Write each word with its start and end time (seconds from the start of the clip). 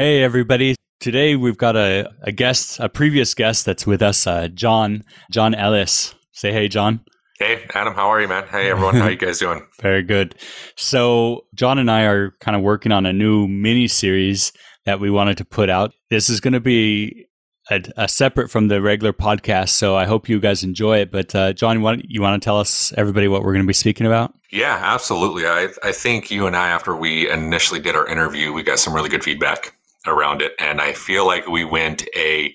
Hey, 0.00 0.22
everybody. 0.22 0.76
Today 0.98 1.36
we've 1.36 1.58
got 1.58 1.76
a, 1.76 2.10
a 2.22 2.32
guest, 2.32 2.80
a 2.80 2.88
previous 2.88 3.34
guest 3.34 3.66
that's 3.66 3.86
with 3.86 4.00
us, 4.00 4.26
uh, 4.26 4.48
John, 4.48 5.04
John 5.30 5.54
Ellis. 5.54 6.14
Say 6.32 6.54
hey, 6.54 6.68
John. 6.68 7.04
Hey, 7.38 7.66
Adam, 7.74 7.92
how 7.92 8.08
are 8.08 8.18
you, 8.18 8.26
man? 8.26 8.48
Hey, 8.48 8.70
everyone, 8.70 8.94
how 8.94 9.08
you 9.10 9.16
guys 9.16 9.40
doing? 9.40 9.60
Very 9.82 10.02
good. 10.02 10.36
So, 10.74 11.44
John 11.54 11.78
and 11.78 11.90
I 11.90 12.04
are 12.04 12.30
kind 12.40 12.56
of 12.56 12.62
working 12.62 12.92
on 12.92 13.04
a 13.04 13.12
new 13.12 13.46
mini 13.46 13.88
series 13.88 14.54
that 14.86 15.00
we 15.00 15.10
wanted 15.10 15.36
to 15.36 15.44
put 15.44 15.68
out. 15.68 15.92
This 16.08 16.30
is 16.30 16.40
going 16.40 16.54
to 16.54 16.60
be 16.60 17.26
a, 17.70 17.82
a, 17.98 18.08
separate 18.08 18.50
from 18.50 18.68
the 18.68 18.80
regular 18.80 19.12
podcast, 19.12 19.68
so 19.68 19.96
I 19.96 20.06
hope 20.06 20.30
you 20.30 20.40
guys 20.40 20.64
enjoy 20.64 21.00
it. 21.00 21.12
But, 21.12 21.34
uh, 21.34 21.52
John, 21.52 21.76
you 21.76 21.82
want, 21.82 22.06
you 22.08 22.22
want 22.22 22.40
to 22.40 22.44
tell 22.46 22.58
us, 22.58 22.90
everybody, 22.96 23.28
what 23.28 23.42
we're 23.42 23.52
going 23.52 23.66
to 23.66 23.68
be 23.68 23.74
speaking 23.74 24.06
about? 24.06 24.32
Yeah, 24.50 24.80
absolutely. 24.82 25.44
I, 25.44 25.68
I 25.82 25.92
think 25.92 26.30
you 26.30 26.46
and 26.46 26.56
I, 26.56 26.70
after 26.70 26.96
we 26.96 27.30
initially 27.30 27.80
did 27.80 27.94
our 27.94 28.08
interview, 28.08 28.54
we 28.54 28.62
got 28.62 28.78
some 28.78 28.94
really 28.94 29.10
good 29.10 29.22
feedback 29.22 29.74
around 30.06 30.42
it. 30.42 30.52
And 30.58 30.80
I 30.80 30.92
feel 30.92 31.26
like 31.26 31.46
we 31.46 31.64
went 31.64 32.06
a 32.16 32.54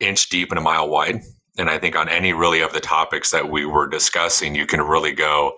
inch 0.00 0.28
deep 0.28 0.50
and 0.50 0.58
a 0.58 0.62
mile 0.62 0.88
wide. 0.88 1.22
And 1.58 1.68
I 1.68 1.78
think 1.78 1.96
on 1.96 2.08
any 2.08 2.32
really 2.32 2.60
of 2.60 2.72
the 2.72 2.80
topics 2.80 3.32
that 3.32 3.50
we 3.50 3.66
were 3.66 3.88
discussing, 3.88 4.54
you 4.54 4.64
can 4.64 4.80
really 4.80 5.12
go 5.12 5.54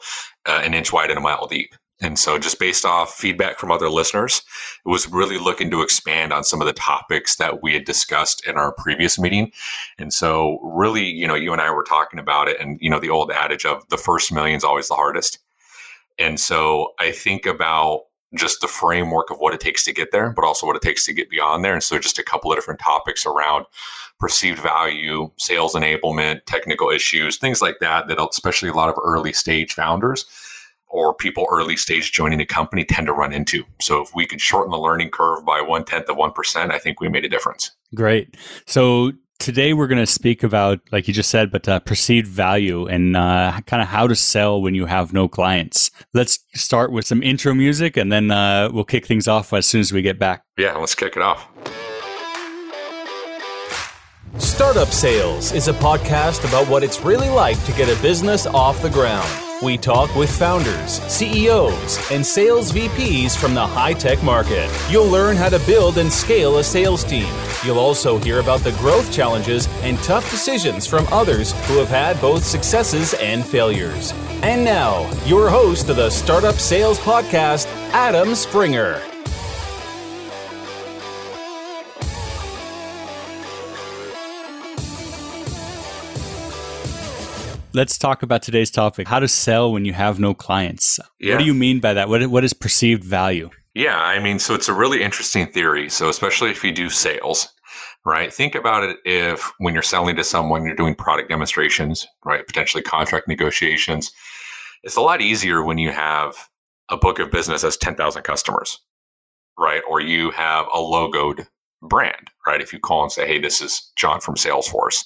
uh, 0.46 0.60
an 0.64 0.72
inch 0.72 0.92
wide 0.92 1.10
and 1.10 1.18
a 1.18 1.22
mile 1.22 1.46
deep. 1.46 1.74
And 2.02 2.18
so, 2.18 2.38
just 2.38 2.58
based 2.58 2.86
off 2.86 3.14
feedback 3.14 3.58
from 3.58 3.70
other 3.70 3.90
listeners, 3.90 4.40
it 4.86 4.88
was 4.88 5.06
really 5.08 5.38
looking 5.38 5.70
to 5.70 5.82
expand 5.82 6.32
on 6.32 6.44
some 6.44 6.62
of 6.62 6.66
the 6.66 6.72
topics 6.72 7.36
that 7.36 7.62
we 7.62 7.74
had 7.74 7.84
discussed 7.84 8.46
in 8.46 8.56
our 8.56 8.72
previous 8.72 9.18
meeting. 9.18 9.52
And 9.98 10.10
so, 10.10 10.58
really, 10.62 11.04
you 11.04 11.28
know, 11.28 11.34
you 11.34 11.52
and 11.52 11.60
I 11.60 11.70
were 11.70 11.84
talking 11.84 12.18
about 12.18 12.48
it, 12.48 12.58
and, 12.58 12.78
you 12.80 12.88
know, 12.88 13.00
the 13.00 13.10
old 13.10 13.30
adage 13.30 13.66
of 13.66 13.86
the 13.90 13.98
first 13.98 14.32
million 14.32 14.56
is 14.56 14.64
always 14.64 14.88
the 14.88 14.94
hardest. 14.94 15.40
And 16.18 16.40
so, 16.40 16.94
I 16.98 17.12
think 17.12 17.44
about 17.44 18.04
just 18.34 18.60
the 18.60 18.68
framework 18.68 19.30
of 19.30 19.38
what 19.38 19.54
it 19.54 19.60
takes 19.60 19.84
to 19.84 19.92
get 19.92 20.12
there, 20.12 20.30
but 20.30 20.44
also 20.44 20.66
what 20.66 20.76
it 20.76 20.82
takes 20.82 21.04
to 21.04 21.12
get 21.12 21.30
beyond 21.30 21.64
there. 21.64 21.74
And 21.74 21.82
so, 21.82 21.98
just 21.98 22.18
a 22.18 22.22
couple 22.22 22.52
of 22.52 22.56
different 22.56 22.80
topics 22.80 23.26
around 23.26 23.66
perceived 24.18 24.60
value, 24.60 25.30
sales 25.38 25.74
enablement, 25.74 26.44
technical 26.46 26.90
issues, 26.90 27.38
things 27.38 27.60
like 27.60 27.78
that, 27.80 28.06
that 28.08 28.18
especially 28.30 28.68
a 28.68 28.74
lot 28.74 28.88
of 28.88 28.96
early 29.02 29.32
stage 29.32 29.72
founders 29.72 30.26
or 30.86 31.14
people 31.14 31.46
early 31.50 31.76
stage 31.76 32.10
joining 32.12 32.40
a 32.40 32.46
company 32.46 32.84
tend 32.84 33.06
to 33.06 33.12
run 33.12 33.32
into. 33.32 33.64
So, 33.80 34.00
if 34.00 34.14
we 34.14 34.26
could 34.26 34.40
shorten 34.40 34.70
the 34.70 34.78
learning 34.78 35.10
curve 35.10 35.44
by 35.44 35.60
one 35.60 35.84
tenth 35.84 36.08
of 36.08 36.16
1%, 36.16 36.70
I 36.70 36.78
think 36.78 37.00
we 37.00 37.08
made 37.08 37.24
a 37.24 37.28
difference. 37.28 37.72
Great. 37.94 38.36
So, 38.66 39.12
Today, 39.40 39.72
we're 39.72 39.86
going 39.86 39.98
to 39.98 40.06
speak 40.06 40.42
about, 40.42 40.80
like 40.92 41.08
you 41.08 41.14
just 41.14 41.30
said, 41.30 41.50
but 41.50 41.66
uh, 41.66 41.80
perceived 41.80 42.28
value 42.28 42.86
and 42.86 43.16
uh, 43.16 43.58
kind 43.64 43.80
of 43.80 43.88
how 43.88 44.06
to 44.06 44.14
sell 44.14 44.60
when 44.60 44.74
you 44.74 44.84
have 44.84 45.14
no 45.14 45.28
clients. 45.28 45.90
Let's 46.12 46.40
start 46.54 46.92
with 46.92 47.06
some 47.06 47.22
intro 47.22 47.54
music 47.54 47.96
and 47.96 48.12
then 48.12 48.30
uh, 48.30 48.68
we'll 48.70 48.84
kick 48.84 49.06
things 49.06 49.26
off 49.26 49.54
as 49.54 49.64
soon 49.64 49.80
as 49.80 49.94
we 49.94 50.02
get 50.02 50.18
back. 50.18 50.44
Yeah, 50.58 50.76
let's 50.76 50.94
kick 50.94 51.16
it 51.16 51.22
off. 51.22 51.48
Startup 54.36 54.88
Sales 54.88 55.52
is 55.52 55.68
a 55.68 55.72
podcast 55.72 56.46
about 56.46 56.68
what 56.68 56.84
it's 56.84 57.00
really 57.00 57.30
like 57.30 57.62
to 57.64 57.72
get 57.72 57.88
a 57.88 58.00
business 58.02 58.46
off 58.46 58.82
the 58.82 58.90
ground. 58.90 59.49
We 59.62 59.76
talk 59.76 60.14
with 60.16 60.30
founders, 60.30 61.02
CEOs, 61.02 62.10
and 62.10 62.24
sales 62.24 62.72
VPs 62.72 63.36
from 63.36 63.52
the 63.52 63.66
high 63.66 63.92
tech 63.92 64.22
market. 64.22 64.70
You'll 64.88 65.08
learn 65.10 65.36
how 65.36 65.50
to 65.50 65.58
build 65.66 65.98
and 65.98 66.10
scale 66.10 66.58
a 66.58 66.64
sales 66.64 67.04
team. 67.04 67.28
You'll 67.62 67.78
also 67.78 68.16
hear 68.18 68.40
about 68.40 68.60
the 68.60 68.72
growth 68.72 69.12
challenges 69.12 69.68
and 69.82 69.98
tough 69.98 70.30
decisions 70.30 70.86
from 70.86 71.06
others 71.12 71.52
who 71.66 71.76
have 71.76 71.90
had 71.90 72.18
both 72.22 72.42
successes 72.42 73.12
and 73.20 73.44
failures. 73.44 74.14
And 74.42 74.64
now, 74.64 75.10
your 75.26 75.50
host 75.50 75.90
of 75.90 75.96
the 75.96 76.08
Startup 76.08 76.54
Sales 76.54 76.98
Podcast, 76.98 77.66
Adam 77.92 78.34
Springer. 78.34 79.09
Let's 87.72 87.98
talk 87.98 88.22
about 88.22 88.42
today's 88.42 88.70
topic 88.70 89.08
how 89.08 89.18
to 89.18 89.28
sell 89.28 89.72
when 89.72 89.84
you 89.84 89.92
have 89.92 90.18
no 90.18 90.34
clients. 90.34 90.98
Yeah. 91.18 91.34
What 91.34 91.40
do 91.40 91.46
you 91.46 91.54
mean 91.54 91.80
by 91.80 91.94
that? 91.94 92.08
What, 92.08 92.26
what 92.26 92.44
is 92.44 92.52
perceived 92.52 93.04
value? 93.04 93.50
Yeah, 93.74 93.96
I 93.96 94.18
mean, 94.18 94.38
so 94.38 94.54
it's 94.54 94.68
a 94.68 94.74
really 94.74 95.02
interesting 95.02 95.46
theory. 95.46 95.88
So, 95.88 96.08
especially 96.08 96.50
if 96.50 96.64
you 96.64 96.72
do 96.72 96.90
sales, 96.90 97.48
right? 98.04 98.32
Think 98.32 98.54
about 98.54 98.82
it 98.82 98.96
if 99.04 99.52
when 99.58 99.74
you're 99.74 99.82
selling 99.82 100.16
to 100.16 100.24
someone, 100.24 100.64
you're 100.64 100.74
doing 100.74 100.94
product 100.96 101.28
demonstrations, 101.28 102.06
right? 102.24 102.46
Potentially 102.46 102.82
contract 102.82 103.28
negotiations. 103.28 104.10
It's 104.82 104.96
a 104.96 105.00
lot 105.00 105.20
easier 105.20 105.62
when 105.62 105.78
you 105.78 105.92
have 105.92 106.34
a 106.90 106.96
book 106.96 107.20
of 107.20 107.30
business 107.30 107.62
as 107.62 107.76
10,000 107.76 108.22
customers, 108.22 108.80
right? 109.56 109.82
Or 109.88 110.00
you 110.00 110.30
have 110.32 110.66
a 110.66 110.78
logoed 110.78 111.46
brand, 111.82 112.30
right? 112.46 112.60
If 112.60 112.72
you 112.72 112.80
call 112.80 113.04
and 113.04 113.12
say, 113.12 113.26
hey, 113.26 113.38
this 113.38 113.60
is 113.60 113.92
John 113.96 114.20
from 114.20 114.34
Salesforce 114.34 115.04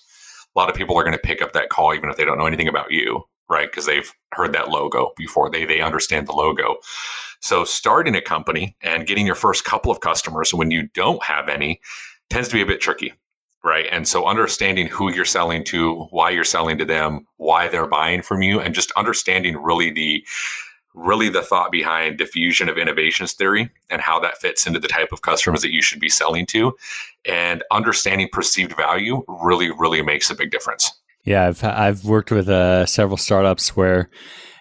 a 0.55 0.59
lot 0.59 0.71
of 0.71 0.77
people 0.77 0.97
are 0.97 1.05
going 1.05 1.17
to 1.17 1.23
pick 1.23 1.43
up 1.43 1.53
that 1.53 1.69
call 1.69 1.95
even 1.95 2.11
if 2.11 2.17
they 2.17 2.25
don't 2.25 2.39
know 2.39 2.47
anything 2.47 2.69
about 2.69 2.91
you 2.91 3.25
right? 3.51 3.71
Because 3.71 3.87
they've 3.87 4.13
heard 4.33 4.53
that 4.55 4.71
logo 4.71 5.13
before. 5.17 5.51
They 5.51 5.65
they 5.65 5.81
understand 5.81 6.27
the 6.27 6.33
logo. 6.33 6.77
So 7.41 7.65
starting 7.65 8.15
a 8.15 8.23
company 8.23 8.77
and 8.81 9.07
getting 9.07 9.27
your 9.27 9.35
first 9.35 9.65
couple 9.65 9.93
of 9.93 10.01
customers 10.01 10.55
when 10.55 10.71
you 10.71 10.89
don't 10.95 11.23
have 11.23 11.49
any 11.49 11.81
tends 12.31 12.49
to 12.49 12.55
be 12.55 12.63
a 12.63 12.67
bit 12.67 12.81
tricky 12.81 13.13
right? 13.65 13.87
And 13.91 14.07
so 14.07 14.27
understanding 14.27 14.87
who 14.89 15.11
you're 15.11 15.25
selling 15.25 15.65
to 15.65 16.07
why 16.11 16.29
you're 16.29 16.45
selling 16.45 16.77
to 16.79 16.85
them 16.85 17.27
why 17.39 17.67
they're 17.67 17.87
buying 17.87 18.21
from 18.21 18.43
you 18.43 18.61
and 18.61 18.75
just 18.75 18.93
understanding 18.93 19.57
really 19.57 19.91
the 19.91 20.25
really 20.95 21.29
the 21.29 21.43
thought 21.43 21.71
behind 21.71 22.19
diffusion 22.19 22.69
of 22.69 22.79
innovations 22.79 23.33
theory 23.33 23.69
and 23.91 24.01
how 24.01 24.19
that 24.21 24.39
fits 24.39 24.67
into 24.67 24.79
the 24.79 24.89
type 24.89 25.13
of 25.13 25.23
customers 25.23 25.61
that 25.63 25.73
you 25.73 25.83
should 25.83 26.01
be 26.01 26.09
selling 26.09 26.47
to. 26.47 26.73
And 27.27 27.63
understanding 27.71 28.29
perceived 28.33 28.77
value 28.77 29.23
really 29.29 29.71
really 29.71 30.03
makes 30.03 30.31
a 30.31 30.35
big 30.35 30.51
difference. 30.51 30.93
Yeah 31.25 31.47
i've 31.47 31.65
i've 31.65 32.05
worked 32.05 32.31
with 32.31 32.49
uh, 32.49 32.87
several 32.87 33.17
startups 33.17 33.77
where 33.77 34.11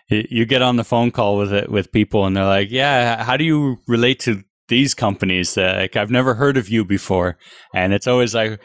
you 0.09 0.45
get 0.45 0.61
on 0.61 0.75
the 0.75 0.83
phone 0.83 1.11
call 1.11 1.37
with 1.37 1.53
it 1.53 1.69
with 1.69 1.91
people 1.91 2.25
and 2.25 2.35
they're 2.35 2.45
like 2.45 2.69
yeah 2.71 3.23
how 3.23 3.37
do 3.37 3.43
you 3.43 3.77
relate 3.87 4.19
to 4.19 4.43
these 4.69 4.93
companies? 4.93 5.57
Uh, 5.57 5.75
like 5.77 5.95
i've 5.95 6.11
never 6.11 6.33
heard 6.33 6.57
of 6.57 6.69
you 6.69 6.85
before. 6.85 7.37
And 7.75 7.93
it's 7.93 8.07
always 8.07 8.33
like 8.33 8.61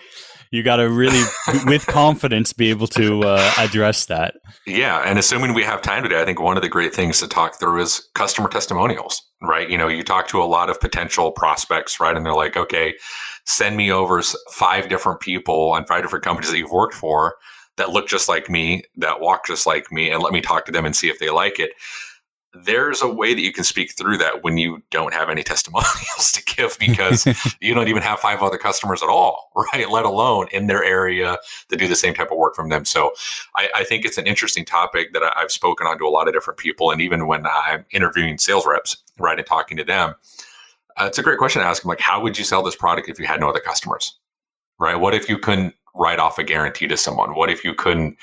you 0.51 0.63
got 0.63 0.77
to 0.77 0.89
really, 0.89 1.23
with 1.67 1.87
confidence, 1.87 2.53
be 2.53 2.71
able 2.71 2.87
to 2.89 3.23
uh, 3.23 3.53
address 3.59 4.07
that. 4.07 4.37
Yeah, 4.67 5.03
and 5.05 5.19
assuming 5.19 5.55
we 5.55 5.63
have 5.65 5.83
time 5.83 6.03
today, 6.03 6.21
I 6.21 6.25
think 6.25 6.41
one 6.41 6.57
of 6.57 6.63
the 6.63 6.69
great 6.69 6.95
things 6.95 7.21
to 7.21 7.29
talk 7.29 7.59
through 7.59 7.83
is 7.83 8.09
customer 8.15 8.49
testimonials. 8.49 9.23
Right? 9.41 9.71
You 9.71 9.79
know, 9.79 9.87
you 9.87 10.03
talk 10.03 10.27
to 10.29 10.43
a 10.43 10.45
lot 10.45 10.69
of 10.69 10.81
potential 10.81 11.31
prospects, 11.31 12.01
right, 12.01 12.17
and 12.17 12.27
they're 12.27 12.35
like, 12.35 12.57
okay, 12.57 12.95
send 13.45 13.77
me 13.77 13.93
over 13.93 14.21
five 14.51 14.89
different 14.89 15.21
people 15.21 15.75
and 15.77 15.87
five 15.87 16.03
different 16.03 16.25
companies 16.25 16.51
that 16.51 16.59
you've 16.59 16.73
worked 16.73 16.95
for 16.95 17.37
that 17.77 17.91
look 17.91 18.09
just 18.09 18.29
like 18.29 18.51
me, 18.51 18.83
that 18.97 19.21
walk 19.21 19.47
just 19.47 19.67
like 19.67 19.93
me, 19.93 20.11
and 20.11 20.23
let 20.23 20.33
me 20.33 20.41
talk 20.41 20.67
to 20.67 20.73
them 20.73 20.85
and 20.85 20.97
see 20.97 21.09
if 21.09 21.19
they 21.19 21.31
like 21.31 21.61
it 21.61 21.71
there's 22.55 23.03
a 23.03 23.09
way 23.09 23.35
that 23.35 23.43
you 23.43 23.53
can 23.53 23.65
speak 23.65 23.93
through 23.93 24.17
that 24.19 24.43
when 24.43 24.57
you 24.57 24.83
don't 24.91 25.13
have 25.13 25.29
any 25.29 25.43
testimonials 25.45 26.33
to 26.33 26.43
give 26.45 26.77
because 26.79 27.27
you 27.61 27.75
don't 27.75 27.89
even 27.89 28.03
have 28.03 28.19
five 28.19 28.43
other 28.43 28.59
customers 28.59 29.03
at 29.03 29.09
all, 29.09 29.51
right? 29.73 29.91
Let 29.91 30.05
alone 30.05 30.49
in 30.53 30.67
their 30.67 30.83
area 30.83 31.39
to 31.69 31.77
do 31.77 31.89
the 31.89 31.97
same 31.97 32.15
type 32.15 32.31
of 32.31 32.39
work 32.39 32.55
from 32.55 32.69
them. 32.69 32.85
So 32.85 33.13
I, 33.57 33.69
I 33.77 33.85
think 33.85 34.05
it's 34.05 34.19
an 34.19 34.27
interesting 34.27 34.65
topic 34.65 35.13
that 35.13 35.23
I, 35.23 35.33
have 35.41 35.53
spoken 35.53 35.87
on 35.87 35.99
to 35.99 36.05
a 36.05 36.09
lot 36.09 36.29
of 36.29 36.35
different 36.35 36.59
people. 36.59 36.91
And 36.91 37.01
even 37.01 37.27
when 37.27 37.47
I'm 37.47 37.85
interviewing 37.93 38.39
sales 38.39 38.67
reps, 38.67 38.97
right, 39.19 39.39
and 39.39 39.47
talking 39.47 39.77
to 39.77 39.85
them, 39.85 40.15
uh, 40.97 41.05
it's 41.05 41.19
a 41.19 41.23
great 41.23 41.39
question 41.39 41.63
to 41.63 41.69
ask 41.69 41.83
them 41.83 41.89
like, 41.89 42.01
how 42.01 42.21
would 42.21 42.37
you 42.37 42.45
sell 42.45 42.63
this 42.63 42.75
product 42.75 43.09
if 43.09 43.21
you 43.21 43.27
had 43.27 43.41
no 43.41 43.49
other 43.49 43.61
customers, 43.61 44.19
right? 44.81 44.97
What 44.97 45.15
if 45.15 45.29
you 45.29 45.39
couldn't 45.39 45.75
write 45.95 46.19
off 46.19 46.39
a 46.39 46.45
guarantee 46.45 46.89
to 46.89 46.97
someone? 46.97 47.35
What 47.35 47.51
if 47.51 47.65
you 47.65 47.75
couldn't 47.75 48.17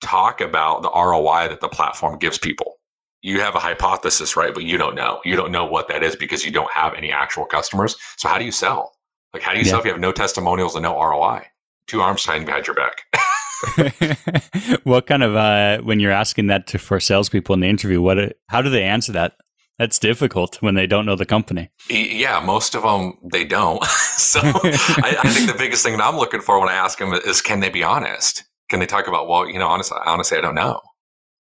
talk 0.00 0.40
about 0.40 0.82
the 0.82 0.90
ROI 0.90 1.48
that 1.48 1.60
the 1.60 1.68
platform 1.68 2.18
gives 2.18 2.38
people? 2.38 2.78
You 3.24 3.40
have 3.40 3.54
a 3.54 3.58
hypothesis, 3.58 4.36
right? 4.36 4.52
But 4.52 4.64
you 4.64 4.76
don't 4.76 4.94
know. 4.94 5.20
You 5.24 5.34
don't 5.34 5.50
know 5.50 5.64
what 5.64 5.88
that 5.88 6.02
is 6.02 6.14
because 6.14 6.44
you 6.44 6.52
don't 6.52 6.70
have 6.70 6.92
any 6.92 7.10
actual 7.10 7.46
customers. 7.46 7.96
So 8.18 8.28
how 8.28 8.36
do 8.36 8.44
you 8.44 8.52
sell? 8.52 8.92
Like, 9.32 9.42
how 9.42 9.52
do 9.52 9.58
you 9.58 9.64
yeah. 9.64 9.70
sell 9.70 9.78
if 9.80 9.86
you 9.86 9.92
have 9.92 10.00
no 10.00 10.12
testimonials 10.12 10.74
and 10.74 10.82
no 10.82 11.00
ROI? 11.00 11.46
Two 11.86 12.02
arms 12.02 12.22
tied 12.22 12.44
behind 12.44 12.66
your 12.66 12.76
back. 12.76 13.02
what 14.84 15.06
kind 15.06 15.22
of 15.22 15.34
uh, 15.36 15.78
when 15.78 16.00
you're 16.00 16.12
asking 16.12 16.48
that 16.48 16.66
to, 16.66 16.78
for 16.78 17.00
salespeople 17.00 17.54
in 17.54 17.60
the 17.60 17.66
interview? 17.66 18.02
What? 18.02 18.36
How 18.48 18.60
do 18.60 18.68
they 18.68 18.84
answer 18.84 19.12
that? 19.12 19.32
That's 19.78 19.98
difficult 19.98 20.60
when 20.60 20.74
they 20.74 20.86
don't 20.86 21.06
know 21.06 21.16
the 21.16 21.24
company. 21.24 21.70
Yeah, 21.88 22.40
most 22.44 22.74
of 22.74 22.82
them 22.82 23.14
they 23.32 23.44
don't. 23.44 23.82
so 23.86 24.40
I, 24.42 25.16
I, 25.24 25.28
think 25.30 25.50
the 25.50 25.56
biggest 25.58 25.82
thing 25.82 25.96
that 25.96 26.04
I'm 26.04 26.16
looking 26.16 26.42
for 26.42 26.60
when 26.60 26.68
I 26.68 26.74
ask 26.74 26.98
them 26.98 27.14
is, 27.14 27.40
can 27.40 27.60
they 27.60 27.70
be 27.70 27.82
honest? 27.82 28.44
Can 28.68 28.80
they 28.80 28.86
talk 28.86 29.08
about? 29.08 29.28
Well, 29.28 29.48
you 29.48 29.58
know, 29.58 29.66
honestly, 29.66 29.96
honestly, 30.04 30.36
I 30.36 30.42
don't 30.42 30.54
know 30.54 30.80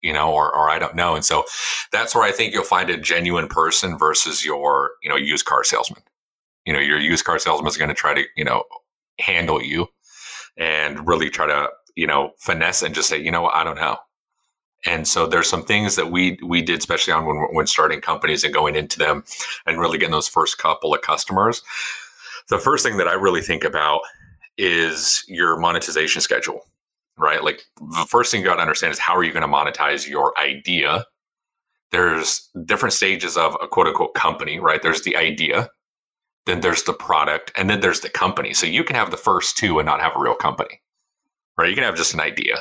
you 0.01 0.13
know, 0.13 0.31
or, 0.31 0.54
or 0.56 0.69
I 0.69 0.80
don't 0.80 0.96
know. 0.96 1.16
And 1.16 1.25
so 1.25 1.44
that's 1.92 2.16
where 2.16 2.24
I 2.24 2.31
think 2.31 2.54
you'll 2.54 2.63
find 2.63 2.90
a 2.90 2.98
genuine 2.98 3.48
person 3.48 3.98
versus 3.98 4.46
your, 4.46 4.92
you 5.04 5.10
know, 5.10 5.16
used 5.16 5.46
car 5.46 5.63
salesman. 5.63 6.01
You 6.66 6.74
know, 6.74 6.80
your 6.80 7.00
used 7.00 7.25
car 7.25 7.40
salesman 7.40 7.68
is 7.68 7.78
going 7.78 7.90
to 7.90 7.96
try 7.96 8.13
to, 8.13 8.24
you 8.36 8.44
know, 8.44 8.63
handle 9.19 9.62
you 9.62 9.88
and 10.57 11.07
really 11.07 11.30
try 11.30 11.48
to, 11.48 11.69
you 11.96 12.07
know, 12.07 12.31
finesse 12.38 12.84
and 12.84 12.96
just 12.96 13.10
say, 13.10 13.18
you 13.18 13.31
know 13.31 13.42
what, 13.42 13.56
I 13.56 13.63
don't 13.63 13.75
know. 13.75 13.98
And 14.86 15.07
so 15.07 15.28
there's 15.28 15.50
some 15.50 15.63
things 15.63 15.98
that 15.98 16.10
we 16.10 16.40
we 16.45 16.62
did, 16.62 16.80
especially 16.80 17.12
on 17.12 17.25
when 17.25 17.36
when 17.52 17.68
starting 17.68 18.00
companies 18.00 18.45
and 18.45 18.54
going 18.54 18.78
into 18.78 18.98
them 18.98 19.25
and 19.66 19.80
really 19.80 19.98
getting 19.98 20.12
those 20.12 20.30
first 20.30 20.57
couple 20.57 20.94
of 20.94 21.02
customers 21.02 21.62
the 22.50 22.57
first 22.57 22.84
thing 22.84 22.98
that 22.98 23.07
I 23.07 23.13
really 23.13 23.42
think 23.42 23.63
about 23.63 24.02
is 24.57 25.24
your 25.28 25.57
monetization 25.57 26.22
schedule, 26.22 26.66
right? 27.19 27.44
Like 27.44 27.63
the 27.75 28.07
first 28.10 28.31
thing 28.31 28.42
you 28.42 28.48
got 28.48 28.56
to 28.56 28.62
understand 28.62 28.94
is 28.94 29.00
how 29.00 29.16
are 29.16 29.24
you 29.24 29.33
going 29.33 29.42
to 29.42 29.48
monetize 29.48 30.07
your 30.07 30.38
idea? 30.39 31.06
There's 31.92 32.50
different 32.66 32.94
stages 32.94 33.36
of 33.38 33.56
a 33.62 33.68
quote 33.68 33.88
unquote 33.88 34.13
company, 34.13 34.60
right? 34.60 34.81
There's 34.81 35.01
the 35.01 35.18
idea, 35.18 35.69
then 36.45 36.62
there's 36.62 36.83
the 36.83 36.94
product, 36.94 37.51
and 37.57 37.69
then 37.69 37.81
there's 37.81 38.00
the 38.00 38.10
company. 38.10 38.54
So 38.54 38.66
you 38.66 38.83
can 38.83 38.95
have 38.95 39.12
the 39.12 39.18
first 39.18 39.57
two 39.57 39.80
and 39.80 39.86
not 39.86 40.01
have 40.01 40.16
a 40.16 40.19
real 40.19 40.36
company, 40.36 40.81
right? 41.57 41.69
You 41.69 41.75
can 41.75 41.83
have 41.83 41.98
just 41.98 42.13
an 42.13 42.21
idea, 42.21 42.60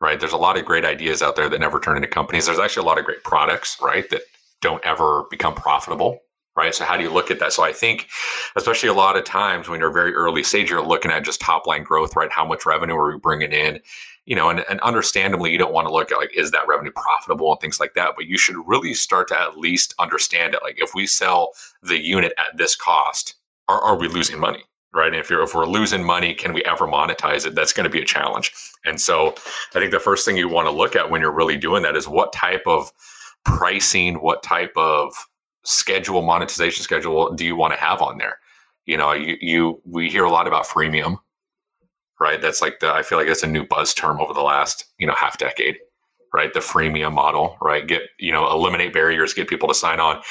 right? 0.00 0.18
There's 0.18 0.32
a 0.32 0.38
lot 0.38 0.56
of 0.56 0.64
great 0.64 0.84
ideas 0.84 1.22
out 1.22 1.36
there 1.36 1.48
that 1.48 1.60
never 1.60 1.80
turn 1.80 1.96
into 1.96 2.08
companies. 2.08 2.46
There's 2.46 2.58
actually 2.58 2.84
a 2.84 2.86
lot 2.86 2.98
of 2.98 3.04
great 3.04 3.24
products, 3.24 3.76
right? 3.82 4.08
That 4.10 4.22
don't 4.62 4.84
ever 4.84 5.24
become 5.30 5.54
profitable 5.54 6.20
right? 6.56 6.74
So 6.74 6.84
how 6.84 6.96
do 6.96 7.02
you 7.02 7.10
look 7.10 7.30
at 7.30 7.38
that? 7.38 7.52
So 7.52 7.62
I 7.62 7.72
think, 7.72 8.08
especially 8.56 8.88
a 8.88 8.94
lot 8.94 9.16
of 9.16 9.24
times 9.24 9.68
when 9.68 9.80
you're 9.80 9.92
very 9.92 10.14
early 10.14 10.42
stage, 10.42 10.70
you're 10.70 10.84
looking 10.84 11.10
at 11.10 11.24
just 11.24 11.40
top 11.40 11.66
line 11.66 11.82
growth, 11.82 12.16
right? 12.16 12.30
How 12.30 12.44
much 12.44 12.66
revenue 12.66 12.94
are 12.94 13.12
we 13.12 13.18
bringing 13.18 13.52
in? 13.52 13.80
You 14.26 14.36
know, 14.36 14.50
and, 14.50 14.64
and 14.68 14.80
understandably, 14.80 15.50
you 15.50 15.58
don't 15.58 15.72
want 15.72 15.86
to 15.88 15.92
look 15.92 16.12
at 16.12 16.18
like, 16.18 16.34
is 16.36 16.50
that 16.50 16.68
revenue 16.68 16.92
profitable 16.92 17.50
and 17.50 17.60
things 17.60 17.80
like 17.80 17.94
that. 17.94 18.12
But 18.16 18.26
you 18.26 18.38
should 18.38 18.56
really 18.66 18.94
start 18.94 19.28
to 19.28 19.40
at 19.40 19.58
least 19.58 19.94
understand 19.98 20.54
it. 20.54 20.60
Like, 20.62 20.78
if 20.78 20.94
we 20.94 21.06
sell 21.06 21.50
the 21.82 21.98
unit 21.98 22.32
at 22.38 22.56
this 22.56 22.76
cost, 22.76 23.34
are, 23.68 23.80
are 23.80 23.98
we 23.98 24.08
losing 24.08 24.38
money? 24.38 24.64
Right. 24.92 25.06
And 25.06 25.16
if 25.16 25.30
you're 25.30 25.42
if 25.42 25.54
we're 25.54 25.66
losing 25.66 26.02
money, 26.02 26.34
can 26.34 26.52
we 26.52 26.64
ever 26.64 26.86
monetize 26.86 27.46
it? 27.46 27.54
That's 27.54 27.72
going 27.72 27.84
to 27.84 27.90
be 27.90 28.02
a 28.02 28.04
challenge. 28.04 28.52
And 28.84 29.00
so 29.00 29.34
I 29.74 29.78
think 29.78 29.92
the 29.92 30.00
first 30.00 30.26
thing 30.26 30.36
you 30.36 30.48
want 30.48 30.66
to 30.66 30.72
look 30.72 30.96
at 30.96 31.10
when 31.10 31.20
you're 31.20 31.30
really 31.30 31.56
doing 31.56 31.84
that 31.84 31.94
is 31.94 32.08
what 32.08 32.32
type 32.32 32.64
of 32.66 32.90
pricing, 33.44 34.16
what 34.16 34.42
type 34.42 34.72
of 34.76 35.14
schedule 35.64 36.22
monetization 36.22 36.82
schedule 36.82 37.32
do 37.34 37.44
you 37.44 37.56
want 37.56 37.72
to 37.72 37.80
have 37.80 38.00
on 38.02 38.18
there? 38.18 38.38
You 38.86 38.96
know 38.96 39.12
you, 39.12 39.36
you 39.40 39.82
we 39.84 40.10
hear 40.10 40.24
a 40.24 40.30
lot 40.30 40.46
about 40.46 40.66
freemium 40.66 41.16
right? 42.20 42.40
That's 42.40 42.60
like 42.60 42.80
the 42.80 42.92
i 42.92 43.02
feel 43.02 43.18
like 43.18 43.26
that's 43.26 43.42
a 43.42 43.46
new 43.46 43.66
buzz 43.66 43.94
term 43.94 44.20
over 44.20 44.34
the 44.34 44.42
last 44.42 44.84
you 44.98 45.06
know 45.06 45.14
half 45.14 45.38
decade 45.38 45.76
right? 46.32 46.52
The 46.54 46.60
freemium 46.60 47.14
model 47.14 47.56
right? 47.60 47.86
Get 47.86 48.02
you 48.18 48.32
know 48.32 48.50
eliminate 48.50 48.92
barriers 48.92 49.34
get 49.34 49.48
people 49.48 49.68
to 49.68 49.74
sign 49.74 50.00
on 50.00 50.22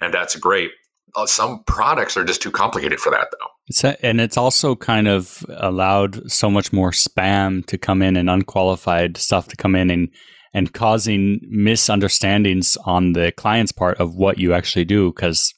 and 0.00 0.12
that's 0.12 0.36
great. 0.36 0.70
Uh, 1.16 1.26
some 1.26 1.64
products 1.64 2.16
are 2.16 2.24
just 2.24 2.42
too 2.42 2.50
complicated 2.50 3.00
for 3.00 3.10
that 3.10 3.28
though. 3.32 3.46
It's 3.68 3.84
a, 3.84 4.04
and 4.04 4.20
it's 4.20 4.36
also 4.36 4.74
kind 4.76 5.08
of 5.08 5.44
allowed 5.48 6.30
so 6.30 6.50
much 6.50 6.72
more 6.72 6.90
spam 6.90 7.64
to 7.66 7.78
come 7.78 8.02
in 8.02 8.16
and 8.16 8.30
unqualified 8.30 9.16
stuff 9.16 9.48
to 9.48 9.56
come 9.56 9.74
in 9.74 9.90
and 9.90 10.08
and 10.54 10.72
causing 10.72 11.40
misunderstandings 11.48 12.76
on 12.84 13.12
the 13.12 13.32
client's 13.32 13.72
part 13.72 13.98
of 13.98 14.14
what 14.14 14.38
you 14.38 14.54
actually 14.54 14.84
do 14.84 15.12
because 15.12 15.54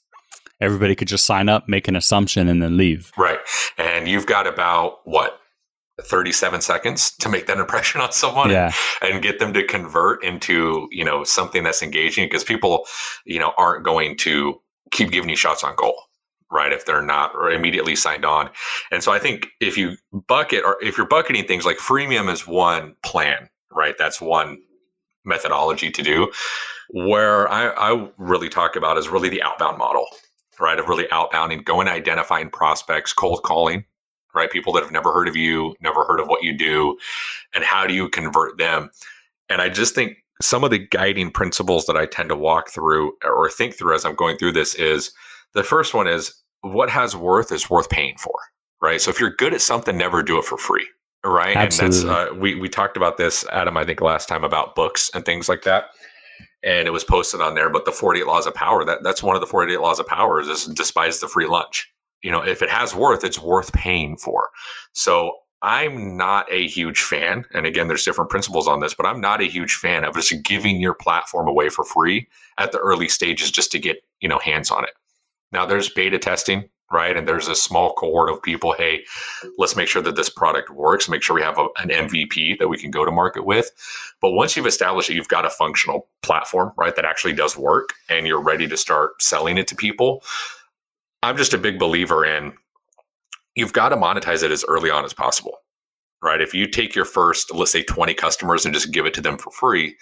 everybody 0.61 0.95
could 0.95 1.09
just 1.09 1.25
sign 1.25 1.49
up, 1.49 1.69
make 1.69 1.89
an 1.89 1.97
assumption, 1.97 2.49
and 2.49 2.63
then 2.63 2.77
leave. 2.77 3.13
Right. 3.17 3.39
And 3.79 4.09
you've 4.09 4.27
got 4.27 4.47
about 4.47 4.99
what? 5.05 5.37
37 6.03 6.63
seconds 6.63 7.13
to 7.17 7.29
make 7.29 7.47
that 7.47 7.59
impression 7.59 8.01
on 8.01 8.13
someone 8.13 8.51
yeah. 8.51 8.73
and, 9.03 9.15
and 9.15 9.23
get 9.23 9.39
them 9.39 9.53
to 9.53 9.63
convert 9.63 10.25
into 10.25 10.89
you 10.91 11.05
know 11.05 11.25
something 11.25 11.63
that's 11.63 11.83
engaging 11.83 12.25
because 12.25 12.43
people 12.43 12.87
you 13.27 13.39
know 13.39 13.53
aren't 13.59 13.85
going 13.85 14.17
to 14.17 14.61
keep 14.91 15.11
giving 15.11 15.29
you 15.29 15.37
shots 15.37 15.63
on 15.63 15.75
goal 15.77 16.05
right 16.51 16.73
if 16.73 16.87
they're 16.87 17.03
not 17.03 17.35
or 17.35 17.51
immediately 17.51 17.95
signed 17.95 18.25
on 18.25 18.49
and 18.91 19.03
so 19.03 19.13
i 19.13 19.19
think 19.19 19.49
if 19.61 19.77
you 19.77 19.95
bucket 20.27 20.65
or 20.65 20.83
if 20.83 20.97
you're 20.97 21.07
bucketing 21.07 21.47
things 21.47 21.65
like 21.65 21.77
freemium 21.77 22.33
is 22.33 22.47
one 22.47 22.95
plan 23.03 23.49
right 23.71 23.97
that's 23.99 24.21
one 24.21 24.57
methodology 25.25 25.91
to 25.91 26.03
do. 26.03 26.31
Where 26.91 27.49
I, 27.49 27.69
I 27.69 28.09
really 28.19 28.49
talk 28.49 28.77
about 28.77 28.99
is 28.99 29.09
really 29.09 29.29
the 29.29 29.43
outbound 29.43 29.79
model, 29.79 30.07
right? 30.59 30.79
Of 30.79 30.89
really 30.89 31.07
outbounding, 31.07 31.65
going 31.65 31.89
identifying 31.89 32.51
prospects, 32.51 33.13
cold 33.13 33.43
calling, 33.43 33.85
right? 34.35 34.51
People 34.51 34.73
that 34.73 34.83
have 34.83 34.93
never 34.93 35.13
heard 35.13 35.29
of 35.29 35.37
you, 35.37 35.75
never 35.81 36.05
heard 36.05 36.21
of 36.21 36.27
what 36.27 36.43
you 36.43 36.57
do, 36.57 36.99
and 37.55 37.65
how 37.65 37.87
do 37.87 37.95
you 37.95 38.09
convert 38.09 38.59
them? 38.59 38.91
And 39.49 39.61
I 39.61 39.69
just 39.69 39.95
think 39.95 40.17
some 40.43 40.65
of 40.65 40.71
the 40.71 40.79
guiding 40.79 41.31
principles 41.31 41.87
that 41.87 41.97
I 41.97 42.07
tend 42.07 42.31
to 42.31 42.37
walk 42.37 42.71
through 42.71 43.13
or 43.25 43.51
think 43.51 43.75
through 43.75 43.95
as 43.95 44.05
I'm 44.05 44.15
going 44.15 44.37
through 44.37 44.53
this 44.53 44.75
is 44.75 45.13
the 45.55 45.63
first 45.63 45.95
one 45.95 46.09
is 46.09 46.35
what 46.63 46.91
has 46.91 47.15
worth 47.15 47.53
is 47.53 47.69
worth 47.69 47.91
paying 47.91 48.17
for, 48.17 48.35
right? 48.81 49.01
So 49.01 49.11
if 49.11 49.21
you're 49.21 49.35
good 49.35 49.55
at 49.55 49.61
something, 49.61 49.97
never 49.97 50.23
do 50.23 50.39
it 50.39 50.45
for 50.45 50.57
free 50.57 50.87
right? 51.25 51.57
Absolutely. 51.57 52.01
And 52.01 52.09
that's 52.09 52.33
uh, 52.33 52.35
we 52.35 52.55
we 52.55 52.69
talked 52.69 52.97
about 52.97 53.17
this, 53.17 53.45
Adam. 53.53 53.77
I 53.77 53.85
think 53.85 54.01
last 54.01 54.29
time 54.29 54.45
about 54.45 54.75
books 54.75 55.11
and 55.15 55.25
things 55.25 55.49
like 55.49 55.63
that, 55.63 55.91
and 56.63 56.87
it 56.87 56.93
was 56.93 57.05
posted 57.05 57.41
on 57.41 57.55
there. 57.55 57.71
But 57.71 57.85
the 57.85 57.93
Forty 57.93 58.21
Eight 58.21 58.27
Laws 58.27 58.47
of 58.47 58.55
Power 58.55 58.85
that 58.85 59.03
that's 59.03 59.23
one 59.23 59.37
of 59.37 59.41
the 59.41 59.47
Forty 59.47 59.73
Eight 59.73 59.81
Laws 59.81 60.01
of 60.01 60.07
Power 60.07 60.41
is 60.41 60.67
despise 60.67 61.21
the 61.21 61.29
free 61.29 61.47
lunch. 61.47 61.93
You 62.23 62.31
know, 62.31 62.43
if 62.45 62.63
it 62.63 62.71
has 62.71 62.95
worth, 62.95 63.25
it's 63.25 63.39
worth 63.39 63.73
paying 63.73 64.17
for. 64.17 64.51
So 64.93 65.33
I'm 65.63 66.17
not 66.17 66.51
a 66.51 66.67
huge 66.67 67.01
fan, 67.01 67.45
and 67.53 67.67
again, 67.67 67.89
there's 67.89 68.05
different 68.05 68.31
principles 68.31 68.67
on 68.67 68.81
this, 68.81 68.95
but 68.95 69.07
I'm 69.07 69.21
not 69.21 69.43
a 69.43 69.49
huge 69.49 69.75
fan 69.75 70.05
of 70.05 70.15
just 70.15 70.43
giving 70.43 70.81
your 70.81 70.95
platform 70.95 71.49
away 71.49 71.69
for 71.69 71.85
free 71.85 72.29
at 72.59 72.73
the 72.73 72.79
early 72.79 73.09
stages 73.09 73.51
just 73.51 73.73
to 73.73 73.79
get 73.79 73.99
you 74.21 74.29
know 74.29 74.39
hands 74.39 74.71
on 74.71 74.85
it. 74.85 74.91
Now, 75.53 75.67
there's 75.67 75.89
beta 75.89 76.19
testing 76.19 76.69
right? 76.91 77.17
And 77.17 77.27
there's 77.27 77.49
a 77.49 77.55
small 77.55 77.93
cohort 77.95 78.31
of 78.31 78.43
people, 78.43 78.73
hey, 78.73 79.05
let's 79.59 79.77
make 79.77 79.89
sure 79.89 80.03
that 80.03 80.17
this 80.17 80.29
product 80.29 80.71
works, 80.71 81.09
make 81.09 81.23
sure 81.23 81.37
we 81.37 81.43
have 81.43 81.59
a, 81.59 81.69
an 81.79 81.89
MVP 81.89 82.59
that 82.59 82.69
we 82.69 82.77
can 82.77 82.91
go 82.91 83.05
to 83.05 83.13
market 83.13 83.45
with. 83.45 83.71
But 84.21 84.33
once 84.33 84.57
you've 84.57 84.67
established 84.67 85.09
that 85.09 85.15
you've 85.15 85.29
got 85.29 85.47
a 85.47 85.51
functional 85.51 86.09
platform, 86.23 86.73
right, 86.77 86.95
that 86.97 87.05
actually 87.05 87.35
does 87.35 87.57
work 87.57 87.91
and 88.09 88.27
you're 88.27 88.43
ready 88.43 88.67
to 88.67 88.77
start 88.77 89.23
selling 89.23 89.57
it 89.57 89.69
to 89.69 89.77
people, 89.77 90.23
I'm 91.23 91.37
just 91.37 91.55
a 91.55 91.59
big 91.59 91.79
believer 91.79 92.25
in 92.25 92.55
you've 93.55 93.73
got 93.73 93.91
to 93.91 93.97
monetize 93.97 94.43
it 94.43 94.51
as 94.51 94.65
early 94.69 94.91
on 94.91 95.05
as 95.05 95.13
possible. 95.13 95.59
Right. 96.23 96.43
If 96.43 96.53
you 96.53 96.67
take 96.67 96.95
your 96.95 97.07
first, 97.07 97.55
let's 97.55 97.73
say 97.73 97.83
20 97.83 98.13
customers 98.13 98.67
and 98.67 98.75
just 98.75 98.93
give 98.93 99.07
it 99.07 99.15
to 99.15 99.23
them 99.23 99.39
for 99.39 99.51
free, 99.51 99.97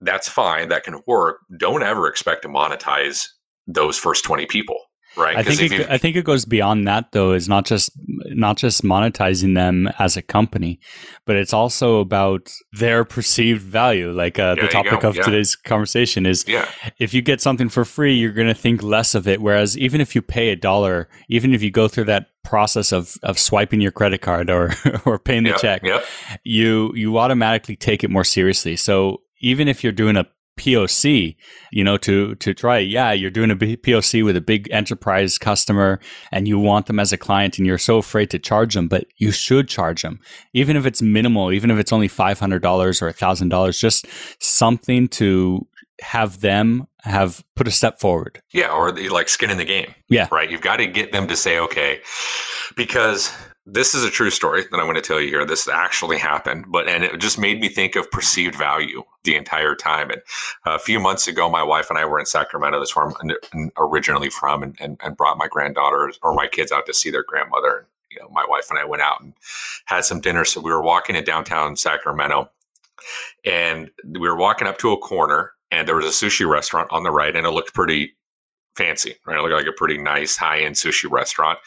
that's 0.00 0.28
fine. 0.28 0.68
That 0.68 0.82
can 0.82 1.00
work. 1.06 1.38
Don't 1.56 1.84
ever 1.84 2.08
expect 2.08 2.42
to 2.42 2.48
monetize 2.48 3.28
those 3.68 3.96
first 3.96 4.24
20 4.24 4.46
people 4.46 4.87
right? 5.16 5.36
I 5.36 5.42
think 5.42 5.72
it, 5.72 5.90
I 5.90 5.98
think 5.98 6.16
it 6.16 6.24
goes 6.24 6.44
beyond 6.44 6.86
that 6.86 7.12
though. 7.12 7.32
Is 7.32 7.48
not 7.48 7.66
just 7.66 7.90
not 8.06 8.56
just 8.56 8.82
monetizing 8.82 9.54
them 9.54 9.88
as 9.98 10.16
a 10.16 10.22
company, 10.22 10.80
but 11.24 11.36
it's 11.36 11.52
also 11.52 12.00
about 12.00 12.52
their 12.72 13.04
perceived 13.04 13.62
value. 13.62 14.12
Like 14.12 14.38
uh, 14.38 14.54
the 14.54 14.68
topic 14.68 15.04
of 15.04 15.16
yeah. 15.16 15.22
today's 15.22 15.56
conversation 15.56 16.26
is, 16.26 16.44
yeah. 16.46 16.68
if 16.98 17.14
you 17.14 17.22
get 17.22 17.40
something 17.40 17.68
for 17.68 17.84
free, 17.84 18.14
you're 18.14 18.32
going 18.32 18.48
to 18.48 18.54
think 18.54 18.82
less 18.82 19.14
of 19.14 19.26
it. 19.26 19.40
Whereas 19.40 19.76
even 19.78 20.00
if 20.00 20.14
you 20.14 20.22
pay 20.22 20.50
a 20.50 20.56
dollar, 20.56 21.08
even 21.28 21.54
if 21.54 21.62
you 21.62 21.70
go 21.70 21.88
through 21.88 22.04
that 22.04 22.26
process 22.44 22.92
of 22.92 23.16
of 23.22 23.38
swiping 23.38 23.80
your 23.80 23.92
credit 23.92 24.20
card 24.20 24.50
or 24.50 24.72
or 25.04 25.18
paying 25.18 25.44
the 25.44 25.52
check, 25.54 25.82
you 26.44 26.92
you 26.94 27.18
automatically 27.18 27.76
take 27.76 28.04
it 28.04 28.10
more 28.10 28.24
seriously. 28.24 28.76
So 28.76 29.22
even 29.40 29.68
if 29.68 29.84
you're 29.84 29.92
doing 29.92 30.16
a 30.16 30.26
POC, 30.58 31.36
you 31.70 31.84
know, 31.84 31.96
to 31.98 32.34
to 32.36 32.52
try. 32.52 32.78
Yeah, 32.78 33.12
you're 33.12 33.30
doing 33.30 33.50
a 33.50 33.56
POC 33.56 34.24
with 34.24 34.36
a 34.36 34.40
big 34.40 34.68
enterprise 34.70 35.38
customer, 35.38 36.00
and 36.32 36.46
you 36.46 36.58
want 36.58 36.86
them 36.86 36.98
as 36.98 37.12
a 37.12 37.16
client, 37.16 37.58
and 37.58 37.66
you're 37.66 37.78
so 37.78 37.98
afraid 37.98 38.30
to 38.30 38.38
charge 38.38 38.74
them, 38.74 38.88
but 38.88 39.06
you 39.16 39.30
should 39.30 39.68
charge 39.68 40.02
them, 40.02 40.20
even 40.52 40.76
if 40.76 40.84
it's 40.84 41.00
minimal, 41.00 41.52
even 41.52 41.70
if 41.70 41.78
it's 41.78 41.92
only 41.92 42.08
five 42.08 42.38
hundred 42.38 42.62
dollars 42.62 43.00
or 43.00 43.08
a 43.08 43.12
thousand 43.12 43.48
dollars, 43.48 43.78
just 43.78 44.06
something 44.40 45.08
to 45.08 45.66
have 46.00 46.40
them 46.40 46.86
have 47.02 47.44
put 47.56 47.66
a 47.66 47.70
step 47.70 48.00
forward. 48.00 48.40
Yeah, 48.52 48.72
or 48.72 48.92
like 48.92 49.28
skin 49.28 49.50
in 49.50 49.56
the 49.56 49.64
game. 49.64 49.94
Yeah, 50.08 50.28
right. 50.30 50.50
You've 50.50 50.60
got 50.60 50.76
to 50.76 50.86
get 50.86 51.12
them 51.12 51.28
to 51.28 51.36
say 51.36 51.58
okay, 51.58 52.00
because 52.76 53.32
this 53.70 53.94
is 53.94 54.02
a 54.02 54.10
true 54.10 54.30
story 54.30 54.62
that 54.62 54.78
I'm 54.78 54.86
going 54.86 54.94
to 54.94 55.02
tell 55.02 55.20
you 55.20 55.28
here. 55.28 55.44
This 55.44 55.68
actually 55.68 56.16
happened, 56.16 56.66
but 56.68 56.88
and 56.88 57.04
it 57.04 57.18
just 57.20 57.38
made 57.38 57.60
me 57.60 57.68
think 57.68 57.96
of 57.96 58.10
perceived 58.10 58.54
value 58.54 59.02
the 59.24 59.36
entire 59.36 59.74
time. 59.74 60.10
And 60.10 60.22
uh, 60.66 60.74
a 60.74 60.78
few 60.78 60.98
months 60.98 61.28
ago, 61.28 61.50
my 61.50 61.62
wife 61.62 61.90
and 61.90 61.98
I 61.98 62.06
were 62.06 62.18
in 62.18 62.24
Sacramento. 62.24 62.78
That's 62.78 62.96
where 62.96 63.12
I'm 63.52 63.70
originally 63.76 64.30
from, 64.30 64.62
and, 64.62 64.76
and, 64.80 64.98
and 65.02 65.16
brought 65.16 65.36
my 65.36 65.48
granddaughters 65.48 66.18
or 66.22 66.34
my 66.34 66.46
kids 66.46 66.72
out 66.72 66.86
to 66.86 66.94
see 66.94 67.10
their 67.10 67.24
grandmother. 67.24 67.78
And 67.78 67.86
you 68.10 68.18
know, 68.20 68.28
my 68.30 68.44
wife 68.48 68.70
and 68.70 68.78
I 68.78 68.86
went 68.86 69.02
out 69.02 69.20
and 69.20 69.34
had 69.84 70.04
some 70.04 70.20
dinner. 70.20 70.46
So 70.46 70.62
we 70.62 70.70
were 70.70 70.82
walking 70.82 71.14
in 71.14 71.24
downtown 71.24 71.76
Sacramento, 71.76 72.50
and 73.44 73.90
we 74.04 74.20
were 74.20 74.36
walking 74.36 74.66
up 74.66 74.78
to 74.78 74.92
a 74.92 74.98
corner, 74.98 75.52
and 75.70 75.86
there 75.86 75.96
was 75.96 76.06
a 76.06 76.26
sushi 76.26 76.48
restaurant 76.48 76.88
on 76.90 77.02
the 77.02 77.10
right, 77.10 77.36
and 77.36 77.46
it 77.46 77.50
looked 77.50 77.74
pretty 77.74 78.16
fancy. 78.76 79.16
Right, 79.26 79.38
it 79.38 79.42
looked 79.42 79.54
like 79.54 79.66
a 79.66 79.76
pretty 79.76 79.98
nice 79.98 80.38
high 80.38 80.60
end 80.60 80.76
sushi 80.76 81.10
restaurant 81.10 81.58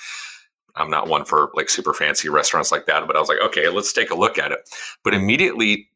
I'm 0.75 0.89
not 0.89 1.07
one 1.07 1.25
for 1.25 1.51
like 1.53 1.69
super 1.69 1.93
fancy 1.93 2.29
restaurants 2.29 2.71
like 2.71 2.85
that, 2.85 3.05
but 3.07 3.15
I 3.15 3.19
was 3.19 3.29
like, 3.29 3.41
okay, 3.43 3.69
let's 3.69 3.93
take 3.93 4.11
a 4.11 4.15
look 4.15 4.37
at 4.37 4.51
it. 4.51 4.59
But 5.03 5.13
immediately 5.13 5.89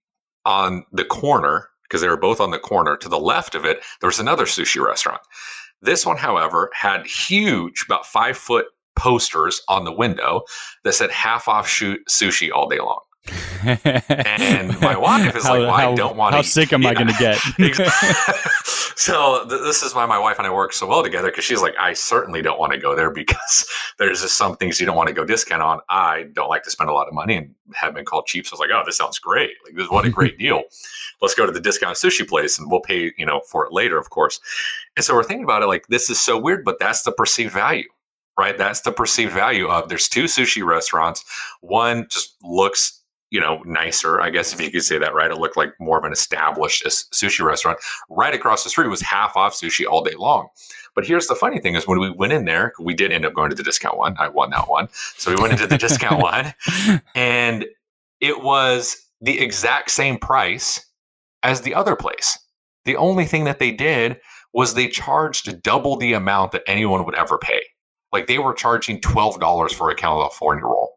on 0.45 0.85
the 0.91 1.05
corner, 1.05 1.69
because 1.83 2.01
they 2.01 2.09
were 2.09 2.17
both 2.17 2.39
on 2.39 2.51
the 2.51 2.59
corner 2.59 2.97
to 2.97 3.09
the 3.09 3.19
left 3.19 3.55
of 3.55 3.65
it, 3.65 3.79
there 4.01 4.07
was 4.07 4.19
another 4.19 4.45
sushi 4.45 4.83
restaurant. 4.83 5.21
This 5.81 6.05
one, 6.05 6.17
however, 6.17 6.71
had 6.73 7.05
huge, 7.05 7.83
about 7.85 8.05
five 8.05 8.37
foot 8.37 8.65
posters 8.95 9.61
on 9.67 9.83
the 9.83 9.91
window 9.91 10.43
that 10.83 10.93
said 10.93 11.11
half 11.11 11.47
off 11.47 11.67
shoot 11.67 11.99
sushi 12.07 12.49
all 12.51 12.67
day 12.69 12.79
long. 12.79 13.01
And 13.63 14.79
my 14.81 14.95
wife 14.95 15.35
is 15.35 15.43
how, 15.47 15.53
like, 15.53 15.61
well, 15.61 15.71
how, 15.71 15.91
I 15.91 15.95
don't 15.95 16.15
want 16.15 16.35
How 16.35 16.41
to. 16.41 16.47
sick 16.47 16.73
am 16.73 16.85
I 16.85 16.93
going 16.93 17.07
to 17.07 17.13
get? 17.13 17.37
so 18.95 19.45
th- 19.49 19.61
this 19.61 19.81
is 19.81 19.95
why 19.95 20.05
my 20.05 20.19
wife 20.19 20.37
and 20.37 20.45
I 20.45 20.51
work 20.51 20.73
so 20.73 20.87
well 20.87 21.03
together 21.03 21.29
because 21.29 21.43
she's 21.43 21.61
like, 21.61 21.73
I 21.79 21.93
certainly 21.93 22.41
don't 22.41 22.59
want 22.59 22.73
to 22.73 22.77
go 22.77 22.95
there 22.95 23.09
because 23.09 23.67
there's 23.97 24.21
just 24.21 24.37
some 24.37 24.55
things 24.57 24.79
you 24.79 24.85
don't 24.85 24.95
want 24.95 25.07
to 25.07 25.13
go 25.13 25.25
discount 25.25 25.61
on. 25.61 25.79
I 25.89 26.27
don't 26.33 26.49
like 26.49 26.63
to 26.63 26.71
spend 26.71 26.89
a 26.89 26.93
lot 26.93 27.07
of 27.07 27.13
money 27.13 27.35
and 27.35 27.55
have 27.73 27.95
been 27.95 28.05
called 28.05 28.27
cheap. 28.27 28.45
So 28.45 28.53
I 28.53 28.55
was 28.55 28.59
like, 28.59 28.69
oh, 28.73 28.83
this 28.85 28.97
sounds 28.97 29.17
great. 29.17 29.51
Like 29.65 29.75
this, 29.75 29.89
what 29.89 30.05
a 30.05 30.09
great 30.09 30.37
deal. 30.37 30.63
Let's 31.21 31.33
go 31.33 31.45
to 31.45 31.51
the 31.51 31.61
discount 31.61 31.95
sushi 31.97 32.27
place 32.27 32.59
and 32.59 32.69
we'll 32.69 32.81
pay, 32.81 33.11
you 33.17 33.25
know, 33.25 33.41
for 33.49 33.65
it 33.65 33.73
later, 33.73 33.97
of 33.97 34.09
course. 34.11 34.39
And 34.95 35.03
so 35.03 35.15
we're 35.15 35.23
thinking 35.23 35.45
about 35.45 35.63
it 35.63 35.67
like 35.67 35.87
this 35.87 36.09
is 36.09 36.19
so 36.19 36.37
weird, 36.37 36.63
but 36.63 36.77
that's 36.79 37.01
the 37.03 37.11
perceived 37.11 37.53
value 37.53 37.85
right? 38.37 38.57
That's 38.57 38.81
the 38.81 38.91
perceived 38.91 39.33
value 39.33 39.67
of 39.67 39.89
there's 39.89 40.09
two 40.09 40.25
sushi 40.25 40.65
restaurants. 40.65 41.23
One 41.61 42.07
just 42.09 42.35
looks, 42.43 43.01
you 43.35 43.41
know, 43.41 43.61
nicer, 43.65 44.21
I 44.21 44.29
guess 44.29 44.53
if 44.53 44.61
you 44.61 44.71
could 44.71 44.85
say 44.85 44.97
that, 44.97 45.13
right? 45.13 45.29
It 45.29 45.37
looked 45.37 45.57
like 45.57 45.73
more 45.77 45.97
of 45.97 46.05
an 46.05 46.13
established 46.13 46.85
sushi 46.85 47.43
restaurant. 47.43 47.79
Right 48.09 48.33
across 48.33 48.63
the 48.63 48.69
street 48.69 48.87
was 48.87 49.01
half 49.01 49.35
off 49.35 49.53
sushi 49.53 49.85
all 49.85 50.05
day 50.05 50.15
long. 50.17 50.47
But 50.95 51.05
here's 51.05 51.27
the 51.27 51.35
funny 51.35 51.59
thing 51.59 51.75
is 51.75 51.85
when 51.85 51.99
we 51.99 52.09
went 52.09 52.31
in 52.31 52.45
there, 52.45 52.71
we 52.79 52.93
did 52.93 53.11
end 53.11 53.25
up 53.25 53.33
going 53.33 53.49
to 53.49 53.55
the 53.55 53.61
discount 53.61 53.97
one. 53.97 54.15
I 54.17 54.29
won 54.29 54.51
that 54.51 54.69
one. 54.69 54.87
So 55.17 55.35
we 55.35 55.41
went 55.41 55.51
into 55.51 55.67
the 55.67 55.77
discount 55.77 56.21
one 56.21 56.53
and 57.13 57.65
it 58.21 58.41
was 58.41 58.95
the 59.19 59.37
exact 59.41 59.91
same 59.91 60.17
price 60.17 60.85
as 61.43 61.59
the 61.59 61.75
other 61.75 61.97
place. 61.97 62.39
The 62.85 62.95
only 62.95 63.25
thing 63.25 63.43
that 63.43 63.59
they 63.59 63.71
did 63.71 64.17
was 64.53 64.73
they 64.75 64.87
charged 64.87 65.61
double 65.61 65.97
the 65.97 66.13
amount 66.13 66.53
that 66.53 66.63
anyone 66.67 67.03
would 67.03 67.15
ever 67.15 67.37
pay. 67.37 67.61
Like 68.13 68.27
they 68.27 68.37
were 68.37 68.53
charging 68.53 69.01
twelve 69.01 69.41
dollars 69.41 69.73
for 69.73 69.89
a 69.89 69.95
California 69.95 70.63
roll, 70.63 70.94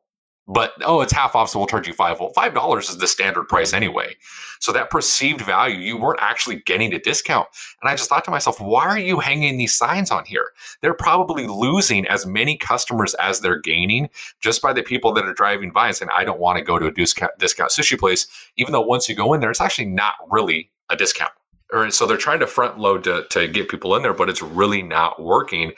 but 0.48 0.72
oh, 0.82 1.02
it's 1.02 1.12
half 1.12 1.36
off, 1.36 1.50
so 1.50 1.58
we'll 1.58 1.68
charge 1.68 1.86
you 1.86 1.92
five. 1.92 2.18
Well, 2.18 2.30
five 2.30 2.54
dollars 2.54 2.88
is 2.88 2.96
the 2.96 3.06
standard 3.06 3.44
price 3.44 3.74
anyway. 3.74 4.16
So 4.60 4.72
that 4.72 4.88
perceived 4.88 5.42
value, 5.42 5.76
you 5.76 5.98
weren't 5.98 6.20
actually 6.22 6.56
getting 6.56 6.92
a 6.94 6.98
discount. 6.98 7.48
And 7.82 7.90
I 7.90 7.94
just 7.94 8.08
thought 8.08 8.24
to 8.24 8.30
myself, 8.30 8.58
why 8.58 8.86
are 8.86 8.98
you 8.98 9.20
hanging 9.20 9.58
these 9.58 9.74
signs 9.74 10.10
on 10.10 10.24
here? 10.24 10.48
They're 10.80 10.94
probably 10.94 11.46
losing 11.46 12.06
as 12.06 12.26
many 12.26 12.56
customers 12.56 13.14
as 13.14 13.40
they're 13.40 13.60
gaining 13.60 14.08
just 14.40 14.62
by 14.62 14.72
the 14.72 14.82
people 14.82 15.12
that 15.12 15.26
are 15.26 15.34
driving 15.34 15.70
by 15.70 15.88
and 15.88 15.96
saying, 15.96 16.10
I 16.14 16.24
don't 16.24 16.40
want 16.40 16.58
to 16.58 16.64
go 16.64 16.78
to 16.78 16.86
a 16.86 16.92
discount, 16.92 17.32
sushi 17.38 17.98
place, 17.98 18.26
even 18.56 18.72
though 18.72 18.80
once 18.80 19.08
you 19.08 19.14
go 19.14 19.34
in 19.34 19.40
there, 19.40 19.50
it's 19.50 19.60
actually 19.60 19.86
not 19.88 20.14
really 20.30 20.70
a 20.88 20.96
discount 20.96 21.32
or 21.70 21.90
so 21.90 22.06
they're 22.06 22.16
trying 22.16 22.40
to 22.40 22.46
front 22.46 22.78
load 22.78 23.04
to, 23.04 23.26
to 23.28 23.46
get 23.46 23.68
people 23.68 23.94
in 23.94 24.02
there 24.02 24.14
but 24.14 24.30
it's 24.30 24.40
really 24.40 24.82
not 24.82 25.22
working 25.22 25.72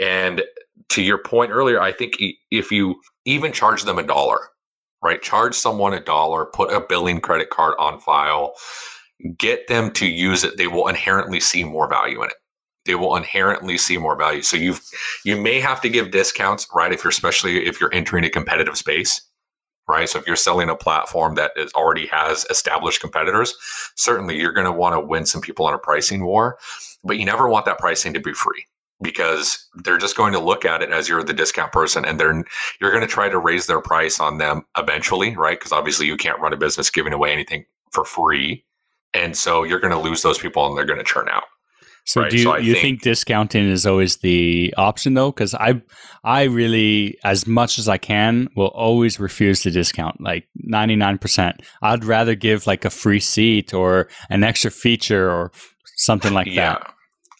and 0.00 0.42
to 0.90 1.02
your 1.02 1.18
point 1.18 1.50
earlier, 1.50 1.80
I 1.80 1.92
think 1.92 2.14
if 2.50 2.70
you 2.70 3.00
even 3.24 3.52
charge 3.52 3.84
them 3.84 3.98
a 3.98 4.02
dollar, 4.02 4.38
right? 5.02 5.22
Charge 5.22 5.54
someone 5.54 5.94
a 5.94 6.00
dollar, 6.00 6.46
put 6.46 6.72
a 6.72 6.80
billing 6.80 7.20
credit 7.20 7.50
card 7.50 7.74
on 7.78 7.98
file, 8.00 8.54
get 9.38 9.68
them 9.68 9.90
to 9.92 10.06
use 10.06 10.44
it, 10.44 10.56
they 10.56 10.66
will 10.66 10.88
inherently 10.88 11.40
see 11.40 11.64
more 11.64 11.88
value 11.88 12.22
in 12.22 12.28
it. 12.28 12.36
They 12.84 12.94
will 12.96 13.16
inherently 13.16 13.78
see 13.78 13.96
more 13.96 14.16
value. 14.16 14.42
So 14.42 14.56
you've 14.56 14.80
you 15.24 15.40
may 15.40 15.60
have 15.60 15.80
to 15.82 15.88
give 15.88 16.10
discounts, 16.10 16.66
right? 16.74 16.92
If 16.92 17.04
you're 17.04 17.10
especially 17.10 17.64
if 17.64 17.80
you're 17.80 17.94
entering 17.94 18.24
a 18.24 18.30
competitive 18.30 18.76
space, 18.76 19.22
right? 19.88 20.08
So 20.08 20.18
if 20.18 20.26
you're 20.26 20.34
selling 20.34 20.68
a 20.68 20.74
platform 20.74 21.36
that 21.36 21.52
is 21.56 21.72
already 21.74 22.06
has 22.08 22.44
established 22.50 23.00
competitors, 23.00 23.54
certainly 23.94 24.36
you're 24.36 24.52
going 24.52 24.64
to 24.64 24.72
want 24.72 24.94
to 24.94 25.00
win 25.00 25.26
some 25.26 25.40
people 25.40 25.64
on 25.64 25.74
a 25.74 25.78
pricing 25.78 26.24
war, 26.24 26.58
but 27.04 27.18
you 27.18 27.24
never 27.24 27.48
want 27.48 27.66
that 27.66 27.78
pricing 27.78 28.12
to 28.14 28.20
be 28.20 28.32
free 28.32 28.66
because 29.02 29.68
they're 29.84 29.98
just 29.98 30.16
going 30.16 30.32
to 30.32 30.38
look 30.38 30.64
at 30.64 30.82
it 30.82 30.90
as 30.90 31.08
you're 31.08 31.22
the 31.22 31.32
discount 31.32 31.72
person 31.72 32.04
and 32.04 32.18
they're 32.18 32.44
you're 32.80 32.90
going 32.90 33.02
to 33.02 33.06
try 33.06 33.28
to 33.28 33.38
raise 33.38 33.66
their 33.66 33.80
price 33.80 34.20
on 34.20 34.38
them 34.38 34.62
eventually 34.78 35.36
right? 35.36 35.58
Because 35.58 35.72
obviously 35.72 36.06
you 36.06 36.16
can't 36.16 36.40
run 36.40 36.52
a 36.52 36.56
business 36.56 36.90
giving 36.90 37.12
away 37.12 37.32
anything 37.32 37.64
for 37.90 38.04
free. 38.04 38.64
And 39.14 39.36
so 39.36 39.62
you're 39.64 39.80
going 39.80 39.92
to 39.92 39.98
lose 39.98 40.22
those 40.22 40.38
people 40.38 40.66
and 40.66 40.76
they're 40.76 40.86
going 40.86 40.98
to 40.98 41.04
churn 41.04 41.28
out. 41.28 41.44
So 42.04 42.22
right? 42.22 42.30
do 42.30 42.36
you, 42.36 42.42
so 42.42 42.56
you 42.56 42.72
think, 42.72 42.82
think, 42.82 43.02
discounting 43.02 43.68
is 43.68 43.86
always 43.86 44.16
the 44.18 44.74
option 44.76 45.14
though? 45.14 45.30
Because 45.30 45.54
i 45.54 45.80
i 46.24 46.44
really 46.44 47.16
as 47.22 47.46
much 47.46 47.78
as 47.78 47.88
i 47.88 47.96
can 47.96 48.48
will 48.56 48.68
always 48.68 49.20
refuse 49.20 49.60
to 49.62 49.70
discount 49.70 50.20
like 50.20 50.48
99% 50.68 51.60
i'd 51.82 52.04
rather 52.04 52.34
give 52.34 52.66
like 52.66 52.84
a 52.84 52.90
free 52.90 53.20
seat 53.20 53.72
or 53.72 54.08
an 54.30 54.42
extra 54.42 54.70
feature 54.70 55.30
or 55.30 55.52
something 55.96 56.32
like 56.32 56.48
yeah. 56.48 56.74
that 56.74 56.94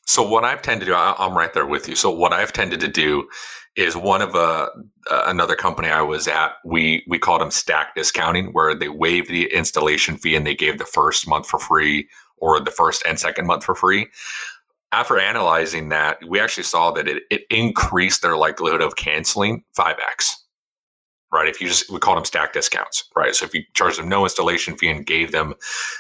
so 0.07 0.27
what 0.27 0.45
I've 0.45 0.63
tended 0.63 0.87
to 0.87 0.93
do, 0.93 0.97
I, 0.97 1.15
am 1.19 1.37
right 1.37 1.53
there 1.53 1.67
with 1.67 1.89
you. 1.89 1.97
So 1.97 2.11
what 2.11 2.33
I've 2.33 2.53
tended 2.53 2.81
to 2.81 2.89
do 2.89 3.29
is 3.77 3.97
one 3.97 4.21
of 4.21 4.35
a 4.35 4.39
uh, 4.39 4.69
uh, 5.11 5.25
another 5.27 5.57
company 5.57 5.89
I 5.89 6.03
was 6.03 6.29
at, 6.29 6.53
we 6.65 7.05
we 7.09 7.19
called 7.19 7.41
them 7.41 7.51
stack 7.51 7.95
discounting, 7.95 8.53
where 8.53 8.75
they 8.75 8.89
waived 8.89 9.29
the 9.29 9.53
installation 9.53 10.17
fee 10.17 10.37
and 10.37 10.47
they 10.47 10.55
gave 10.55 10.79
the 10.79 10.85
first 10.85 11.27
month 11.27 11.47
for 11.47 11.59
free 11.59 12.09
or 12.37 12.61
the 12.61 12.71
first 12.71 13.03
and 13.07 13.19
second 13.19 13.47
month 13.47 13.65
for 13.65 13.75
free. 13.75 14.09
After 14.93 15.19
analyzing 15.19 15.89
that, 15.89 16.19
we 16.29 16.39
actually 16.39 16.65
saw 16.65 16.91
that 16.93 17.09
it, 17.09 17.23
it 17.31 17.43
increased 17.51 18.21
their 18.23 18.37
likelihood 18.37 18.83
of 18.83 18.97
canceling 18.97 19.65
5x 19.77 20.37
right? 21.33 21.49
If 21.49 21.61
you 21.61 21.69
just, 21.69 21.91
we 21.91 21.99
call 21.99 22.15
them 22.15 22.25
stack 22.25 22.53
discounts, 22.53 23.05
right? 23.17 23.35
So 23.35 23.47
if 23.47 23.55
you 23.55 23.63
charge 23.75 23.97
them 23.97 24.09
no 24.09 24.23
installation 24.25 24.77
fee 24.77 24.91
and 24.91 25.07
gave 25.07 25.33
them 25.33 25.55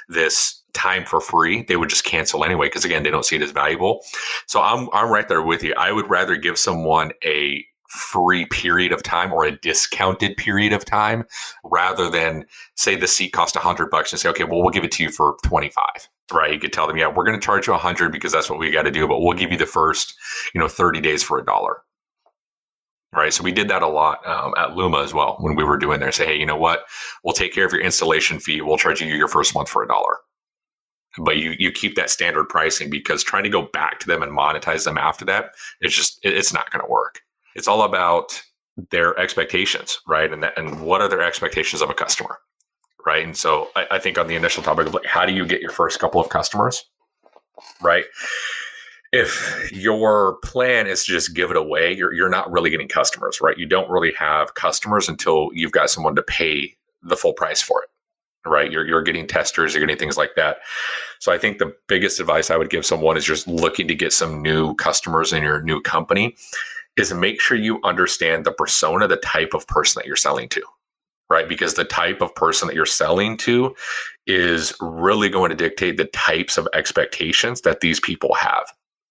this 0.09 0.62
time 0.75 1.05
for 1.05 1.21
free, 1.21 1.63
they 1.63 1.77
would 1.77 1.89
just 1.89 2.05
cancel 2.05 2.45
anyway 2.45 2.67
because 2.67 2.85
again, 2.85 3.03
they 3.03 3.11
don't 3.11 3.25
see 3.25 3.37
it 3.37 3.43
as 3.43 3.51
valuable. 3.51 4.03
So 4.47 4.61
I'm 4.61 4.89
I'm 4.93 5.11
right 5.11 5.29
there 5.29 5.43
with 5.43 5.63
you. 5.63 5.75
I 5.77 5.93
would 5.93 6.09
rather 6.09 6.37
give 6.37 6.59
someone 6.59 7.13
a 7.25 7.65
free 7.93 8.47
period 8.47 8.91
of 8.91 9.03
time 9.03 9.33
or 9.33 9.45
a 9.45 9.59
discounted 9.59 10.35
period 10.39 10.73
of 10.73 10.83
time 10.83 11.25
rather 11.63 12.09
than 12.09 12.47
say 12.75 12.97
the 12.97 13.07
seat 13.07 13.35
cost 13.35 13.55
100 13.55 13.91
bucks 13.91 14.13
and 14.13 14.19
say 14.19 14.31
okay 14.31 14.45
well 14.45 14.63
we'll 14.63 14.71
give 14.71 14.83
it 14.83 14.91
to 14.91 15.03
you 15.03 15.11
for 15.11 15.37
25 15.45 15.85
right? 16.33 16.53
You 16.55 16.59
could 16.59 16.73
tell 16.73 16.87
them 16.87 16.97
yeah 16.97 17.09
we're 17.09 17.25
going 17.25 17.39
to 17.39 17.45
charge 17.45 17.67
you 17.67 17.73
100 17.75 18.11
because 18.11 18.33
that's 18.33 18.49
what 18.49 18.59
we 18.59 18.71
got 18.71 18.83
to 18.83 18.91
do 18.91 19.07
but 19.07 19.21
we'll 19.21 19.37
give 19.37 19.53
you 19.53 19.59
the 19.59 19.67
first 19.67 20.15
you 20.55 20.61
know 20.61 20.69
30 20.69 21.01
days 21.01 21.23
for 21.23 21.39
a 21.39 21.45
dollar. 21.45 21.83
Right? 23.15 23.31
So 23.31 23.45
we 23.45 23.53
did 23.53 23.69
that 23.69 23.83
a 23.83 23.89
lot 23.89 24.27
um, 24.27 24.55
at 24.57 24.75
luma 24.75 25.03
as 25.03 25.13
well 25.13 25.37
when 25.41 25.55
we 25.55 25.65
were 25.65 25.77
doing 25.77 26.01
there. 26.01 26.13
Say 26.13 26.25
hey 26.25 26.37
you 26.37 26.47
know 26.47 26.57
what? 26.57 26.85
We'll 27.23 27.35
take 27.35 27.53
care 27.53 27.67
of 27.67 27.73
your 27.73 27.83
installation 27.83 28.41
fee. 28.41 28.63
We'll 28.63 28.79
charge 28.79 29.03
you 29.03 29.07
your 29.09 29.29
first 29.29 29.55
month 29.55 29.69
for 29.69 29.83
a 29.83 29.87
dollar 29.87 30.17
but 31.19 31.37
you 31.37 31.55
you 31.59 31.71
keep 31.71 31.95
that 31.95 32.11
standard 32.11 32.49
pricing 32.49 32.89
because 32.89 33.23
trying 33.23 33.43
to 33.43 33.51
go 33.51 33.63
back 33.73 33.99
to 34.01 34.07
them 34.07 34.23
and 34.23 34.37
monetize 34.37 34.85
them 34.85 34.99
after 34.99 35.25
that 35.25 35.51
it's 35.81 35.95
just 35.95 36.19
it's 36.23 36.53
not 36.53 36.71
going 36.71 36.85
to 36.85 36.91
work. 36.91 37.21
It's 37.55 37.69
all 37.69 37.83
about 37.83 38.43
their 38.91 39.19
expectations 39.19 40.01
right? 40.07 40.33
And 40.33 40.43
that, 40.43 40.57
and 40.59 40.81
what 40.81 41.01
are 41.01 41.09
their 41.09 41.23
expectations 41.23 41.83
of 41.83 41.91
a 41.91 41.95
customer 41.95 42.39
right? 43.05 43.25
And 43.25 43.37
so 43.37 43.69
I, 43.77 43.87
I 43.93 43.99
think 43.99 44.17
on 44.17 44.27
the 44.27 44.37
initial 44.37 44.63
topic 44.63 44.87
of 44.87 44.95
like 44.95 45.07
how 45.07 45.27
do 45.27 45.33
you 45.33 45.47
get 45.47 45.61
your 45.61 45.71
first 45.71 45.99
couple 45.99 46.21
of 46.21 46.29
customers 46.29 46.83
right? 47.83 48.05
If 49.13 49.71
your 49.71 50.39
plan 50.43 50.87
is 50.87 51.05
to 51.05 51.13
just 51.13 51.35
give 51.35 51.51
it 51.51 51.57
away 51.57 51.95
you're, 51.95 52.15
you're 52.15 52.31
not 52.31 52.51
really 52.51 52.71
getting 52.71 52.89
customers 52.89 53.41
right? 53.43 53.59
You 53.59 53.67
don't 53.67 53.91
really 53.91 54.13
have 54.19 54.55
customers 54.55 55.09
until 55.09 55.51
you've 55.53 55.73
got 55.73 55.91
someone 55.91 56.17
to 56.17 56.23
pay 56.23 56.75
the 57.03 57.17
full 57.17 57.35
price 57.35 57.61
for 57.61 57.83
it 57.83 57.91
right? 58.47 58.71
You're, 58.71 58.87
you're 58.87 59.03
getting 59.03 59.27
testers, 59.27 59.75
you're 59.75 59.81
getting 59.81 59.99
things 59.99 60.17
like 60.17 60.35
that. 60.37 60.59
So 61.21 61.33
I 61.33 61.39
think 61.39 61.59
the 61.59 61.75
biggest 61.89 62.21
advice 62.21 62.51
I 62.51 62.57
would 62.57 62.71
give 62.71 62.85
someone 62.85 63.17
is 63.17 63.25
just 63.25 63.47
looking 63.47 63.89
to 63.89 63.95
get 63.95 64.13
some 64.13 64.43
new 64.43 64.75
customers 64.75 65.33
in 65.33 65.43
your 65.43 65.63
new 65.63 65.81
company 65.81 66.37
is 66.97 67.13
make 67.15 67.41
sure 67.41 67.57
you 67.57 67.81
understand 67.85 68.45
the 68.45 68.53
persona, 68.53 69.09
the 69.09 69.17
type 69.17 69.55
of 69.55 69.67
person 69.67 70.01
that 70.01 70.07
you're 70.07 70.17
selling 70.17 70.49
to, 70.51 70.63
right? 71.31 71.49
Because 71.49 71.75
the 71.75 71.85
type 71.85 72.21
of 72.21 72.35
person 72.35 72.69
that 72.69 72.75
you're 72.75 72.85
selling 72.85 73.37
to 73.39 73.75
is 74.27 74.75
really 74.81 75.29
going 75.29 75.51
to 75.51 75.57
dictate 75.57 75.97
the 75.97 76.05
types 76.07 76.59
of 76.59 76.69
expectations 76.75 77.63
that 77.63 77.81
these 77.81 78.01
people 78.01 78.35
have. 78.35 78.65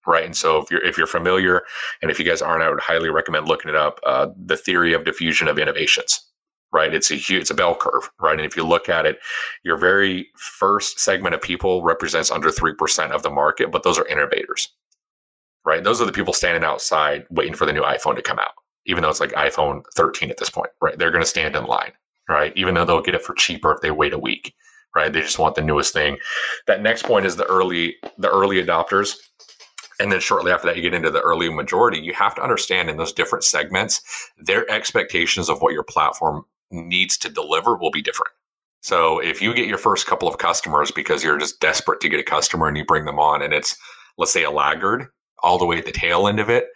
Right. 0.08 0.26
And 0.26 0.36
so 0.36 0.58
if 0.58 0.72
you're 0.72 0.84
if 0.84 0.98
you're 0.98 1.06
familiar 1.06 1.62
and 2.02 2.10
if 2.10 2.18
you 2.18 2.26
guys 2.26 2.42
aren't, 2.42 2.64
I 2.64 2.72
would 2.72 2.80
highly 2.80 3.12
recommend 3.12 3.48
looking 3.48 3.70
it 3.70 3.76
up. 3.76 4.00
Uh, 4.04 4.30
the 4.36 4.58
theory 4.58 4.94
of 4.94 5.06
diffusion 5.06 5.48
of 5.48 5.60
innovations 5.60 6.31
right? 6.74 6.94
It's 6.94 7.12
a 7.12 7.16
huge, 7.16 7.42
it's 7.42 7.50
a 7.50 7.56
bell 7.56 7.75
curve, 7.75 8.10
right? 8.20 8.38
And 8.38 8.46
if 8.46 8.56
you 8.56 8.66
look 8.66 8.90
at 8.90 9.06
it, 9.06 9.20
your 9.63 9.78
very 9.78 10.28
first 10.36 11.00
segment 11.00 11.36
of 11.36 11.42
people 11.42 11.84
represents 11.84 12.32
under 12.32 12.50
3% 12.50 13.12
of 13.12 13.24
the 13.24 13.30
market, 13.30 13.72
but 13.72 13.84
those 13.84 13.98
are 13.98 14.08
innovators, 14.08 14.70
right? 15.66 15.84
Those 15.84 16.01
are 16.01 16.06
the 16.06 16.12
people 16.12 16.34
standing 16.34 16.63
outside 16.63 17.25
waiting 17.30 17.56
for 17.56 17.66
the 17.66 17.74
new 17.74 17.82
iPhone 17.82 18.16
to 18.16 18.22
come 18.22 18.40
out, 18.40 18.54
even 18.86 19.01
though 19.04 19.10
it's 19.10 19.20
like 19.20 19.32
iPhone 19.34 19.84
13 19.96 20.32
at 20.32 20.38
this 20.38 20.50
point, 20.50 20.72
right? 20.82 20.98
They're 20.98 21.12
going 21.12 21.24
to 21.24 21.30
stand 21.30 21.56
in 21.56 21.66
line, 21.66 21.92
right? 22.30 22.54
Even 22.56 22.74
though 22.74 22.86
they'll 22.86 23.01
get 23.01 23.16
it 23.16 23.24
for 23.24 23.34
cheaper 23.34 23.74
if 23.74 23.82
they 23.82 23.92
wait 23.92 24.13
a 24.13 24.20
week, 24.20 24.54
right? 24.96 25.12
They 25.12 25.22
just 25.22 25.40
want 25.40 25.56
the 25.56 25.62
newest 25.62 25.94
thing. 25.94 26.18
That 26.68 26.82
next 26.82 27.04
point 27.04 27.25
is 27.25 27.36
the 27.36 27.46
early, 27.46 27.96
the 28.18 28.30
early 28.30 28.63
adopters. 28.63 29.18
And 30.00 30.12
then 30.12 30.20
shortly 30.20 30.51
after 30.51 30.68
that, 30.68 30.78
you 30.78 30.82
get 30.82 30.94
into 30.94 31.12
the 31.12 31.22
early 31.22 31.54
majority. 31.54 32.00
You 32.00 32.13
have 32.13 32.34
to 32.36 32.42
understand 32.42 32.90
in 32.90 32.98
those 32.98 33.13
different 33.13 33.44
segments, 33.44 34.01
their 34.38 34.70
expectations 34.72 35.48
of 35.48 35.62
what 35.62 35.74
your 35.74 35.84
platform 35.84 36.46
needs 36.72 37.18
to 37.20 37.30
deliver 37.30 37.75
will 37.75 37.92
be 37.92 38.01
different. 38.01 38.34
So 38.82 39.20
if 39.20 39.42
you 39.42 39.54
get 39.54 39.68
your 39.68 39.78
first 39.78 40.08
couple 40.08 40.28
of 40.28 40.40
customers 40.40 40.92
because 40.92 41.24
you're 41.24 41.38
just 41.38 41.60
desperate 41.60 42.01
to 42.01 42.10
get 42.10 42.20
a 42.20 42.24
customer 42.24 42.68
and 42.68 42.75
you 42.75 42.84
bring 42.84 43.06
them 43.06 43.20
on 43.20 43.42
and 43.42 43.54
it's 43.54 43.78
let's 44.18 44.34
say 44.34 44.44
a 44.44 44.51
laggard 44.51 45.08
all 45.44 45.58
the 45.58 45.66
way 45.66 45.78
at 45.78 45.86
the 45.86 45.92
tail 45.92 46.28
end 46.28 46.40
of 46.40 46.50
it, 46.50 46.68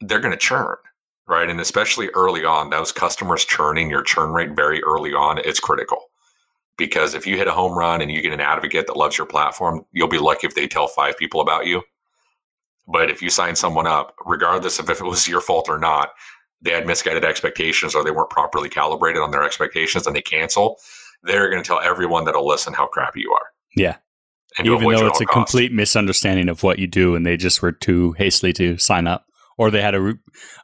they're 0.00 0.20
going 0.20 0.32
to 0.32 0.38
churn, 0.38 0.76
right? 1.26 1.48
And 1.48 1.60
especially 1.60 2.08
early 2.14 2.44
on, 2.44 2.70
those 2.70 2.92
customers 2.92 3.44
churning 3.44 3.90
your 3.90 4.02
churn 4.02 4.32
rate 4.32 4.52
very 4.56 4.82
early 4.82 5.12
on, 5.12 5.38
it's 5.38 5.60
critical. 5.60 5.98
Because 6.78 7.14
if 7.14 7.26
you 7.26 7.36
hit 7.36 7.46
a 7.46 7.52
home 7.52 7.76
run 7.76 8.00
and 8.00 8.10
you 8.10 8.22
get 8.22 8.32
an 8.32 8.40
advocate 8.40 8.86
that 8.86 8.96
loves 8.96 9.18
your 9.18 9.26
platform, 9.26 9.84
you'll 9.92 10.08
be 10.08 10.18
lucky 10.18 10.46
if 10.46 10.54
they 10.54 10.66
tell 10.66 10.88
five 10.88 11.18
people 11.18 11.42
about 11.42 11.66
you. 11.66 11.82
But 12.88 13.10
if 13.10 13.20
you 13.20 13.28
sign 13.28 13.54
someone 13.54 13.86
up, 13.86 14.14
regardless 14.24 14.78
of 14.78 14.88
if 14.88 15.00
it 15.00 15.04
was 15.04 15.28
your 15.28 15.42
fault 15.42 15.68
or 15.68 15.78
not, 15.78 16.10
they 16.62 16.72
had 16.72 16.86
misguided 16.86 17.24
expectations 17.24 17.94
or 17.94 18.04
they 18.04 18.10
weren't 18.10 18.30
properly 18.30 18.68
calibrated 18.68 19.22
on 19.22 19.30
their 19.30 19.42
expectations 19.42 20.06
and 20.06 20.14
they 20.14 20.22
cancel, 20.22 20.76
they're 21.22 21.50
going 21.50 21.62
to 21.62 21.66
tell 21.66 21.80
everyone 21.80 22.24
that'll 22.24 22.46
listen 22.46 22.72
how 22.72 22.86
crappy 22.86 23.20
you 23.20 23.32
are. 23.32 23.46
Yeah. 23.76 23.96
And 24.58 24.66
Even 24.66 24.80
though 24.80 25.06
it's 25.06 25.20
a 25.20 25.24
cost. 25.24 25.32
complete 25.32 25.72
misunderstanding 25.72 26.48
of 26.48 26.62
what 26.62 26.78
you 26.78 26.86
do 26.86 27.14
and 27.14 27.24
they 27.24 27.36
just 27.36 27.62
were 27.62 27.72
too 27.72 28.12
hastily 28.12 28.52
to 28.54 28.78
sign 28.78 29.06
up 29.06 29.26
or 29.56 29.70
they 29.70 29.82
had 29.82 29.94
a, 29.94 30.14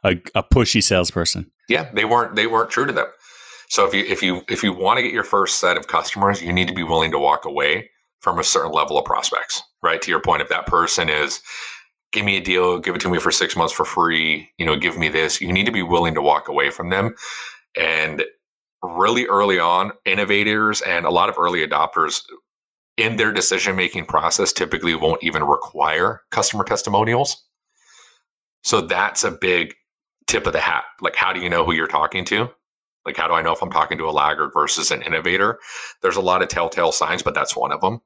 a, 0.03 0.11
a 0.35 0.43
pushy 0.43 0.83
salesperson. 0.83 1.49
Yeah, 1.69 1.89
they 1.93 2.05
weren't 2.05 2.35
they 2.35 2.47
weren't 2.47 2.69
true 2.69 2.85
to 2.85 2.93
them. 2.93 3.07
So 3.69 3.85
if 3.85 3.93
you 3.93 4.03
if 4.05 4.23
you 4.23 4.41
if 4.49 4.63
you 4.63 4.73
want 4.73 4.97
to 4.97 5.03
get 5.03 5.13
your 5.13 5.23
first 5.23 5.59
set 5.59 5.77
of 5.77 5.87
customers, 5.87 6.41
you 6.41 6.51
need 6.51 6.67
to 6.67 6.73
be 6.73 6.83
willing 6.83 7.11
to 7.11 7.19
walk 7.19 7.45
away 7.45 7.89
from 8.19 8.39
a 8.39 8.43
certain 8.43 8.71
level 8.71 8.97
of 8.97 9.05
prospects. 9.05 9.61
Right 9.83 10.01
to 10.01 10.09
your 10.09 10.21
point, 10.21 10.41
if 10.41 10.49
that 10.49 10.65
person 10.65 11.09
is 11.09 11.41
give 12.11 12.25
me 12.25 12.37
a 12.37 12.41
deal, 12.41 12.79
give 12.79 12.95
it 12.95 13.01
to 13.01 13.09
me 13.09 13.19
for 13.19 13.31
six 13.31 13.55
months 13.55 13.73
for 13.73 13.85
free, 13.85 14.49
you 14.57 14.65
know, 14.65 14.75
give 14.75 14.97
me 14.97 15.09
this. 15.09 15.41
You 15.41 15.51
need 15.51 15.65
to 15.65 15.71
be 15.71 15.83
willing 15.83 16.13
to 16.15 16.21
walk 16.21 16.47
away 16.47 16.69
from 16.69 16.89
them. 16.89 17.15
And 17.79 18.23
really 18.81 19.25
early 19.25 19.59
on, 19.59 19.91
innovators 20.05 20.81
and 20.81 21.05
a 21.05 21.11
lot 21.11 21.29
of 21.29 21.37
early 21.37 21.65
adopters 21.67 22.21
in 22.97 23.17
their 23.17 23.31
decision 23.31 23.75
making 23.75 24.05
process 24.05 24.53
typically 24.53 24.95
won't 24.95 25.23
even 25.23 25.43
require 25.43 26.21
customer 26.31 26.63
testimonials. 26.63 27.43
So 28.63 28.81
that's 28.81 29.23
a 29.23 29.31
big 29.31 29.75
tip 30.27 30.47
of 30.47 30.53
the 30.53 30.59
hat. 30.59 30.85
Like, 31.01 31.15
how 31.15 31.33
do 31.33 31.41
you 31.41 31.49
know 31.49 31.63
who 31.63 31.73
you're 31.73 31.87
talking 31.87 32.25
to? 32.25 32.49
Like, 33.05 33.15
how 33.15 33.27
do 33.27 33.33
I 33.33 33.41
know 33.41 33.53
if 33.53 33.61
I'm 33.61 33.71
talking 33.71 33.97
to 33.99 34.09
a 34.09 34.11
laggard 34.11 34.51
versus 34.53 34.91
an 34.91 35.01
innovator? 35.01 35.59
There's 36.01 36.17
a 36.17 36.21
lot 36.21 36.41
of 36.41 36.49
telltale 36.49 36.91
signs, 36.91 37.23
but 37.23 37.33
that's 37.33 37.55
one 37.55 37.71
of 37.71 37.81
them 37.81 38.01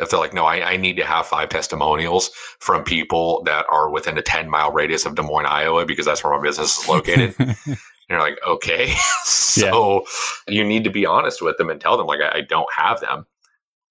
if 0.00 0.10
they're 0.10 0.18
like, 0.18 0.34
no, 0.34 0.44
I, 0.46 0.72
I, 0.72 0.76
need 0.76 0.96
to 0.96 1.04
have 1.04 1.26
five 1.26 1.50
testimonials 1.50 2.30
from 2.58 2.84
people 2.84 3.42
that 3.44 3.66
are 3.70 3.90
within 3.90 4.16
a 4.16 4.22
10 4.22 4.48
mile 4.48 4.72
radius 4.72 5.04
of 5.04 5.14
Des 5.14 5.22
Moines, 5.22 5.46
Iowa, 5.46 5.84
because 5.84 6.06
that's 6.06 6.24
where 6.24 6.34
my 6.34 6.42
business 6.42 6.78
is 6.78 6.88
located. 6.88 7.34
and 7.38 7.78
you're 8.08 8.18
like, 8.18 8.38
okay. 8.46 8.94
so 9.24 10.04
yeah. 10.48 10.54
you 10.54 10.64
need 10.64 10.84
to 10.84 10.90
be 10.90 11.06
honest 11.06 11.42
with 11.42 11.58
them 11.58 11.70
and 11.70 11.80
tell 11.80 11.96
them, 11.96 12.06
like, 12.06 12.20
I, 12.20 12.38
I 12.38 12.40
don't 12.40 12.68
have 12.74 13.00
them. 13.00 13.26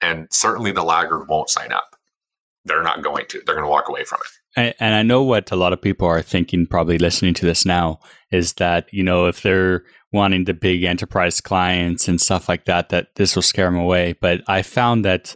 And 0.02 0.28
certainly 0.32 0.72
the 0.72 0.84
laggard 0.84 1.28
won't 1.30 1.50
sign 1.50 1.72
up. 1.72 1.96
They're 2.66 2.84
not 2.84 3.04
going 3.04 3.26
to. 3.30 3.42
They're 3.46 3.56
going 3.56 3.66
to 3.66 3.72
walk 3.72 3.88
away 3.88 4.04
from 4.04 4.20
it. 4.24 4.32
And, 4.56 4.76
and 4.80 4.96
I 4.96 5.04
know 5.04 5.24
what 5.24 5.52
a 5.52 5.56
lot 5.56 5.74
of 5.74 5.82
people 5.82 6.08
are 6.08 6.22
thinking, 6.22 6.66
probably 6.66 6.98
listening 6.98 7.34
to 7.36 7.46
this 7.46 7.66
now, 7.66 8.00
is 8.32 8.54
that, 8.54 8.92
you 8.92 9.04
know, 9.04 9.28
if 9.28 9.42
they're 9.42 9.84
wanting 10.12 10.46
the 10.46 10.54
big 10.54 10.84
enterprise 10.84 11.40
clients 11.40 12.08
and 12.08 12.20
stuff 12.20 12.50
like 12.50 12.66
that, 12.66 12.90
that 12.90 13.16
this 13.16 13.36
will 13.36 13.44
scare 13.44 13.66
them 13.66 13.76
away. 13.76 14.16
But 14.20 14.42
I 14.48 14.62
found 14.62 15.06
that 15.06 15.36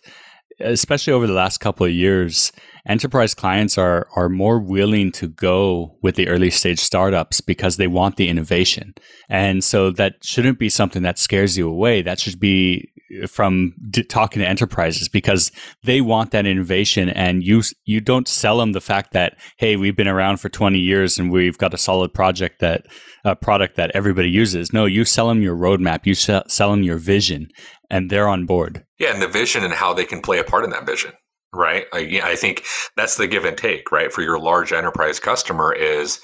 especially 0.59 1.13
over 1.13 1.27
the 1.27 1.33
last 1.33 1.59
couple 1.59 1.85
of 1.85 1.91
years, 1.91 2.51
enterprise 2.85 3.33
clients 3.33 3.77
are 3.77 4.07
are 4.15 4.29
more 4.29 4.59
willing 4.59 5.11
to 5.13 5.27
go 5.27 5.97
with 6.01 6.15
the 6.15 6.27
early 6.27 6.49
stage 6.49 6.79
startups 6.79 7.41
because 7.41 7.77
they 7.77 7.87
want 7.87 8.17
the 8.17 8.29
innovation. 8.29 8.93
And 9.29 9.63
so 9.63 9.91
that 9.91 10.23
shouldn't 10.23 10.59
be 10.59 10.69
something 10.69 11.03
that 11.03 11.19
scares 11.19 11.57
you 11.57 11.69
away. 11.69 12.01
That 12.01 12.19
should 12.19 12.39
be 12.39 12.89
uh, 13.21 13.27
from 13.27 13.73
d- 13.89 14.03
talking 14.03 14.41
to 14.41 14.47
enterprises 14.47 15.09
because 15.09 15.51
they 15.83 16.01
want 16.01 16.31
that 16.31 16.45
innovation 16.45 17.09
and 17.09 17.43
you 17.43 17.61
you 17.85 18.01
don't 18.01 18.27
sell 18.27 18.57
them 18.57 18.71
the 18.71 18.81
fact 18.81 19.13
that 19.13 19.37
hey 19.57 19.75
we've 19.75 19.95
been 19.95 20.07
around 20.07 20.37
for 20.37 20.49
20 20.49 20.79
years 20.79 21.19
and 21.19 21.31
we've 21.31 21.57
got 21.57 21.73
a 21.73 21.77
solid 21.77 22.13
project 22.13 22.59
that 22.59 22.85
a 23.25 23.35
product 23.35 23.75
that 23.75 23.91
everybody 23.93 24.29
uses 24.29 24.73
no 24.73 24.85
you 24.85 25.05
sell 25.05 25.27
them 25.27 25.41
your 25.41 25.55
roadmap 25.55 26.05
you 26.05 26.13
sell, 26.13 26.43
sell 26.47 26.71
them 26.71 26.83
your 26.83 26.97
vision 26.97 27.47
and 27.93 28.09
they're 28.09 28.27
on 28.27 28.47
board. 28.47 28.83
Yeah, 28.97 29.13
and 29.13 29.21
the 29.21 29.27
vision 29.27 29.63
and 29.63 29.71
how 29.71 29.93
they 29.93 30.03
can 30.03 30.19
play 30.19 30.39
a 30.39 30.43
part 30.43 30.63
in 30.63 30.71
that 30.71 30.87
vision, 30.87 31.11
right? 31.53 31.85
Yeah, 31.93 32.25
I 32.25 32.35
think 32.35 32.65
that's 32.97 33.17
the 33.17 33.27
give 33.27 33.45
and 33.45 33.55
take, 33.55 33.91
right? 33.91 34.11
For 34.11 34.23
your 34.23 34.39
large 34.39 34.73
enterprise 34.73 35.19
customer 35.19 35.71
is 35.71 36.19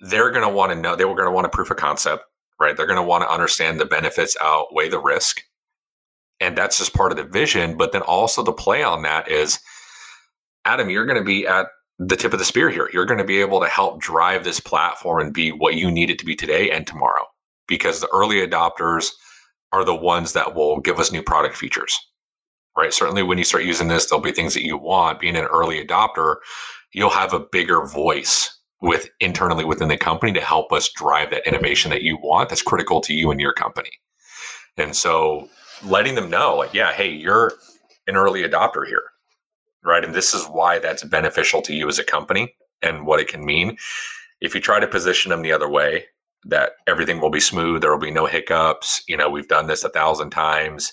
they're 0.00 0.30
going 0.30 0.48
to 0.48 0.54
want 0.54 0.72
to 0.72 0.80
know, 0.80 0.96
they 0.96 1.04
were 1.04 1.14
going 1.14 1.28
to 1.28 1.34
want 1.34 1.46
a 1.46 1.50
proof 1.50 1.70
of 1.70 1.76
concept, 1.76 2.24
right? 2.58 2.74
They're 2.74 2.86
going 2.86 2.96
to 2.96 3.02
want 3.02 3.22
to 3.22 3.30
understand 3.30 3.78
the 3.78 3.84
benefits 3.84 4.34
outweigh 4.40 4.88
the 4.88 4.98
risk. 4.98 5.42
And 6.40 6.56
that's 6.56 6.78
just 6.78 6.94
part 6.94 7.12
of 7.12 7.18
the 7.18 7.24
vision. 7.24 7.76
But 7.76 7.92
then 7.92 8.00
also 8.00 8.42
the 8.42 8.52
play 8.52 8.82
on 8.82 9.02
that 9.02 9.30
is, 9.30 9.58
Adam, 10.64 10.88
you're 10.88 11.04
going 11.04 11.18
to 11.18 11.24
be 11.24 11.46
at 11.46 11.66
the 11.98 12.16
tip 12.16 12.32
of 12.32 12.38
the 12.38 12.46
spear 12.46 12.70
here. 12.70 12.88
You're 12.94 13.04
going 13.04 13.18
to 13.18 13.24
be 13.24 13.42
able 13.42 13.60
to 13.60 13.68
help 13.68 14.00
drive 14.00 14.42
this 14.42 14.58
platform 14.58 15.20
and 15.20 15.34
be 15.34 15.50
what 15.52 15.74
you 15.74 15.90
need 15.90 16.08
it 16.08 16.18
to 16.20 16.24
be 16.24 16.34
today 16.34 16.70
and 16.70 16.86
tomorrow 16.86 17.26
because 17.66 18.00
the 18.00 18.08
early 18.10 18.36
adopters– 18.36 19.10
are 19.72 19.84
the 19.84 19.94
ones 19.94 20.32
that 20.32 20.54
will 20.54 20.80
give 20.80 20.98
us 20.98 21.12
new 21.12 21.22
product 21.22 21.56
features, 21.56 21.98
right? 22.76 22.92
Certainly, 22.92 23.22
when 23.24 23.38
you 23.38 23.44
start 23.44 23.64
using 23.64 23.88
this, 23.88 24.06
there'll 24.06 24.22
be 24.22 24.32
things 24.32 24.54
that 24.54 24.64
you 24.64 24.76
want. 24.78 25.20
Being 25.20 25.36
an 25.36 25.44
early 25.44 25.84
adopter, 25.84 26.36
you'll 26.92 27.10
have 27.10 27.32
a 27.32 27.40
bigger 27.40 27.84
voice 27.84 28.56
with 28.80 29.10
internally 29.20 29.64
within 29.64 29.88
the 29.88 29.96
company 29.96 30.32
to 30.32 30.40
help 30.40 30.72
us 30.72 30.90
drive 30.92 31.30
that 31.30 31.46
innovation 31.46 31.90
that 31.90 32.02
you 32.02 32.16
want 32.22 32.48
that's 32.48 32.62
critical 32.62 33.00
to 33.00 33.12
you 33.12 33.30
and 33.30 33.40
your 33.40 33.52
company. 33.52 33.90
And 34.76 34.94
so, 34.94 35.48
letting 35.84 36.14
them 36.14 36.30
know, 36.30 36.56
like, 36.56 36.74
yeah, 36.74 36.92
hey, 36.92 37.10
you're 37.10 37.52
an 38.06 38.16
early 38.16 38.42
adopter 38.42 38.86
here, 38.86 39.02
right? 39.84 40.04
And 40.04 40.14
this 40.14 40.34
is 40.34 40.44
why 40.46 40.78
that's 40.78 41.04
beneficial 41.04 41.62
to 41.62 41.74
you 41.74 41.88
as 41.88 41.98
a 41.98 42.04
company 42.04 42.54
and 42.82 43.06
what 43.06 43.20
it 43.20 43.28
can 43.28 43.44
mean. 43.44 43.76
If 44.40 44.54
you 44.54 44.60
try 44.60 44.80
to 44.80 44.86
position 44.86 45.30
them 45.30 45.42
the 45.42 45.52
other 45.52 45.68
way, 45.68 46.06
that 46.44 46.72
everything 46.86 47.20
will 47.20 47.30
be 47.30 47.40
smooth. 47.40 47.82
There 47.82 47.90
will 47.90 47.98
be 47.98 48.10
no 48.10 48.26
hiccups. 48.26 49.02
You 49.08 49.16
know, 49.16 49.28
we've 49.28 49.48
done 49.48 49.66
this 49.66 49.84
a 49.84 49.88
thousand 49.88 50.30
times. 50.30 50.92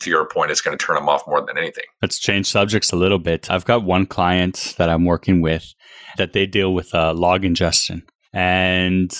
To 0.00 0.10
your 0.10 0.28
point, 0.28 0.50
it's 0.50 0.60
going 0.60 0.76
to 0.76 0.84
turn 0.84 0.96
them 0.96 1.08
off 1.08 1.26
more 1.26 1.40
than 1.44 1.56
anything. 1.56 1.84
Let's 2.02 2.18
change 2.18 2.46
subjects 2.46 2.92
a 2.92 2.96
little 2.96 3.18
bit. 3.18 3.50
I've 3.50 3.64
got 3.64 3.82
one 3.82 4.04
client 4.04 4.74
that 4.76 4.90
I'm 4.90 5.06
working 5.06 5.40
with 5.40 5.72
that 6.18 6.34
they 6.34 6.44
deal 6.44 6.74
with 6.74 6.94
uh, 6.94 7.14
log 7.14 7.46
ingestion. 7.46 8.02
And 8.34 9.10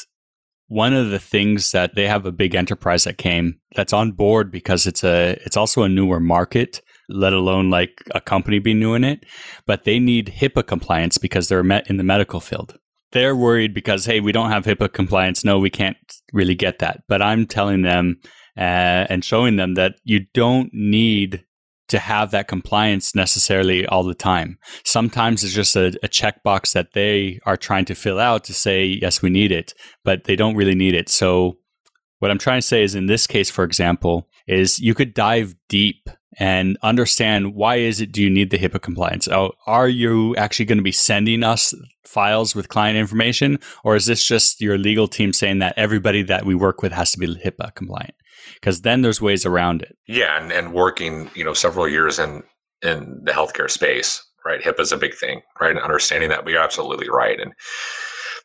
one 0.68 0.92
of 0.92 1.10
the 1.10 1.18
things 1.18 1.72
that 1.72 1.94
they 1.94 2.06
have 2.08 2.26
a 2.26 2.32
big 2.32 2.54
enterprise 2.54 3.04
that 3.04 3.18
came 3.18 3.58
that's 3.74 3.92
on 3.92 4.12
board 4.12 4.50
because 4.50 4.86
it's 4.86 5.04
a 5.04 5.38
it's 5.44 5.56
also 5.56 5.82
a 5.82 5.88
newer 5.88 6.20
market 6.20 6.82
let 7.08 7.32
alone 7.32 7.70
like 7.70 8.02
a 8.14 8.20
company 8.20 8.58
be 8.58 8.74
new 8.74 8.94
in 8.94 9.04
it 9.04 9.24
but 9.64 9.84
they 9.84 9.98
need 9.98 10.34
HIPAA 10.38 10.66
compliance 10.66 11.18
because 11.18 11.48
they're 11.48 11.62
met 11.62 11.88
in 11.88 11.98
the 11.98 12.04
medical 12.04 12.40
field 12.40 12.78
they're 13.16 13.34
worried 13.34 13.72
because 13.72 14.04
hey, 14.04 14.20
we 14.20 14.30
don't 14.30 14.50
have 14.50 14.66
HIPAA 14.66 14.92
compliance. 14.92 15.42
No, 15.42 15.58
we 15.58 15.70
can't 15.70 15.96
really 16.34 16.54
get 16.54 16.80
that. 16.80 17.02
But 17.08 17.22
I'm 17.22 17.46
telling 17.46 17.82
them 17.82 18.20
uh, 18.58 19.08
and 19.08 19.24
showing 19.24 19.56
them 19.56 19.74
that 19.74 19.94
you 20.04 20.26
don't 20.34 20.70
need 20.74 21.42
to 21.88 21.98
have 21.98 22.32
that 22.32 22.48
compliance 22.48 23.14
necessarily 23.14 23.86
all 23.86 24.02
the 24.02 24.14
time. 24.14 24.58
Sometimes 24.84 25.44
it's 25.44 25.54
just 25.54 25.76
a, 25.76 25.86
a 26.02 26.08
checkbox 26.08 26.72
that 26.72 26.92
they 26.92 27.40
are 27.46 27.56
trying 27.56 27.86
to 27.86 27.94
fill 27.94 28.18
out 28.18 28.44
to 28.44 28.52
say 28.52 28.84
yes, 28.84 29.22
we 29.22 29.30
need 29.30 29.52
it, 29.52 29.72
but 30.04 30.24
they 30.24 30.36
don't 30.36 30.56
really 30.56 30.74
need 30.74 30.94
it. 30.94 31.08
So 31.08 31.56
what 32.18 32.30
I'm 32.30 32.38
trying 32.38 32.60
to 32.60 32.66
say 32.66 32.82
is 32.82 32.94
in 32.94 33.06
this 33.06 33.26
case, 33.26 33.50
for 33.50 33.64
example, 33.64 34.28
is 34.46 34.78
you 34.78 34.94
could 34.94 35.14
dive 35.14 35.54
deep 35.68 36.10
and 36.38 36.76
understand 36.82 37.54
why 37.54 37.76
is 37.76 38.00
it 38.00 38.12
do 38.12 38.22
you 38.22 38.30
need 38.30 38.50
the 38.50 38.58
HIPAA 38.58 38.80
compliance? 38.80 39.28
Oh, 39.28 39.52
are 39.66 39.88
you 39.88 40.36
actually 40.36 40.66
going 40.66 40.78
to 40.78 40.84
be 40.84 40.92
sending 40.92 41.42
us 41.42 41.74
files 42.04 42.54
with 42.54 42.68
client 42.68 42.96
information, 42.96 43.58
or 43.84 43.96
is 43.96 44.06
this 44.06 44.24
just 44.24 44.60
your 44.60 44.78
legal 44.78 45.08
team 45.08 45.32
saying 45.32 45.58
that 45.60 45.74
everybody 45.76 46.22
that 46.22 46.44
we 46.44 46.54
work 46.54 46.82
with 46.82 46.92
has 46.92 47.12
to 47.12 47.18
be 47.18 47.26
HIPAA 47.26 47.74
compliant? 47.74 48.14
Because 48.54 48.82
then 48.82 49.02
there's 49.02 49.20
ways 49.20 49.44
around 49.44 49.82
it. 49.82 49.96
Yeah, 50.06 50.40
and, 50.40 50.52
and 50.52 50.72
working 50.72 51.30
you 51.34 51.44
know 51.44 51.54
several 51.54 51.88
years 51.88 52.18
in 52.18 52.42
in 52.82 53.20
the 53.24 53.32
healthcare 53.32 53.70
space, 53.70 54.22
right? 54.44 54.60
HIPAA 54.60 54.80
is 54.80 54.92
a 54.92 54.96
big 54.96 55.14
thing, 55.14 55.40
right? 55.60 55.70
And 55.70 55.80
understanding 55.80 56.28
that, 56.30 56.44
but 56.44 56.52
you're 56.52 56.62
absolutely 56.62 57.08
right, 57.08 57.40
and 57.40 57.52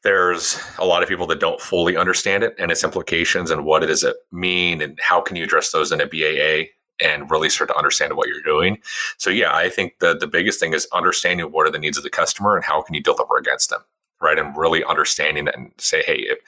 there's 0.03 0.59
a 0.79 0.85
lot 0.85 1.03
of 1.03 1.09
people 1.09 1.27
that 1.27 1.39
don't 1.39 1.61
fully 1.61 1.95
understand 1.95 2.43
it 2.43 2.55
and 2.57 2.71
its 2.71 2.83
implications 2.83 3.51
and 3.51 3.65
what 3.65 3.83
it 3.83 3.87
does 3.87 4.03
it 4.03 4.15
mean 4.31 4.81
and 4.81 4.97
how 4.99 5.21
can 5.21 5.35
you 5.35 5.43
address 5.43 5.71
those 5.71 5.91
in 5.91 6.01
a 6.01 6.07
BAA 6.07 6.67
and 7.01 7.29
really 7.29 7.49
start 7.49 7.69
to 7.69 7.75
understand 7.75 8.15
what 8.15 8.27
you're 8.27 8.41
doing. 8.41 8.77
So 9.17 9.29
yeah, 9.29 9.55
I 9.55 9.69
think 9.69 9.99
the 9.99 10.15
the 10.15 10.27
biggest 10.27 10.59
thing 10.59 10.73
is 10.73 10.87
understanding 10.93 11.51
what 11.51 11.67
are 11.67 11.71
the 11.71 11.79
needs 11.79 11.97
of 11.97 12.03
the 12.03 12.09
customer 12.09 12.55
and 12.55 12.63
how 12.63 12.81
can 12.81 12.95
you 12.95 13.01
deliver 13.01 13.37
against 13.37 13.69
them, 13.69 13.81
right? 14.21 14.37
And 14.37 14.55
really 14.55 14.83
understanding 14.83 15.45
that 15.45 15.57
and 15.57 15.71
say, 15.77 16.03
hey, 16.05 16.17
if, 16.17 16.39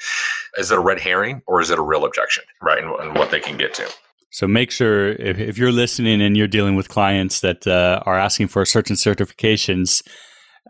is 0.58 0.72
it 0.72 0.78
a 0.78 0.82
red 0.82 1.00
herring 1.00 1.42
or 1.48 1.62
is 1.62 1.70
it 1.70 1.80
a 1.80 1.84
real 1.84 2.06
objection, 2.06 2.44
right? 2.62 2.84
And, 2.84 2.94
and 3.00 3.18
what 3.18 3.32
they 3.32 3.40
can 3.40 3.58
get 3.58 3.74
to. 3.76 3.90
So 4.32 4.48
make 4.48 4.72
sure 4.72 5.10
if, 5.10 5.38
if 5.38 5.58
you're 5.60 5.72
listening 5.72 6.20
and 6.20 6.36
you're 6.36 6.48
dealing 6.48 6.76
with 6.76 6.90
clients 6.90 7.42
that 7.42 7.68
uh, 7.68 8.02
are 8.08 8.18
asking 8.18 8.48
for 8.48 8.66
certain 8.66 8.96
certifications, 8.96 10.02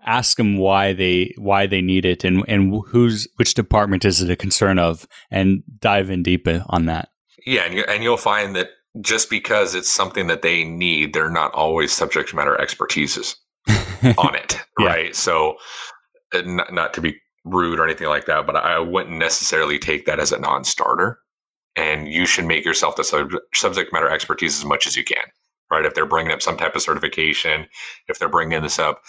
ask 0.05 0.35
them 0.35 0.57
why 0.57 0.91
they 0.91 1.33
why 1.37 1.65
they 1.65 1.81
need 1.81 2.03
it 2.03 2.25
and 2.25 2.43
and 2.49 2.81
who's 2.87 3.25
which 3.37 3.53
department 3.53 4.03
is 4.03 4.21
it 4.21 4.29
a 4.29 4.35
concern 4.35 4.79
of, 4.79 5.07
and 5.31 5.63
dive 5.79 6.09
in 6.09 6.23
deep 6.23 6.45
on 6.67 6.87
that. 6.87 7.09
Yeah, 7.45 7.63
and, 7.63 7.73
you, 7.73 7.83
and 7.87 8.03
you'll 8.03 8.17
find 8.17 8.55
that 8.55 8.69
just 9.01 9.29
because 9.29 9.75
it's 9.75 9.91
something 9.91 10.27
that 10.27 10.41
they 10.41 10.63
need, 10.63 11.13
they're 11.13 11.29
not 11.29 11.53
always 11.53 11.91
subject 11.91 12.33
matter 12.33 12.57
expertises 12.59 13.35
on 14.17 14.35
it, 14.35 14.57
yeah. 14.79 14.85
right? 14.85 15.15
So, 15.15 15.57
uh, 16.33 16.41
not, 16.45 16.73
not, 16.73 16.93
to 16.93 17.01
be 17.01 17.15
rude 17.45 17.79
or 17.79 17.83
anything 17.83 18.07
like 18.07 18.25
that, 18.25 18.45
but 18.45 18.55
I 18.55 18.79
wouldn't 18.79 19.17
necessarily 19.17 19.79
take 19.79 20.05
that 20.05 20.19
as 20.19 20.31
a 20.31 20.39
non 20.39 20.63
starter. 20.63 21.19
And 21.75 22.07
you 22.07 22.27
should 22.27 22.45
make 22.45 22.65
yourself 22.65 22.97
the 22.97 23.03
sub- 23.03 23.31
subject 23.53 23.91
matter 23.91 24.09
expertise 24.09 24.59
as 24.59 24.65
much 24.65 24.85
as 24.85 24.95
you 24.95 25.03
can, 25.03 25.23
right? 25.71 25.85
If 25.85 25.95
they're 25.95 26.05
bringing 26.05 26.31
up 26.31 26.41
some 26.41 26.55
type 26.55 26.75
of 26.75 26.83
certification, 26.83 27.65
if 28.07 28.19
they're 28.19 28.29
bringing 28.29 28.61
this 28.61 28.77
up, 28.77 29.01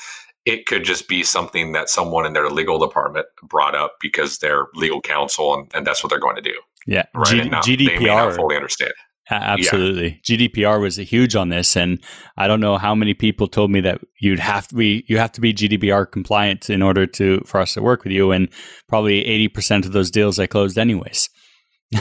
it 0.46 0.64
could 0.66 0.82
just 0.82 1.06
be 1.06 1.22
something 1.22 1.72
that 1.72 1.90
someone 1.90 2.24
in 2.24 2.32
their 2.32 2.48
legal 2.48 2.78
department 2.78 3.26
brought 3.42 3.74
up 3.74 3.96
because 4.00 4.38
they're 4.38 4.66
legal 4.74 5.02
counsel 5.02 5.54
and, 5.54 5.70
and 5.74 5.86
that's 5.86 6.02
what 6.02 6.08
they're 6.10 6.18
going 6.18 6.36
to 6.36 6.42
do. 6.42 6.54
Yeah. 6.86 7.04
Right. 7.14 7.26
G- 7.26 7.40
and 7.40 7.50
not, 7.50 7.64
GDPR. 7.64 7.86
They 7.86 7.98
may 7.98 8.06
not 8.06 8.34
fully 8.34 8.56
understand. 8.56 8.92
Absolutely. 9.30 10.20
Yeah. 10.28 10.36
GDPR 10.36 10.80
was 10.80 10.96
huge 10.96 11.34
on 11.34 11.48
this 11.48 11.76
and 11.76 11.98
I 12.36 12.46
don't 12.46 12.60
know 12.60 12.76
how 12.76 12.94
many 12.94 13.14
people 13.14 13.48
told 13.48 13.70
me 13.70 13.80
that 13.80 14.00
you'd 14.20 14.38
have 14.38 14.68
to 14.68 14.74
be 14.74 15.04
you 15.08 15.18
have 15.18 15.32
to 15.32 15.40
be 15.40 15.54
GDPR 15.54 16.10
compliant 16.10 16.68
in 16.68 16.82
order 16.82 17.06
to 17.06 17.40
for 17.46 17.60
us 17.60 17.74
to 17.74 17.82
work 17.82 18.04
with 18.04 18.12
you 18.12 18.32
and 18.32 18.48
probably 18.88 19.24
80% 19.24 19.86
of 19.86 19.92
those 19.92 20.10
deals 20.10 20.38
I 20.38 20.46
closed 20.46 20.78
anyways. 20.78 21.30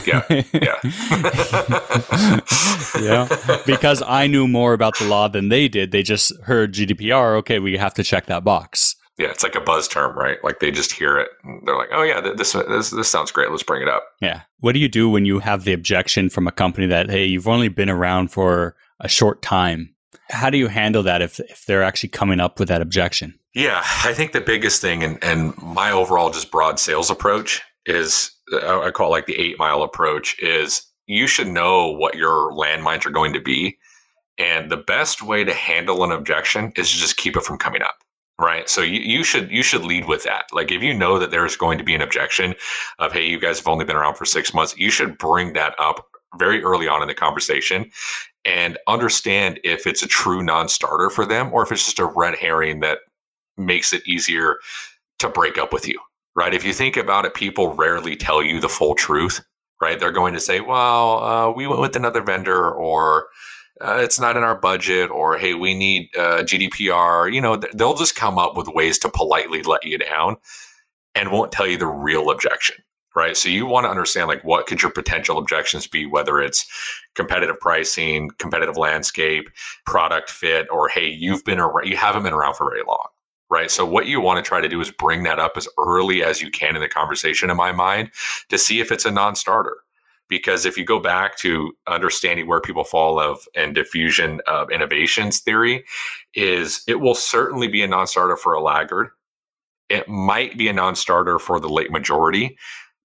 Yeah. 0.06 0.24
Yeah. 0.52 0.80
yeah. 3.00 3.28
Because 3.66 4.02
I 4.06 4.26
knew 4.26 4.48
more 4.48 4.72
about 4.72 4.98
the 4.98 5.06
law 5.06 5.28
than 5.28 5.48
they 5.48 5.68
did. 5.68 5.92
They 5.92 6.02
just 6.02 6.32
heard 6.42 6.74
GDPR, 6.74 7.36
okay, 7.38 7.58
we 7.58 7.76
have 7.76 7.94
to 7.94 8.02
check 8.02 8.26
that 8.26 8.44
box. 8.44 8.96
Yeah, 9.16 9.28
it's 9.30 9.44
like 9.44 9.54
a 9.54 9.60
buzz 9.60 9.86
term, 9.86 10.16
right? 10.18 10.42
Like 10.42 10.58
they 10.58 10.72
just 10.72 10.92
hear 10.92 11.18
it 11.18 11.28
and 11.44 11.62
they're 11.64 11.76
like, 11.76 11.90
"Oh 11.92 12.02
yeah, 12.02 12.20
this 12.20 12.52
this 12.52 12.90
this 12.90 13.08
sounds 13.08 13.30
great. 13.30 13.50
Let's 13.50 13.62
bring 13.62 13.82
it 13.82 13.88
up." 13.88 14.04
Yeah. 14.20 14.42
What 14.58 14.72
do 14.72 14.80
you 14.80 14.88
do 14.88 15.08
when 15.08 15.24
you 15.24 15.38
have 15.38 15.64
the 15.64 15.72
objection 15.72 16.28
from 16.30 16.48
a 16.48 16.52
company 16.52 16.86
that 16.88 17.10
hey, 17.10 17.24
you've 17.24 17.48
only 17.48 17.68
been 17.68 17.90
around 17.90 18.28
for 18.28 18.74
a 18.98 19.08
short 19.08 19.40
time? 19.40 19.94
How 20.30 20.50
do 20.50 20.58
you 20.58 20.66
handle 20.66 21.02
that 21.04 21.22
if 21.22 21.38
if 21.40 21.64
they're 21.66 21.82
actually 21.82 22.08
coming 22.08 22.40
up 22.40 22.58
with 22.58 22.68
that 22.68 22.82
objection? 22.82 23.38
Yeah, 23.54 23.82
I 24.04 24.12
think 24.14 24.32
the 24.32 24.40
biggest 24.40 24.80
thing 24.80 25.04
and 25.04 25.22
and 25.22 25.56
my 25.62 25.92
overall 25.92 26.30
just 26.30 26.50
broad 26.50 26.80
sales 26.80 27.08
approach 27.08 27.62
is 27.86 28.32
I 28.52 28.90
call 28.92 29.08
it 29.08 29.10
like 29.10 29.26
the 29.26 29.38
8 29.38 29.58
mile 29.58 29.82
approach 29.82 30.36
is 30.40 30.86
you 31.06 31.26
should 31.26 31.48
know 31.48 31.90
what 31.90 32.14
your 32.14 32.52
landmines 32.52 33.06
are 33.06 33.10
going 33.10 33.32
to 33.34 33.40
be 33.40 33.78
and 34.38 34.70
the 34.70 34.76
best 34.76 35.22
way 35.22 35.44
to 35.44 35.54
handle 35.54 36.02
an 36.02 36.10
objection 36.10 36.72
is 36.76 36.90
to 36.90 36.98
just 36.98 37.16
keep 37.16 37.36
it 37.36 37.42
from 37.42 37.58
coming 37.58 37.82
up 37.82 37.96
right? 38.38 38.68
So 38.68 38.80
you, 38.80 39.00
you 39.00 39.24
should 39.24 39.50
you 39.50 39.62
should 39.62 39.84
lead 39.84 40.06
with 40.06 40.24
that. 40.24 40.46
Like 40.52 40.70
if 40.70 40.82
you 40.82 40.92
know 40.94 41.18
that 41.18 41.30
there's 41.30 41.56
going 41.56 41.78
to 41.78 41.84
be 41.84 41.94
an 41.94 42.02
objection 42.02 42.54
of 42.98 43.12
hey 43.12 43.26
you 43.26 43.38
guys 43.38 43.58
have 43.58 43.68
only 43.68 43.84
been 43.84 43.96
around 43.96 44.16
for 44.16 44.24
six 44.24 44.52
months 44.52 44.76
you 44.76 44.90
should 44.90 45.18
bring 45.18 45.52
that 45.52 45.74
up 45.78 46.06
very 46.38 46.62
early 46.62 46.88
on 46.88 47.00
in 47.02 47.08
the 47.08 47.14
conversation 47.14 47.90
and 48.44 48.76
understand 48.88 49.60
if 49.64 49.86
it's 49.86 50.02
a 50.02 50.08
true 50.08 50.42
non-starter 50.42 51.10
for 51.10 51.24
them 51.24 51.52
or 51.52 51.62
if 51.62 51.70
it's 51.70 51.84
just 51.84 51.98
a 51.98 52.04
red 52.04 52.34
herring 52.36 52.80
that 52.80 52.98
makes 53.56 53.92
it 53.92 54.06
easier 54.06 54.56
to 55.18 55.28
break 55.28 55.58
up 55.58 55.72
with 55.72 55.86
you 55.86 55.98
right? 56.36 56.54
If 56.54 56.64
you 56.64 56.72
think 56.72 56.96
about 56.96 57.24
it 57.24 57.34
people 57.34 57.74
rarely 57.74 58.16
tell 58.16 58.42
you 58.42 58.60
the 58.60 58.68
full 58.68 58.94
truth 58.94 59.44
right? 59.80 59.98
They're 59.98 60.10
going 60.10 60.34
to 60.34 60.40
say 60.40 60.60
well 60.60 61.22
uh, 61.22 61.52
we 61.52 61.66
went 61.66 61.80
with 61.80 61.96
another 61.96 62.22
vendor 62.22 62.70
or 62.72 63.28
uh, 63.80 63.98
it's 64.00 64.20
not 64.20 64.36
in 64.36 64.42
our 64.42 64.54
budget 64.54 65.10
or 65.10 65.36
hey 65.36 65.54
we 65.54 65.74
need 65.74 66.08
uh, 66.16 66.42
gdpr 66.42 67.32
you 67.32 67.40
know 67.40 67.56
they'll 67.74 67.94
just 67.94 68.14
come 68.16 68.38
up 68.38 68.56
with 68.56 68.68
ways 68.68 68.98
to 68.98 69.08
politely 69.08 69.62
let 69.62 69.84
you 69.84 69.98
down 69.98 70.36
and 71.14 71.30
won't 71.30 71.52
tell 71.52 71.66
you 71.66 71.78
the 71.78 71.86
real 71.86 72.30
objection 72.30 72.76
right? 73.16 73.36
So 73.36 73.48
you 73.48 73.64
want 73.66 73.84
to 73.84 73.90
understand 73.90 74.28
like 74.28 74.42
what 74.42 74.66
could 74.66 74.82
your 74.82 74.90
potential 74.90 75.38
objections 75.38 75.86
be 75.86 76.04
whether 76.06 76.40
it's 76.40 76.66
competitive 77.14 77.60
pricing 77.60 78.30
competitive 78.38 78.76
landscape 78.76 79.48
product 79.86 80.30
fit 80.30 80.66
or 80.70 80.88
hey 80.88 81.08
you've 81.08 81.44
been 81.44 81.60
around 81.60 81.86
you 81.86 81.96
haven't 81.96 82.24
been 82.24 82.32
around 82.32 82.54
for 82.54 82.68
very 82.68 82.82
long 82.86 83.06
right? 83.50 83.70
So 83.70 83.86
what 83.86 84.06
you 84.06 84.20
want 84.20 84.42
to 84.42 84.48
try 84.48 84.60
to 84.60 84.68
do 84.68 84.80
is 84.80 84.90
bring 84.90 85.22
that 85.24 85.38
up 85.38 85.52
as 85.56 85.68
early 85.78 86.24
as 86.24 86.42
you 86.42 86.50
can 86.50 86.74
in 86.74 86.82
the 86.82 86.88
conversation 86.88 87.50
in 87.50 87.56
my 87.56 87.70
mind 87.72 88.10
to 88.48 88.58
see 88.58 88.80
if 88.80 88.90
it's 88.90 89.04
a 89.04 89.10
non-starter 89.10 89.76
because 90.28 90.64
if 90.64 90.76
you 90.76 90.84
go 90.84 90.98
back 91.00 91.36
to 91.38 91.72
understanding 91.86 92.46
where 92.46 92.60
people 92.60 92.84
fall 92.84 93.20
of 93.20 93.46
and 93.54 93.74
diffusion 93.74 94.40
of 94.46 94.70
innovations 94.70 95.40
theory 95.40 95.84
is 96.34 96.82
it 96.88 97.00
will 97.00 97.14
certainly 97.14 97.68
be 97.68 97.82
a 97.82 97.88
non-starter 97.88 98.36
for 98.36 98.54
a 98.54 98.62
laggard. 98.62 99.08
It 99.88 100.08
might 100.08 100.56
be 100.56 100.68
a 100.68 100.72
non-starter 100.72 101.38
for 101.38 101.60
the 101.60 101.68
late 101.68 101.90
majority 101.90 102.56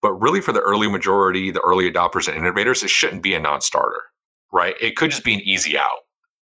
but 0.01 0.13
really 0.13 0.39
for 0.39 0.53
the 0.53 0.61
early 0.61 0.89
majority 0.89 1.51
the 1.51 1.61
early 1.61 1.91
adopters 1.91 2.27
and 2.27 2.37
innovators 2.37 2.83
it 2.83 2.89
shouldn't 2.89 3.23
be 3.23 3.33
a 3.33 3.39
non-starter 3.39 4.01
right? 4.51 4.75
It 4.81 4.95
could 4.95 5.11
just 5.11 5.23
be 5.23 5.33
an 5.33 5.41
easy 5.41 5.77
out. 5.77 5.99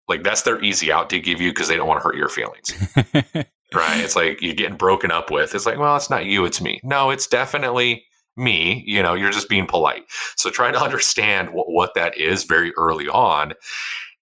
Like 0.07 0.23
that's 0.23 0.43
their 0.43 0.63
easy 0.63 0.91
out 0.91 1.09
to 1.09 1.19
give 1.19 1.41
you 1.41 1.51
because 1.51 1.67
they 1.67 1.75
don't 1.75 1.87
want 1.87 1.99
to 2.01 2.03
hurt 2.03 2.15
your 2.15 2.29
feelings. 2.29 2.73
Right? 3.75 3.99
It's 3.99 4.15
like 4.15 4.41
you're 4.41 4.55
getting 4.55 4.77
broken 4.77 5.11
up 5.11 5.29
with. 5.29 5.53
It's 5.53 5.65
like 5.65 5.77
well 5.77 5.97
it's 5.97 6.09
not 6.09 6.25
you 6.25 6.45
it's 6.45 6.61
me. 6.61 6.79
No 6.85 7.09
it's 7.09 7.27
definitely 7.27 8.05
me, 8.37 8.83
you 8.85 9.01
know, 9.01 9.13
you're 9.13 9.31
just 9.31 9.49
being 9.49 9.65
polite. 9.65 10.03
So 10.35 10.49
try 10.49 10.71
to 10.71 10.81
understand 10.81 11.49
what, 11.49 11.69
what 11.69 11.93
that 11.95 12.17
is 12.17 12.43
very 12.43 12.73
early 12.77 13.07
on. 13.07 13.53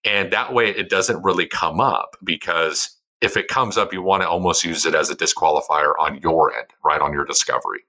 And 0.03 0.31
that 0.31 0.53
way 0.53 0.69
it 0.69 0.89
doesn't 0.89 1.23
really 1.23 1.47
come 1.47 1.79
up 1.79 2.15
because 2.23 2.95
if 3.21 3.35
it 3.37 3.47
comes 3.47 3.77
up, 3.77 3.91
you 3.91 4.01
want 4.01 4.23
to 4.23 4.29
almost 4.29 4.63
use 4.63 4.85
it 4.85 4.93
as 4.95 5.09
a 5.09 5.15
disqualifier 5.15 5.93
on 5.99 6.19
your 6.21 6.55
end, 6.55 6.67
right? 6.83 7.01
On 7.01 7.11
your 7.11 7.25
discovery. 7.25 7.81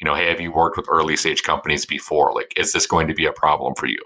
You 0.00 0.06
know, 0.06 0.14
hey, 0.14 0.28
have 0.28 0.40
you 0.40 0.52
worked 0.52 0.76
with 0.76 0.88
early 0.88 1.16
stage 1.16 1.42
companies 1.42 1.86
before? 1.86 2.32
Like, 2.34 2.52
is 2.56 2.72
this 2.72 2.86
going 2.86 3.06
to 3.08 3.14
be 3.14 3.26
a 3.26 3.32
problem 3.32 3.74
for 3.74 3.86
you? 3.86 4.00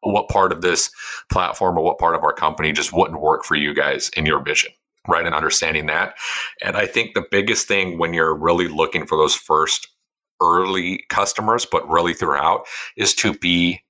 What 0.00 0.28
part 0.28 0.52
of 0.52 0.62
this 0.62 0.90
platform 1.30 1.78
or 1.78 1.84
what 1.84 1.98
part 1.98 2.14
of 2.14 2.22
our 2.22 2.32
company 2.32 2.72
just 2.72 2.92
wouldn't 2.92 3.20
work 3.20 3.44
for 3.44 3.54
you 3.54 3.74
guys 3.74 4.08
in 4.16 4.26
your 4.26 4.42
vision? 4.42 4.72
Right. 5.08 5.24
And 5.24 5.34
understanding 5.34 5.86
that. 5.86 6.14
And 6.62 6.76
I 6.76 6.86
think 6.86 7.14
the 7.14 7.26
biggest 7.30 7.68
thing 7.68 7.96
when 7.96 8.12
you're 8.12 8.34
really 8.34 8.66
looking 8.66 9.06
for 9.06 9.16
those 9.16 9.36
first 9.36 9.86
early 10.40 11.04
customers, 11.08 11.66
but 11.70 11.88
really 11.88 12.14
throughout, 12.14 12.66
is 12.96 13.14
to 13.16 13.32
be 13.34 13.82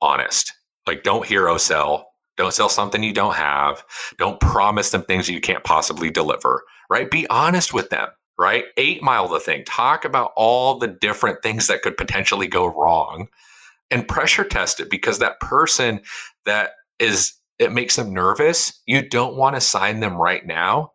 honest. 0.00 0.52
Like, 0.86 1.02
don't 1.02 1.26
hero 1.26 1.56
sell. 1.56 2.08
Don't 2.36 2.52
sell 2.52 2.68
something 2.68 3.02
you 3.02 3.12
don't 3.12 3.36
have. 3.36 3.84
Don't 4.18 4.40
promise 4.40 4.90
them 4.90 5.02
things 5.02 5.28
you 5.28 5.40
can't 5.40 5.64
possibly 5.64 6.10
deliver, 6.10 6.62
right? 6.90 7.10
Be 7.10 7.26
honest 7.28 7.72
with 7.72 7.90
them, 7.90 8.08
right? 8.38 8.64
Eight 8.76 9.02
mile 9.02 9.28
the 9.28 9.40
thing. 9.40 9.64
Talk 9.64 10.04
about 10.04 10.32
all 10.36 10.78
the 10.78 10.88
different 10.88 11.42
things 11.42 11.68
that 11.68 11.82
could 11.82 11.96
potentially 11.96 12.48
go 12.48 12.66
wrong 12.66 13.28
and 13.90 14.08
pressure 14.08 14.44
test 14.44 14.80
it 14.80 14.90
because 14.90 15.20
that 15.20 15.40
person 15.40 16.00
that 16.44 16.70
is, 16.98 17.34
it 17.58 17.72
makes 17.72 17.96
them 17.96 18.12
nervous. 18.12 18.80
You 18.86 19.08
don't 19.08 19.36
want 19.36 19.54
to 19.54 19.60
sign 19.60 20.00
them 20.00 20.16
right 20.16 20.44
now, 20.44 20.92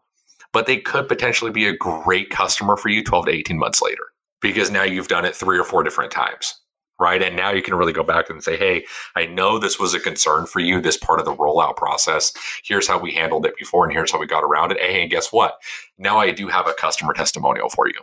but 0.52 0.66
they 0.66 0.78
could 0.78 1.08
potentially 1.08 1.52
be 1.52 1.68
a 1.68 1.78
great 1.78 2.30
customer 2.30 2.76
for 2.76 2.90
you 2.90 3.04
12 3.04 3.28
to 3.28 3.32
18 3.32 3.58
months 3.58 3.82
later 3.82 4.04
because 4.42 4.72
now 4.72 4.84
you've 4.84 5.08
done 5.08 5.26
it 5.26 5.36
three 5.36 5.58
or 5.58 5.64
four 5.64 5.84
different 5.84 6.12
times 6.12 6.60
right? 7.00 7.22
And 7.22 7.36
now 7.36 7.52
you 7.52 7.62
can 7.62 7.76
really 7.76 7.94
go 7.94 8.04
back 8.04 8.30
and 8.30 8.44
say 8.44 8.58
hey 8.58 8.86
i 9.16 9.26
know 9.26 9.58
this 9.58 9.80
was 9.80 9.94
a 9.94 10.00
concern 10.00 10.46
for 10.46 10.60
you 10.60 10.82
this 10.82 10.98
part 10.98 11.20
of 11.20 11.26
the 11.26 11.36
rollout 11.36 11.78
process. 11.78 12.34
Here's 12.64 12.88
how 12.88 13.00
we 13.00 13.14
handled 13.14 13.46
it 13.46 13.58
before 13.58 13.86
and 13.86 13.94
here's 13.94 14.12
how 14.12 14.20
we 14.20 14.28
got 14.28 14.44
around 14.44 14.72
it. 14.72 14.82
Hey 14.82 15.02
and 15.02 15.12
guess 15.12 15.32
what? 15.32 15.60
Now 15.98 16.20
i 16.20 16.32
do 16.32 16.48
have 16.48 16.68
a 16.68 16.74
customer 16.74 17.14
testimonial 17.14 17.70
for 17.70 17.88
you 17.88 18.02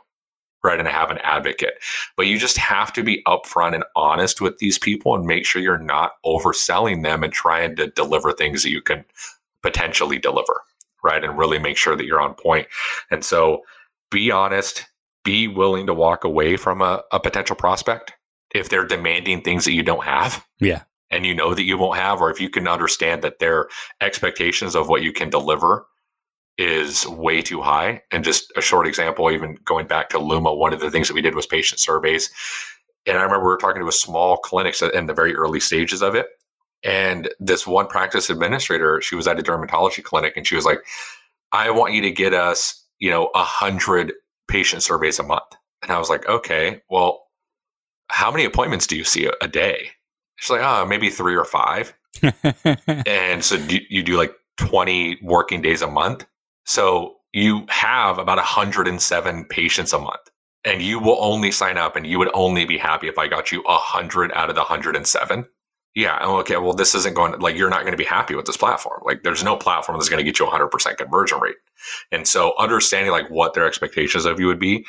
right? 0.65 0.79
And 0.79 0.89
i 0.89 0.91
have 0.91 1.11
an 1.11 1.19
advocate. 1.19 1.75
But 2.17 2.27
you 2.27 2.39
just 2.39 2.57
have 2.57 2.93
to 2.95 3.05
be 3.05 3.23
upfront 3.27 3.75
and 3.75 3.85
honest 3.95 4.41
with 4.41 4.59
these 4.59 4.79
people 4.79 5.15
and 5.15 5.25
make 5.25 5.45
sure 5.45 5.63
you're 5.63 5.79
not 5.79 6.13
overselling 6.25 7.03
them 7.03 7.23
and 7.23 7.33
trying 7.33 7.77
to 7.77 7.89
deliver 7.89 8.33
things 8.33 8.63
that 8.63 8.71
you 8.71 8.83
can 8.83 9.05
potentially 9.63 10.19
deliver 10.19 10.63
right? 11.05 11.23
And 11.23 11.39
really 11.39 11.61
make 11.61 11.77
sure 11.77 11.95
that 11.95 12.05
you're 12.05 12.21
on 12.21 12.35
point. 12.35 12.67
And 13.13 13.25
so 13.25 13.63
be 14.11 14.33
honest 14.33 14.87
be 15.27 15.49
willing 15.49 15.87
to 15.87 15.93
walk 15.93 16.23
away 16.23 16.57
from 16.57 16.81
a, 16.81 17.03
a 17.13 17.19
potential 17.19 17.57
prospect 17.57 18.13
if 18.55 18.69
they're 18.69 18.87
demanding 18.87 19.43
things 19.43 19.65
that 19.65 19.73
you 19.73 19.83
don't 19.83 20.05
have. 20.05 20.47
Yeah. 20.61 20.83
And 21.11 21.27
you 21.27 21.35
know 21.35 21.53
that 21.53 21.65
you 21.65 21.77
won't 21.77 21.99
have, 21.99 22.21
or 22.21 22.31
if 22.31 22.41
you 22.41 22.49
can 22.49 22.67
understand 22.67 23.23
that 23.23 23.41
their 23.41 23.69
expectations 24.01 24.75
of 24.75 24.89
what 24.89 25.03
you 25.03 25.13
can 25.13 25.29
deliver 25.29 25.87
is 26.59 27.07
way 27.07 27.43
too 27.43 27.61
high. 27.61 28.03
And 28.11 28.25
just 28.25 28.53
a 28.57 28.63
short 28.63 28.87
example, 28.87 29.31
even 29.31 29.59
going 29.65 29.87
back 29.87 30.09
to 30.11 30.19
Luma, 30.19 30.55
one 30.55 30.73
of 30.73 30.81
the 30.81 30.91
things 30.91 31.09
that 31.09 31.15
we 31.15 31.23
did 31.23 31.35
was 31.35 31.47
patient 31.47 31.81
surveys. 31.81 32.31
And 33.05 33.19
I 33.19 33.23
remember 33.23 33.45
we 33.45 33.51
were 33.51 33.59
talking 33.59 33.83
to 33.83 33.89
a 33.89 33.93
small 33.93 34.37
clinic 34.37 34.81
in 34.95 35.07
the 35.07 35.15
very 35.15 35.35
early 35.35 35.61
stages 35.61 36.03
of 36.03 36.15
it. 36.15 36.27
And 36.83 37.29
this 37.41 37.67
one 37.67 37.89
practice 37.89 38.31
administrator, 38.31 39.01
she 39.01 39.17
was 39.17 39.27
at 39.27 39.39
a 39.39 39.43
dermatology 39.43 40.03
clinic 40.03 40.37
and 40.37 40.47
she 40.47 40.55
was 40.55 40.65
like, 40.65 40.81
I 41.53 41.71
want 41.71 41.95
you 41.95 42.03
to 42.03 42.11
get 42.11 42.33
us, 42.33 42.85
you 42.99 43.11
know, 43.11 43.31
a 43.35 43.45
hundred 43.45 44.13
patient 44.49 44.83
surveys 44.83 45.19
a 45.19 45.23
month. 45.23 45.55
And 45.83 45.93
I 45.93 45.99
was 45.99 46.11
like, 46.11 46.29
okay, 46.29 46.83
well, 46.91 47.25
how 48.09 48.31
many 48.31 48.45
appointments 48.45 48.87
do 48.87 48.97
you 48.97 49.05
see 49.05 49.27
a, 49.27 49.33
a 49.41 49.49
day? 49.49 49.91
She's 50.37 50.51
like, 50.51 50.63
oh, 50.63 50.87
maybe 50.87 51.11
three 51.11 51.37
or 51.37 51.45
five. 51.45 51.95
and 53.07 53.45
so 53.45 53.59
do, 53.59 53.79
you 53.89 54.03
do 54.03 54.17
like 54.17 54.35
20 54.59 55.19
working 55.23 55.63
days 55.63 55.83
a 55.83 55.87
month. 55.87 56.27
So 56.65 57.17
you 57.33 57.67
have 57.69 58.19
about 58.19 58.39
107 58.39 59.45
patients 59.47 59.93
a 59.93 59.99
month. 59.99 60.31
And 60.65 60.83
you 60.83 60.99
will 60.99 61.19
only 61.21 61.53
sign 61.53 61.79
up 61.79 61.95
and 61.95 62.07
you 62.07 62.19
would 62.19 62.31
only 62.35 62.65
be 62.65 62.77
happy 62.77 63.07
if 63.07 63.19
I 63.19 63.29
got 63.29 63.53
you 63.53 63.63
100 63.63 64.33
out 64.33 64.49
of 64.49 64.57
the 64.57 64.63
107. 64.63 65.47
Yeah. 65.95 66.19
Okay. 66.21 66.57
Well, 66.57 66.73
this 66.73 66.95
isn't 66.95 67.15
going 67.15 67.33
to, 67.33 67.39
like, 67.39 67.57
you're 67.57 67.71
not 67.71 67.83
going 67.83 67.93
to 67.93 67.99
be 67.99 68.05
happy 68.05 68.35
with 68.35 68.47
this 68.47 68.57
platform. 68.57 69.01
Like, 69.05 69.23
there's 69.23 69.45
no 69.45 69.57
platform 69.57 69.97
that's 69.97 70.09
going 70.09 70.19
to 70.19 70.25
get 70.25 70.41
you 70.41 70.47
100% 70.47 70.97
conversion 70.97 71.39
rate 71.39 71.57
And 72.13 72.27
so 72.27 72.55
understanding 72.59 73.13
like 73.13 73.31
what 73.31 73.55
their 73.55 73.67
expectations 73.67 74.25
of 74.25 74.41
you 74.41 74.47
would 74.47 74.59
be. 74.59 74.87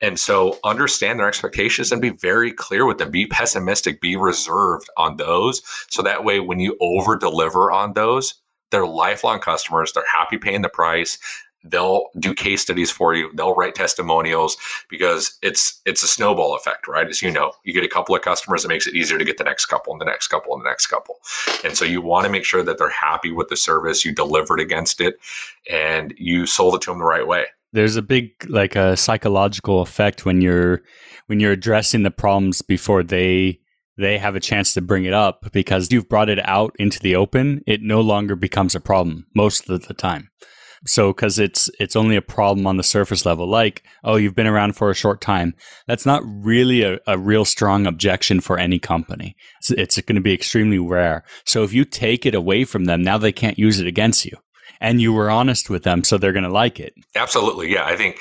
And 0.00 0.18
so 0.18 0.58
understand 0.64 1.18
their 1.18 1.28
expectations 1.28 1.92
and 1.92 2.00
be 2.00 2.10
very 2.10 2.52
clear 2.52 2.86
with 2.86 2.98
them. 2.98 3.10
Be 3.10 3.26
pessimistic, 3.26 4.00
be 4.00 4.16
reserved 4.16 4.88
on 4.96 5.16
those. 5.16 5.62
So 5.90 6.02
that 6.02 6.24
way 6.24 6.40
when 6.40 6.60
you 6.60 6.76
over 6.80 7.16
deliver 7.16 7.70
on 7.70 7.92
those, 7.94 8.34
they're 8.70 8.86
lifelong 8.86 9.40
customers. 9.40 9.92
They're 9.92 10.04
happy 10.12 10.38
paying 10.38 10.62
the 10.62 10.68
price 10.68 11.18
they'll 11.64 12.06
do 12.18 12.34
case 12.34 12.62
studies 12.62 12.90
for 12.90 13.14
you. 13.14 13.30
They'll 13.34 13.54
write 13.54 13.74
testimonials 13.74 14.56
because 14.88 15.38
it's 15.42 15.80
it's 15.84 16.02
a 16.02 16.08
snowball 16.08 16.54
effect 16.54 16.88
right? 16.88 17.06
As 17.06 17.22
you 17.22 17.30
know 17.30 17.52
you 17.64 17.72
get 17.72 17.84
a 17.84 17.88
couple 17.88 18.14
of 18.14 18.22
customers 18.22 18.64
it 18.64 18.68
makes 18.68 18.86
it 18.86 18.94
easier 18.94 19.18
to 19.18 19.24
get 19.24 19.38
the 19.38 19.44
next 19.44 19.66
couple 19.66 19.92
and 19.92 20.00
the 20.00 20.06
next 20.06 20.28
couple 20.28 20.54
and 20.54 20.64
the 20.64 20.68
next 20.68 20.86
couple. 20.86 21.16
And 21.64 21.76
so 21.76 21.84
you 21.84 22.00
want 22.00 22.26
to 22.26 22.32
make 22.32 22.44
sure 22.44 22.62
that 22.62 22.78
they're 22.78 22.88
happy 22.88 23.32
with 23.32 23.48
the 23.48 23.56
service 23.56 24.04
you 24.04 24.12
delivered 24.12 24.60
against 24.60 25.00
it 25.00 25.18
and 25.70 26.14
you 26.16 26.46
sold 26.46 26.74
it 26.74 26.82
to 26.82 26.90
them 26.90 26.98
the 26.98 27.04
right 27.04 27.26
way. 27.26 27.46
There's 27.72 27.96
a 27.96 28.02
big 28.02 28.32
like 28.48 28.76
a 28.76 28.96
psychological 28.96 29.80
effect 29.80 30.24
when 30.24 30.40
you're 30.40 30.82
when 31.26 31.40
you're 31.40 31.52
addressing 31.52 32.02
the 32.02 32.10
problems 32.10 32.62
before 32.62 33.02
they 33.02 33.60
they 33.96 34.16
have 34.18 34.34
a 34.34 34.40
chance 34.40 34.72
to 34.74 34.80
bring 34.80 35.04
it 35.04 35.12
up 35.12 35.52
because 35.52 35.92
you've 35.92 36.08
brought 36.08 36.30
it 36.30 36.40
out 36.48 36.74
into 36.78 36.98
the 37.00 37.14
open 37.14 37.62
it 37.66 37.82
no 37.82 38.00
longer 38.00 38.34
becomes 38.34 38.74
a 38.74 38.80
problem 38.80 39.26
most 39.34 39.68
of 39.68 39.86
the 39.86 39.94
time 39.94 40.30
so 40.86 41.12
because 41.12 41.38
it's 41.38 41.68
it's 41.78 41.96
only 41.96 42.16
a 42.16 42.22
problem 42.22 42.66
on 42.66 42.76
the 42.76 42.82
surface 42.82 43.26
level, 43.26 43.48
like 43.48 43.82
oh 44.04 44.16
you've 44.16 44.34
been 44.34 44.46
around 44.46 44.76
for 44.76 44.90
a 44.90 44.94
short 44.94 45.20
time, 45.20 45.54
that's 45.86 46.06
not 46.06 46.22
really 46.24 46.82
a, 46.82 46.98
a 47.06 47.18
real 47.18 47.44
strong 47.44 47.86
objection 47.86 48.40
for 48.40 48.58
any 48.58 48.78
company. 48.78 49.36
It's, 49.60 49.70
it's 49.70 50.00
going 50.00 50.16
to 50.16 50.22
be 50.22 50.34
extremely 50.34 50.78
rare. 50.78 51.24
So 51.44 51.62
if 51.62 51.72
you 51.72 51.84
take 51.84 52.26
it 52.26 52.34
away 52.34 52.64
from 52.64 52.84
them, 52.86 53.02
now 53.02 53.18
they 53.18 53.32
can't 53.32 53.58
use 53.58 53.80
it 53.80 53.86
against 53.86 54.24
you, 54.24 54.36
and 54.80 55.00
you 55.00 55.12
were 55.12 55.30
honest 55.30 55.68
with 55.68 55.82
them, 55.82 56.04
so 56.04 56.16
they're 56.16 56.32
going 56.32 56.44
to 56.44 56.50
like 56.50 56.80
it. 56.80 56.94
Absolutely, 57.14 57.72
yeah. 57.72 57.84
I 57.84 57.96
think 57.96 58.18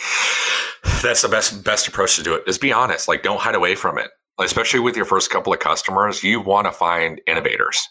that's 1.01 1.21
the 1.21 1.29
best 1.29 1.63
best 1.63 1.87
approach 1.87 2.15
to 2.17 2.23
do 2.23 2.35
it. 2.35 2.43
Is 2.47 2.57
be 2.57 2.73
honest. 2.73 3.07
Like 3.07 3.23
don't 3.23 3.39
hide 3.39 3.55
away 3.55 3.75
from 3.75 3.97
it. 3.97 4.09
Especially 4.39 4.79
with 4.79 4.95
your 4.95 5.03
first 5.03 5.29
couple 5.29 5.51
of 5.51 5.59
customers, 5.59 6.23
you 6.23 6.39
want 6.39 6.65
to 6.65 6.71
find 6.71 7.19
innovators. 7.27 7.85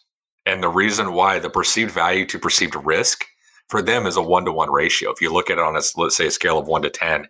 And 0.47 0.63
the 0.63 0.69
reason 0.71 1.13
why 1.13 1.39
the 1.39 1.51
perceived 1.51 1.91
value 1.91 2.25
to 2.25 2.39
perceived 2.39 2.75
risk 2.75 3.27
for 3.69 3.83
them 3.83 4.07
is 4.07 4.17
a 4.17 4.23
one 4.23 4.45
to 4.47 4.53
one 4.53 4.71
ratio. 4.71 5.11
If 5.11 5.21
you 5.21 5.33
look 5.33 5.51
at 5.51 5.59
it 5.59 5.65
on 5.65 5.77
a, 5.77 5.83
let's 5.97 6.17
say, 6.17 6.27
a 6.27 6.31
scale 6.31 6.59
of 6.59 6.67
one 6.67 6.83
to 6.83 6.91
10, 6.91 7.29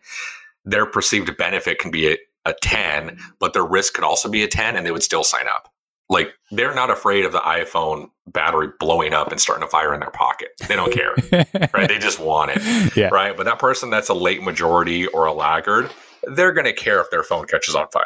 their 0.65 0.87
perceived 0.87 1.37
benefit 1.37 1.79
can 1.79 1.91
be 1.91 2.13
a, 2.13 2.17
a 2.45 2.55
10, 2.63 3.19
but 3.39 3.53
their 3.53 3.65
risk 3.65 3.95
could 3.95 4.05
also 4.05 4.29
be 4.29 4.43
a 4.43 4.49
10 4.49 4.77
and 4.77 4.87
they 4.87 4.91
would 4.91 5.03
still 5.03 5.25
sign 5.25 5.47
up. 5.49 5.73
Like 6.11 6.33
they're 6.51 6.75
not 6.75 6.91
afraid 6.91 7.27
of 7.27 7.33
the 7.33 7.41
iPhone 7.41 8.11
battery 8.27 8.69
blowing 8.81 9.13
up 9.13 9.31
and 9.31 9.41
starting 9.41 9.67
to 9.67 9.71
fire 9.71 9.93
in 9.93 10.01
their 10.01 10.11
pocket. 10.11 10.51
They 10.67 10.75
don't 10.75 10.93
care, 10.93 11.15
right? 11.75 11.89
They 11.89 11.99
just 11.99 12.19
want 12.19 12.53
it, 12.55 12.97
yeah. 12.97 13.09
right? 13.09 13.37
But 13.37 13.45
that 13.45 13.59
person 13.59 13.91
that's 13.91 14.09
a 14.09 14.15
late 14.15 14.43
majority 14.43 15.07
or 15.09 15.27
a 15.27 15.33
laggard, 15.33 15.91
they're 16.35 16.53
going 16.53 16.65
to 16.65 16.73
care 16.73 17.01
if 17.01 17.11
their 17.11 17.23
phone 17.23 17.47
catches 17.47 17.75
on 17.75 17.89
fire, 17.89 18.05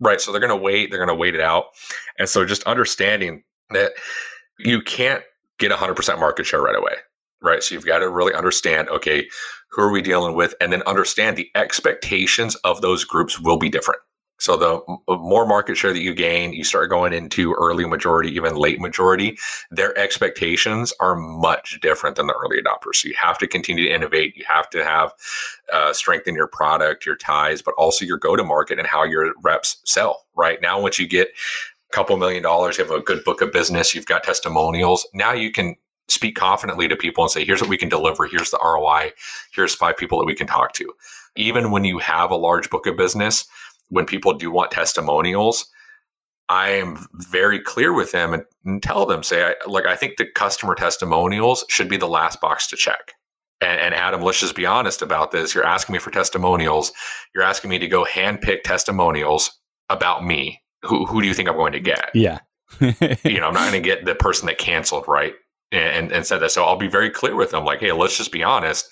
right? 0.00 0.20
So 0.20 0.32
they're 0.32 0.40
going 0.40 0.50
to 0.50 0.62
wait. 0.62 0.90
They're 0.90 0.98
going 0.98 1.08
to 1.08 1.20
wait 1.20 1.34
it 1.34 1.40
out, 1.40 1.66
and 2.18 2.28
so 2.28 2.44
just 2.44 2.62
understanding 2.64 3.42
that 3.70 3.92
you 4.58 4.82
can't 4.82 5.22
get 5.58 5.72
100% 5.72 6.18
market 6.18 6.44
share 6.44 6.60
right 6.60 6.76
away 6.76 6.92
right? 7.44 7.62
So 7.62 7.74
you've 7.74 7.86
got 7.86 7.98
to 7.98 8.08
really 8.08 8.34
understand, 8.34 8.88
okay, 8.88 9.28
who 9.70 9.82
are 9.82 9.92
we 9.92 10.02
dealing 10.02 10.34
with? 10.34 10.54
And 10.60 10.72
then 10.72 10.82
understand 10.82 11.36
the 11.36 11.50
expectations 11.54 12.54
of 12.56 12.80
those 12.80 13.04
groups 13.04 13.38
will 13.38 13.58
be 13.58 13.68
different. 13.68 14.00
So 14.40 14.56
the 14.56 15.16
more 15.16 15.46
market 15.46 15.76
share 15.76 15.92
that 15.92 16.02
you 16.02 16.12
gain, 16.12 16.52
you 16.52 16.64
start 16.64 16.90
going 16.90 17.12
into 17.12 17.54
early 17.54 17.86
majority, 17.86 18.30
even 18.34 18.56
late 18.56 18.80
majority, 18.80 19.38
their 19.70 19.96
expectations 19.96 20.92
are 20.98 21.14
much 21.14 21.78
different 21.80 22.16
than 22.16 22.26
the 22.26 22.34
early 22.34 22.60
adopters. 22.60 22.96
So 22.96 23.08
you 23.08 23.14
have 23.20 23.38
to 23.38 23.46
continue 23.46 23.88
to 23.88 23.94
innovate. 23.94 24.36
You 24.36 24.44
have 24.48 24.68
to 24.70 24.84
have 24.84 25.12
uh, 25.72 25.92
strengthen 25.92 26.34
your 26.34 26.48
product, 26.48 27.06
your 27.06 27.16
ties, 27.16 27.62
but 27.62 27.74
also 27.78 28.04
your 28.04 28.18
go 28.18 28.34
to 28.34 28.42
market 28.42 28.78
and 28.78 28.88
how 28.88 29.04
your 29.04 29.32
reps 29.42 29.80
sell. 29.84 30.24
Right 30.34 30.60
now, 30.60 30.80
once 30.80 30.98
you 30.98 31.06
get 31.06 31.28
a 31.28 31.94
couple 31.94 32.16
million 32.16 32.42
dollars, 32.42 32.76
you 32.76 32.84
have 32.84 32.92
a 32.92 33.00
good 33.00 33.22
book 33.22 33.40
of 33.40 33.52
business, 33.52 33.94
you've 33.94 34.06
got 34.06 34.24
testimonials. 34.24 35.06
Now 35.14 35.32
you 35.32 35.52
can 35.52 35.76
speak 36.08 36.36
confidently 36.36 36.88
to 36.88 36.96
people 36.96 37.24
and 37.24 37.30
say, 37.30 37.44
here's 37.44 37.60
what 37.60 37.70
we 37.70 37.78
can 37.78 37.88
deliver. 37.88 38.26
Here's 38.26 38.50
the 38.50 38.60
ROI. 38.62 39.12
Here's 39.52 39.74
five 39.74 39.96
people 39.96 40.18
that 40.18 40.26
we 40.26 40.34
can 40.34 40.46
talk 40.46 40.72
to. 40.74 40.92
Even 41.36 41.70
when 41.70 41.84
you 41.84 41.98
have 41.98 42.30
a 42.30 42.36
large 42.36 42.70
book 42.70 42.86
of 42.86 42.96
business, 42.96 43.46
when 43.88 44.06
people 44.06 44.34
do 44.34 44.50
want 44.50 44.70
testimonials, 44.70 45.66
I 46.48 46.70
am 46.70 47.06
very 47.14 47.58
clear 47.58 47.92
with 47.92 48.12
them 48.12 48.34
and, 48.34 48.44
and 48.64 48.82
tell 48.82 49.06
them, 49.06 49.22
say, 49.22 49.44
I, 49.44 49.54
like, 49.66 49.86
I 49.86 49.96
think 49.96 50.16
the 50.16 50.26
customer 50.26 50.74
testimonials 50.74 51.64
should 51.68 51.88
be 51.88 51.96
the 51.96 52.08
last 52.08 52.40
box 52.40 52.66
to 52.68 52.76
check. 52.76 53.12
And, 53.60 53.80
and, 53.80 53.94
Adam, 53.94 54.20
let's 54.20 54.40
just 54.40 54.54
be 54.54 54.66
honest 54.66 55.00
about 55.00 55.30
this. 55.30 55.54
You're 55.54 55.64
asking 55.64 55.94
me 55.94 55.98
for 55.98 56.10
testimonials. 56.10 56.92
You're 57.34 57.44
asking 57.44 57.70
me 57.70 57.78
to 57.78 57.88
go 57.88 58.04
handpick 58.04 58.62
testimonials 58.62 59.58
about 59.88 60.24
me. 60.24 60.60
Who, 60.82 61.06
who 61.06 61.22
do 61.22 61.28
you 61.28 61.34
think 61.34 61.48
I'm 61.48 61.56
going 61.56 61.72
to 61.72 61.80
get? 61.80 62.10
Yeah. 62.14 62.40
you 62.80 63.40
know, 63.40 63.46
I'm 63.46 63.54
not 63.54 63.70
going 63.70 63.72
to 63.72 63.80
get 63.80 64.04
the 64.04 64.14
person 64.14 64.46
that 64.46 64.58
canceled, 64.58 65.04
right? 65.08 65.34
And, 65.74 66.12
and 66.12 66.26
said 66.26 66.38
that. 66.38 66.50
So 66.50 66.64
I'll 66.64 66.76
be 66.76 66.88
very 66.88 67.10
clear 67.10 67.34
with 67.34 67.50
them 67.50 67.64
like, 67.64 67.80
hey, 67.80 67.92
let's 67.92 68.16
just 68.16 68.32
be 68.32 68.42
honest. 68.42 68.88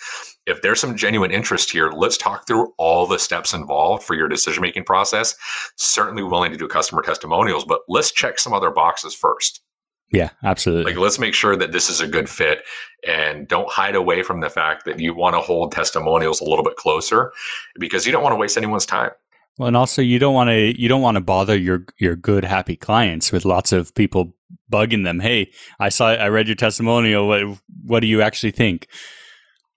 If 0.46 0.62
there's 0.62 0.80
some 0.80 0.96
genuine 0.96 1.30
interest 1.30 1.70
here, 1.70 1.90
let's 1.90 2.16
talk 2.16 2.46
through 2.46 2.72
all 2.76 3.06
the 3.06 3.18
steps 3.18 3.54
involved 3.54 4.02
for 4.02 4.14
your 4.14 4.28
decision 4.28 4.60
making 4.60 4.84
process. 4.84 5.36
Certainly 5.76 6.24
willing 6.24 6.50
to 6.50 6.58
do 6.58 6.66
customer 6.66 7.02
testimonials, 7.02 7.64
but 7.64 7.82
let's 7.88 8.10
check 8.10 8.38
some 8.40 8.52
other 8.52 8.70
boxes 8.70 9.14
first. 9.14 9.62
Yeah, 10.10 10.30
absolutely. 10.44 10.92
Like, 10.92 11.00
let's 11.00 11.18
make 11.18 11.32
sure 11.32 11.56
that 11.56 11.72
this 11.72 11.88
is 11.88 12.00
a 12.00 12.06
good 12.06 12.28
fit 12.28 12.64
and 13.06 13.48
don't 13.48 13.70
hide 13.70 13.94
away 13.94 14.22
from 14.22 14.40
the 14.40 14.50
fact 14.50 14.84
that 14.84 15.00
you 15.00 15.14
want 15.14 15.34
to 15.34 15.40
hold 15.40 15.72
testimonials 15.72 16.40
a 16.40 16.44
little 16.44 16.64
bit 16.64 16.76
closer 16.76 17.32
because 17.78 18.04
you 18.04 18.12
don't 18.12 18.22
want 18.22 18.32
to 18.32 18.36
waste 18.36 18.58
anyone's 18.58 18.84
time. 18.84 19.10
Well, 19.58 19.68
and 19.68 19.76
also 19.76 20.02
you 20.02 20.18
don't 20.18 20.34
want 20.34 20.48
to 20.48 20.80
you 20.80 20.88
don't 20.88 21.02
want 21.02 21.16
to 21.16 21.20
bother 21.20 21.56
your 21.56 21.84
your 21.98 22.16
good 22.16 22.44
happy 22.44 22.76
clients 22.76 23.32
with 23.32 23.44
lots 23.44 23.72
of 23.72 23.94
people 23.94 24.34
bugging 24.70 25.04
them. 25.04 25.20
Hey, 25.20 25.52
I 25.78 25.90
saw 25.90 26.08
I 26.08 26.28
read 26.28 26.48
your 26.48 26.56
testimonial. 26.56 27.28
What 27.28 27.58
what 27.84 28.00
do 28.00 28.06
you 28.06 28.22
actually 28.22 28.52
think? 28.52 28.88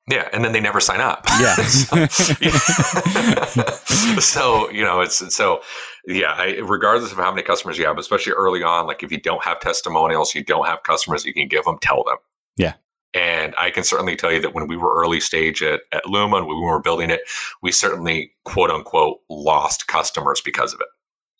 Yeah, 0.10 0.30
and 0.32 0.44
then 0.44 0.52
they 0.52 0.60
never 0.60 0.80
sign 0.80 1.02
up. 1.02 1.26
Yeah. 1.40 1.56
so, 4.20 4.70
you 4.70 4.84
know, 4.84 5.02
it's 5.02 5.36
so 5.36 5.62
yeah. 6.08 6.34
I, 6.34 6.60
regardless 6.64 7.12
of 7.12 7.18
how 7.18 7.32
many 7.32 7.42
customers 7.42 7.78
you 7.78 7.86
have, 7.86 7.98
especially 7.98 8.34
early 8.34 8.64
on, 8.64 8.88
like 8.88 9.04
if 9.04 9.12
you 9.12 9.20
don't 9.20 9.44
have 9.44 9.60
testimonials, 9.60 10.36
you 10.36 10.44
don't 10.44 10.68
have 10.68 10.84
customers 10.84 11.26
you 11.26 11.34
can 11.34 11.48
give 11.48 11.66
them, 11.66 11.78
tell 11.82 12.04
them. 12.04 12.18
Yeah. 12.56 12.74
And 13.16 13.56
I 13.58 13.72
can 13.72 13.84
certainly 13.84 14.18
tell 14.18 14.32
you 14.32 14.42
that 14.42 14.54
when 14.54 14.68
we 14.68 14.76
were 14.76 14.94
early 15.02 15.22
stage 15.22 15.64
at, 15.64 15.80
at 15.94 16.06
Luma, 16.06 16.46
when 16.46 16.58
we 16.58 16.66
were 16.66 16.82
building 16.82 17.10
it, 17.10 17.22
we 17.64 17.72
certainly 17.72 18.34
quote 18.44 18.70
unquote 18.70 19.20
lost 19.30 19.88
customers 19.88 20.42
because 20.44 20.74
of 20.74 20.82
it. 20.82 20.88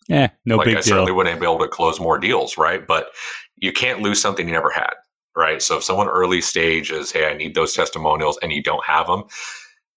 Yeah, 0.08 0.30
no 0.44 0.56
like 0.56 0.66
big 0.66 0.76
I 0.76 0.80
deal. 0.80 0.88
certainly 0.88 1.12
wouldn't 1.12 1.38
be 1.38 1.46
able 1.46 1.58
to 1.58 1.68
close 1.68 2.00
more 2.00 2.18
deals, 2.18 2.56
right? 2.56 2.86
But 2.86 3.08
you 3.56 3.72
can't 3.72 4.00
lose 4.00 4.20
something 4.20 4.46
you 4.46 4.54
never 4.54 4.70
had, 4.70 4.94
right? 5.36 5.60
So 5.60 5.76
if 5.76 5.84
someone 5.84 6.08
early 6.08 6.40
stage 6.40 6.90
is, 6.90 7.12
hey, 7.12 7.26
I 7.26 7.34
need 7.34 7.54
those 7.54 7.74
testimonials, 7.74 8.38
and 8.40 8.52
you 8.52 8.62
don't 8.62 8.84
have 8.84 9.08
them, 9.08 9.24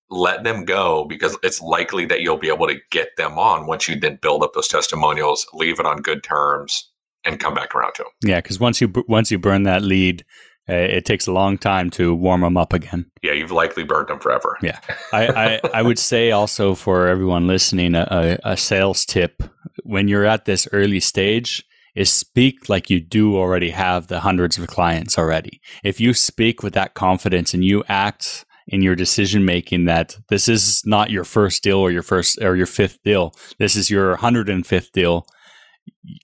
let 0.09 0.43
them 0.43 0.65
go 0.65 1.05
because 1.05 1.37
it's 1.43 1.61
likely 1.61 2.05
that 2.07 2.21
you'll 2.21 2.37
be 2.37 2.49
able 2.49 2.67
to 2.67 2.79
get 2.91 3.09
them 3.17 3.37
on 3.37 3.67
once 3.67 3.87
you 3.87 3.99
then 3.99 4.17
build 4.21 4.43
up 4.43 4.53
those 4.53 4.67
testimonials, 4.67 5.47
leave 5.53 5.79
it 5.79 5.85
on 5.85 6.01
good 6.01 6.23
terms, 6.23 6.91
and 7.23 7.39
come 7.39 7.53
back 7.53 7.75
around 7.75 7.93
to 7.93 8.03
them. 8.03 8.11
Yeah, 8.23 8.41
because 8.41 8.59
once 8.59 8.81
you 8.81 8.91
once 9.07 9.31
you 9.31 9.37
burn 9.37 9.63
that 9.63 9.83
lead, 9.83 10.25
Eh, 10.69 10.97
it 10.97 11.05
takes 11.05 11.25
a 11.25 11.31
long 11.31 11.57
time 11.57 11.89
to 11.89 12.13
warm 12.13 12.41
them 12.41 12.55
up 12.55 12.73
again. 12.73 13.05
Yeah, 13.23 13.33
you've 13.33 13.51
likely 13.51 13.83
burned 13.83 14.09
them 14.09 14.19
forever. 14.19 14.57
Yeah, 14.61 14.79
I, 15.11 15.27
I, 15.27 15.59
I 15.73 15.81
would 15.81 15.97
say 15.97 16.31
also 16.31 16.75
for 16.75 17.07
everyone 17.07 17.47
listening, 17.47 17.95
a, 17.95 18.37
a 18.43 18.55
sales 18.55 19.05
tip 19.05 19.41
when 19.83 20.07
you're 20.07 20.25
at 20.25 20.45
this 20.45 20.67
early 20.71 20.99
stage 20.99 21.65
is 21.95 22.11
speak 22.11 22.69
like 22.69 22.89
you 22.89 22.99
do 22.99 23.35
already 23.35 23.71
have 23.71 24.07
the 24.07 24.19
hundreds 24.19 24.57
of 24.57 24.67
clients 24.67 25.17
already. 25.17 25.59
If 25.83 25.99
you 25.99 26.13
speak 26.13 26.61
with 26.61 26.73
that 26.73 26.93
confidence 26.93 27.53
and 27.53 27.65
you 27.65 27.83
act 27.87 28.45
in 28.67 28.83
your 28.83 28.95
decision 28.95 29.45
making 29.45 29.85
that 29.85 30.15
this 30.29 30.47
is 30.47 30.83
not 30.85 31.09
your 31.09 31.23
first 31.23 31.63
deal 31.63 31.79
or 31.79 31.89
your 31.89 32.03
first 32.03 32.39
or 32.41 32.55
your 32.55 32.67
fifth 32.67 32.99
deal, 33.03 33.33
this 33.57 33.75
is 33.75 33.89
your 33.89 34.15
105th 34.17 34.91
deal, 34.91 35.25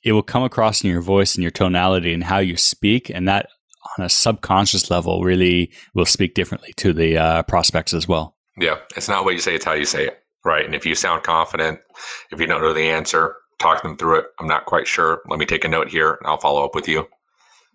it 0.03 0.11
will 0.11 0.23
come 0.23 0.43
across 0.43 0.83
in 0.83 0.89
your 0.91 1.01
voice 1.01 1.33
and 1.33 1.41
your 1.41 1.51
tonality 1.51 2.13
and 2.13 2.23
how 2.23 2.37
you 2.37 2.55
speak 2.55 3.09
and 3.09 3.27
that 3.27 3.47
on 3.97 4.05
a 4.05 4.09
subconscious 4.09 4.89
level 4.89 5.23
really 5.23 5.71
will 5.93 6.05
speak 6.05 6.33
differently 6.33 6.73
to 6.77 6.93
the 6.93 7.17
uh, 7.17 7.43
prospects 7.43 7.93
as 7.93 8.07
well. 8.07 8.35
Yeah, 8.57 8.77
it's 8.95 9.09
not 9.09 9.25
what 9.25 9.33
you 9.33 9.39
say; 9.39 9.55
it's 9.55 9.65
how 9.65 9.73
you 9.73 9.85
say 9.85 10.07
it, 10.07 10.19
right? 10.43 10.65
And 10.65 10.73
if 10.73 10.85
you 10.85 10.95
sound 10.95 11.23
confident, 11.23 11.79
if 12.31 12.39
you 12.39 12.47
don't 12.47 12.61
know 12.61 12.73
the 12.73 12.89
answer, 12.89 13.35
talk 13.59 13.83
them 13.83 13.97
through 13.97 14.19
it. 14.19 14.25
I'm 14.39 14.47
not 14.47 14.65
quite 14.65 14.87
sure. 14.87 15.21
Let 15.27 15.39
me 15.39 15.45
take 15.45 15.65
a 15.65 15.69
note 15.69 15.89
here, 15.89 16.13
and 16.13 16.27
I'll 16.27 16.39
follow 16.39 16.63
up 16.63 16.75
with 16.75 16.87
you. 16.87 17.07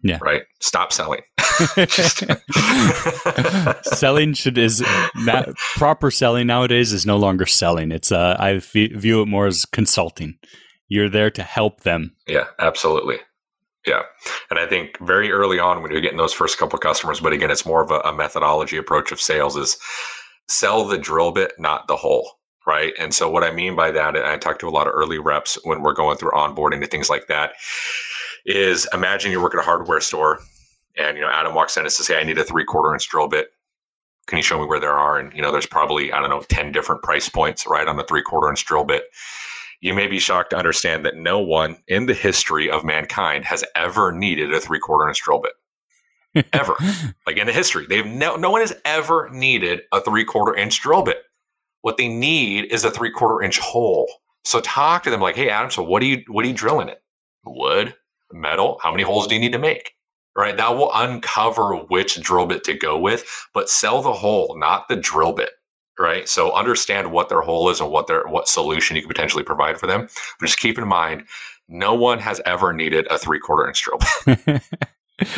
Yeah. 0.03 0.19
Right. 0.23 0.43
Stop 0.61 0.93
selling. 0.93 1.21
selling 3.83 4.33
should 4.33 4.57
is 4.57 4.83
not, 5.17 5.51
proper 5.77 6.11
selling 6.11 6.47
nowadays 6.47 6.93
is 6.93 7.05
no 7.05 7.19
longer 7.19 7.45
selling. 7.45 7.93
It's 7.93 8.11
uh, 8.11 8.37
I 8.39 8.59
view 8.59 9.23
it 9.23 9.27
more 9.27 9.47
as 9.47 9.67
consulting. 9.67 10.39
You're 10.89 11.11
there 11.11 11.31
to 11.33 11.43
help 11.43 11.83
them. 11.83 12.17
Yeah, 12.27 12.47
absolutely. 12.59 13.19
Yeah. 13.87 14.03
And 14.51 14.59
I 14.59 14.67
think 14.67 14.99
very 14.99 15.31
early 15.33 15.59
on 15.59 15.83
when 15.83 15.91
you're 15.91 16.01
getting 16.01 16.19
those 16.19 16.33
first 16.33 16.59
couple 16.59 16.79
customers, 16.79 17.21
but 17.21 17.33
again, 17.33 17.51
it's 17.51 17.65
more 17.65 17.83
of 17.83 17.91
a, 17.91 18.01
a 18.01 18.15
methodology 18.15 18.77
approach 18.77 19.11
of 19.11 19.21
sales 19.21 19.57
is 19.57 19.79
sell 20.49 20.85
the 20.85 20.99
drill 20.99 21.33
bit, 21.33 21.53
not 21.59 21.89
the 21.89 21.97
hole. 21.97 22.33
Right. 22.67 22.93
And 22.99 23.15
so 23.15 23.29
what 23.31 23.43
I 23.43 23.51
mean 23.51 23.75
by 23.75 23.91
that, 23.91 24.17
I 24.17 24.37
talk 24.37 24.59
to 24.59 24.69
a 24.69 24.71
lot 24.71 24.87
of 24.87 24.93
early 24.95 25.19
reps 25.19 25.59
when 25.65 25.83
we're 25.83 25.95
going 25.95 26.19
through 26.19 26.33
onboarding 26.33 26.83
and 26.83 26.91
things 26.91 27.09
like 27.09 27.27
that, 27.29 27.53
is 28.45 28.87
imagine 28.93 29.33
you're 29.33 29.43
working 29.43 29.59
at 29.59 29.65
a 29.65 29.67
hardware 29.67 30.01
store 30.01 30.41
and 30.97 31.17
you 31.17 31.23
know 31.23 31.31
Adam 31.31 31.55
walks 31.55 31.77
in 31.77 31.85
and 31.85 31.93
says, 31.93 32.07
Hey, 32.07 32.21
I 32.21 32.25
need 32.25 32.39
a 32.39 32.45
three 32.45 32.65
quarter 32.65 32.93
inch 32.93 33.09
drill 33.09 33.29
bit. 33.29 33.49
Can 34.27 34.37
you 34.37 34.43
show 34.43 34.61
me 34.61 34.67
where 34.67 34.79
there 34.79 34.97
are? 34.97 35.19
And 35.19 35.33
you 35.33 35.41
know, 35.41 35.51
there's 35.51 35.67
probably, 35.67 36.13
I 36.13 36.21
don't 36.21 36.31
know, 36.31 36.43
10 36.49 36.71
different 36.71 37.03
price 37.03 37.29
points, 37.31 37.67
right, 37.67 37.89
on 37.89 37.97
the 37.97 38.05
three 38.05 38.23
quarter 38.23 38.51
inch 38.51 38.67
drill 38.67 38.85
bit 38.85 39.05
you 39.81 39.95
may 39.95 40.07
be 40.07 40.19
shocked 40.19 40.51
to 40.51 40.57
understand 40.57 41.05
that 41.05 41.17
no 41.17 41.39
one 41.41 41.79
in 41.89 42.07
the 42.07 42.15
history 42.15 42.71
of 42.71 42.85
mankind 42.85 43.45
has 43.47 43.65
ever 43.75 44.13
needed 44.13 44.53
a 44.53 44.61
three 44.61 44.79
quarter 44.79 45.09
inch 45.09 45.23
drill 45.23 45.41
bit. 45.41 46.47
ever. 46.53 46.75
like 47.27 47.37
in 47.37 47.47
the 47.47 47.53
history. 47.53 47.87
They've 47.89 48.07
no, 48.07 48.37
no 48.37 48.51
one 48.51 48.61
has 48.61 48.77
ever 48.85 49.31
needed 49.31 49.83
a 49.93 50.01
three 50.01 50.25
quarter 50.25 50.55
inch 50.55 50.81
drill 50.81 51.03
bit. 51.03 51.23
What 51.83 51.97
they 51.97 52.09
need 52.09 52.71
is 52.71 52.85
a 52.85 52.91
three 52.91 53.11
quarter 53.11 53.43
inch 53.43 53.59
hole. 53.59 54.11
So 54.45 54.61
talk 54.61 55.03
to 55.05 55.11
them 55.11 55.21
like, 55.21 55.37
hey 55.37 55.49
Adam, 55.49 55.71
so 55.71 55.83
what 55.83 56.01
do 56.01 56.07
you 56.07 56.23
what 56.29 56.45
are 56.45 56.49
you 56.49 56.55
drilling 56.55 56.89
it? 56.89 57.03
Wood, 57.45 57.95
metal, 58.33 58.79
how 58.83 58.91
many 58.91 59.03
holes 59.03 59.27
do 59.27 59.35
you 59.35 59.41
need 59.41 59.53
to 59.53 59.59
make? 59.59 59.93
Right. 60.37 60.57
That 60.57 60.77
will 60.77 60.91
uncover 60.95 61.75
which 61.75 62.21
drill 62.21 62.47
bit 62.47 62.65
to 62.65 62.75
go 62.75 62.99
with, 62.99 63.49
but 63.53 63.69
sell 63.69 64.01
the 64.01 64.13
hole, 64.13 64.57
not 64.59 64.89
the 64.89 64.97
drill 64.97 65.33
bit 65.33 65.51
right? 66.01 66.29
So 66.29 66.53
understand 66.53 67.13
what 67.13 67.29
their 67.29 67.43
hole 67.43 67.71
is 67.71 67.81
and 67.81 67.91
what 67.91 68.07
their 68.07 68.25
what 68.27 68.49
solution 68.49 68.97
you 68.97 69.03
could 69.03 69.09
potentially 69.09 69.45
provide 69.45 69.79
for 69.79 69.87
them. 69.87 70.09
But 70.39 70.47
just 70.47 70.59
keep 70.59 70.79
in 70.79 70.89
mind, 70.89 71.25
no 71.69 71.95
one 71.95 72.19
has 72.19 72.41
ever 72.45 72.73
needed 72.73 73.07
a 73.11 73.19
three 73.19 73.39
quarter 73.39 73.69
inch 73.69 73.83
drill. 73.83 74.01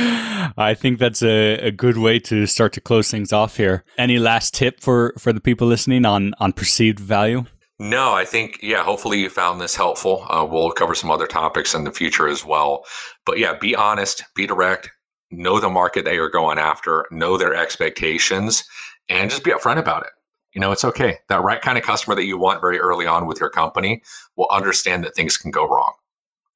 I 0.57 0.75
think 0.79 0.99
that's 0.99 1.23
a, 1.23 1.55
a 1.59 1.71
good 1.73 1.99
way 1.99 2.21
to 2.21 2.47
start 2.47 2.73
to 2.75 2.81
close 2.81 3.11
things 3.11 3.33
off 3.33 3.57
here. 3.57 3.85
Any 3.99 4.19
last 4.19 4.55
tip 4.55 4.81
for 4.81 5.13
for 5.19 5.33
the 5.33 5.41
people 5.41 5.67
listening 5.67 6.05
on 6.05 6.35
on 6.39 6.53
perceived 6.53 7.01
value? 7.01 7.45
No, 7.79 8.13
I 8.13 8.25
think 8.25 8.61
yeah. 8.63 8.85
Hopefully 8.85 9.19
you 9.19 9.29
found 9.29 9.61
this 9.61 9.75
helpful. 9.75 10.25
Uh, 10.31 10.47
we'll 10.49 10.71
cover 10.71 10.95
some 10.95 11.11
other 11.11 11.27
topics 11.27 11.75
in 11.75 11.85
the 11.85 11.91
future 11.91 12.29
as 12.29 12.45
well. 12.45 12.85
But 13.27 13.39
yeah, 13.39 13.55
be 13.59 13.75
honest, 13.75 14.23
be 14.37 14.47
direct, 14.47 14.91
know 15.33 15.59
the 15.59 15.69
market 15.69 16.05
that 16.05 16.15
you're 16.15 16.31
going 16.31 16.59
after, 16.59 17.07
know 17.11 17.37
their 17.37 17.55
expectations, 17.55 18.63
and 19.09 19.31
just 19.31 19.43
be 19.43 19.51
upfront 19.51 19.79
about 19.79 20.05
it 20.05 20.13
you 20.53 20.61
know, 20.61 20.73
it's 20.73 20.85
okay. 20.85 21.19
That 21.29 21.43
right 21.43 21.61
kind 21.61 21.79
of 21.79 21.85
customer 21.85 22.15
that 22.15 22.25
you 22.25 22.39
want 22.39 22.61
very 22.61 22.79
early 22.79 23.07
on 23.07 23.27
with 23.27 23.41
your 23.41 23.51
company 23.51 24.03
will 24.37 24.49
understand 24.51 25.05
that 25.05 25.15
things 25.15 25.37
can 25.37 25.51
go 25.51 25.67
wrong 25.67 25.95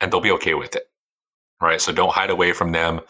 and 0.00 0.12
they'll 0.12 0.20
be 0.20 0.32
okay 0.32 0.54
with 0.54 0.76
it. 0.76 0.84
Right. 1.60 1.80
So 1.80 1.92
don't 1.92 2.12
hide 2.12 2.28
away 2.28 2.52
from 2.52 2.72
them 2.72 3.00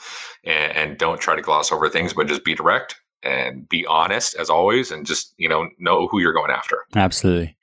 and, 0.45 0.77
and 0.77 0.99
don't 0.99 1.21
try 1.21 1.35
to 1.35 1.43
gloss 1.43 1.73
over 1.73 1.89
things, 1.89 2.15
but 2.15 2.29
just 2.29 2.45
be 2.45 2.55
direct 2.55 2.95
and 3.23 3.69
be 3.69 3.85
honest 3.87 4.37
as 4.37 4.49
always 4.49 4.91
and 4.91 5.07
just 5.07 5.35
you 5.37 5.49
know 5.49 5.69
know 5.79 6.07
who 6.09 6.21
you're 6.21 6.33
going 6.33 6.51
after 6.51 6.85
absolutely 6.95 7.57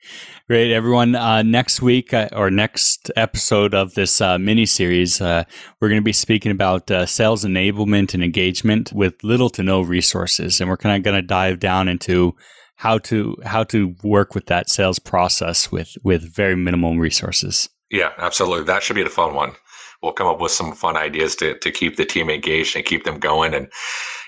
great 0.46 0.72
everyone 0.72 1.14
uh, 1.14 1.42
next 1.42 1.80
week 1.80 2.12
uh, 2.12 2.28
or 2.32 2.50
next 2.50 3.10
episode 3.16 3.72
of 3.72 3.94
this 3.94 4.20
uh, 4.20 4.38
mini 4.38 4.66
series 4.66 5.20
uh, 5.20 5.44
we're 5.80 5.88
going 5.88 6.00
to 6.00 6.04
be 6.04 6.12
speaking 6.12 6.52
about 6.52 6.90
uh, 6.90 7.06
sales 7.06 7.44
enablement 7.44 8.14
and 8.14 8.22
engagement 8.22 8.92
with 8.92 9.22
little 9.22 9.48
to 9.48 9.62
no 9.62 9.80
resources 9.80 10.60
and 10.60 10.68
we're 10.68 10.76
kind 10.76 10.96
of 10.96 11.02
going 11.02 11.16
to 11.16 11.26
dive 11.26 11.60
down 11.60 11.88
into 11.88 12.34
how 12.84 12.98
to 12.98 13.34
how 13.46 13.64
to 13.64 13.94
work 14.02 14.34
with 14.34 14.44
that 14.44 14.68
sales 14.68 14.98
process 14.98 15.72
with 15.72 15.96
with 16.04 16.22
very 16.22 16.54
minimal 16.54 16.98
resources. 16.98 17.70
Yeah, 17.90 18.12
absolutely. 18.18 18.64
That 18.64 18.82
should 18.82 18.96
be 18.96 19.02
the 19.02 19.08
fun 19.08 19.34
one. 19.34 19.52
We'll 20.02 20.12
come 20.12 20.26
up 20.26 20.38
with 20.38 20.52
some 20.52 20.72
fun 20.72 20.94
ideas 20.94 21.34
to, 21.36 21.58
to 21.60 21.70
keep 21.70 21.96
the 21.96 22.04
team 22.04 22.28
engaged 22.28 22.76
and 22.76 22.84
keep 22.84 23.04
them 23.04 23.18
going. 23.18 23.54
And 23.54 23.68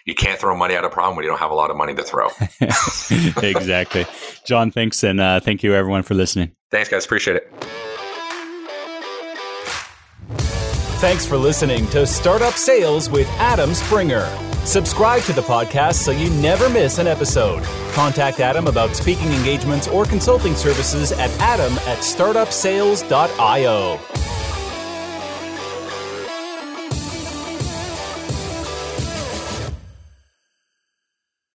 you 0.07 0.15
can't 0.15 0.41
throw 0.41 0.57
money 0.57 0.75
at 0.75 0.85
a 0.85 0.89
problem 0.89 1.17
when 1.17 1.25
you 1.25 1.29
don't 1.29 1.39
have 1.39 1.51
a 1.51 1.55
lot 1.55 1.71
of 1.71 1.77
money 1.77 1.93
to 1.95 2.03
throw. 2.03 2.29
exactly. 3.47 4.07
John, 4.47 4.71
thanks. 4.71 5.05
And 5.05 5.21
uh, 5.21 5.41
thank 5.41 5.63
you, 5.63 5.75
everyone, 5.75 6.03
for 6.03 6.15
listening. 6.15 6.53
Thanks, 6.71 6.89
guys. 6.89 7.05
Appreciate 7.05 7.37
it. 7.37 7.53
Thanks 10.99 11.27
for 11.27 11.37
listening 11.37 11.87
to 11.89 12.07
Startup 12.07 12.55
Sales 12.55 13.11
with 13.11 13.29
Adam 13.39 13.75
Springer. 13.75 14.27
Subscribe 14.67 15.23
to 15.23 15.33
the 15.33 15.43
podcast 15.43 15.95
so 15.95 16.11
you 16.11 16.29
never 16.29 16.69
miss 16.69 16.99
an 16.99 17.07
episode. 17.07 17.63
Contact 17.93 18.41
Adam 18.41 18.67
about 18.67 18.97
speaking 18.97 19.33
engagements 19.33 19.87
or 19.87 20.05
consulting 20.05 20.57
services 20.57 21.13
at 21.13 21.31
adam 21.39 21.73
at 21.87 21.99
startupsales.io. 21.99 24.01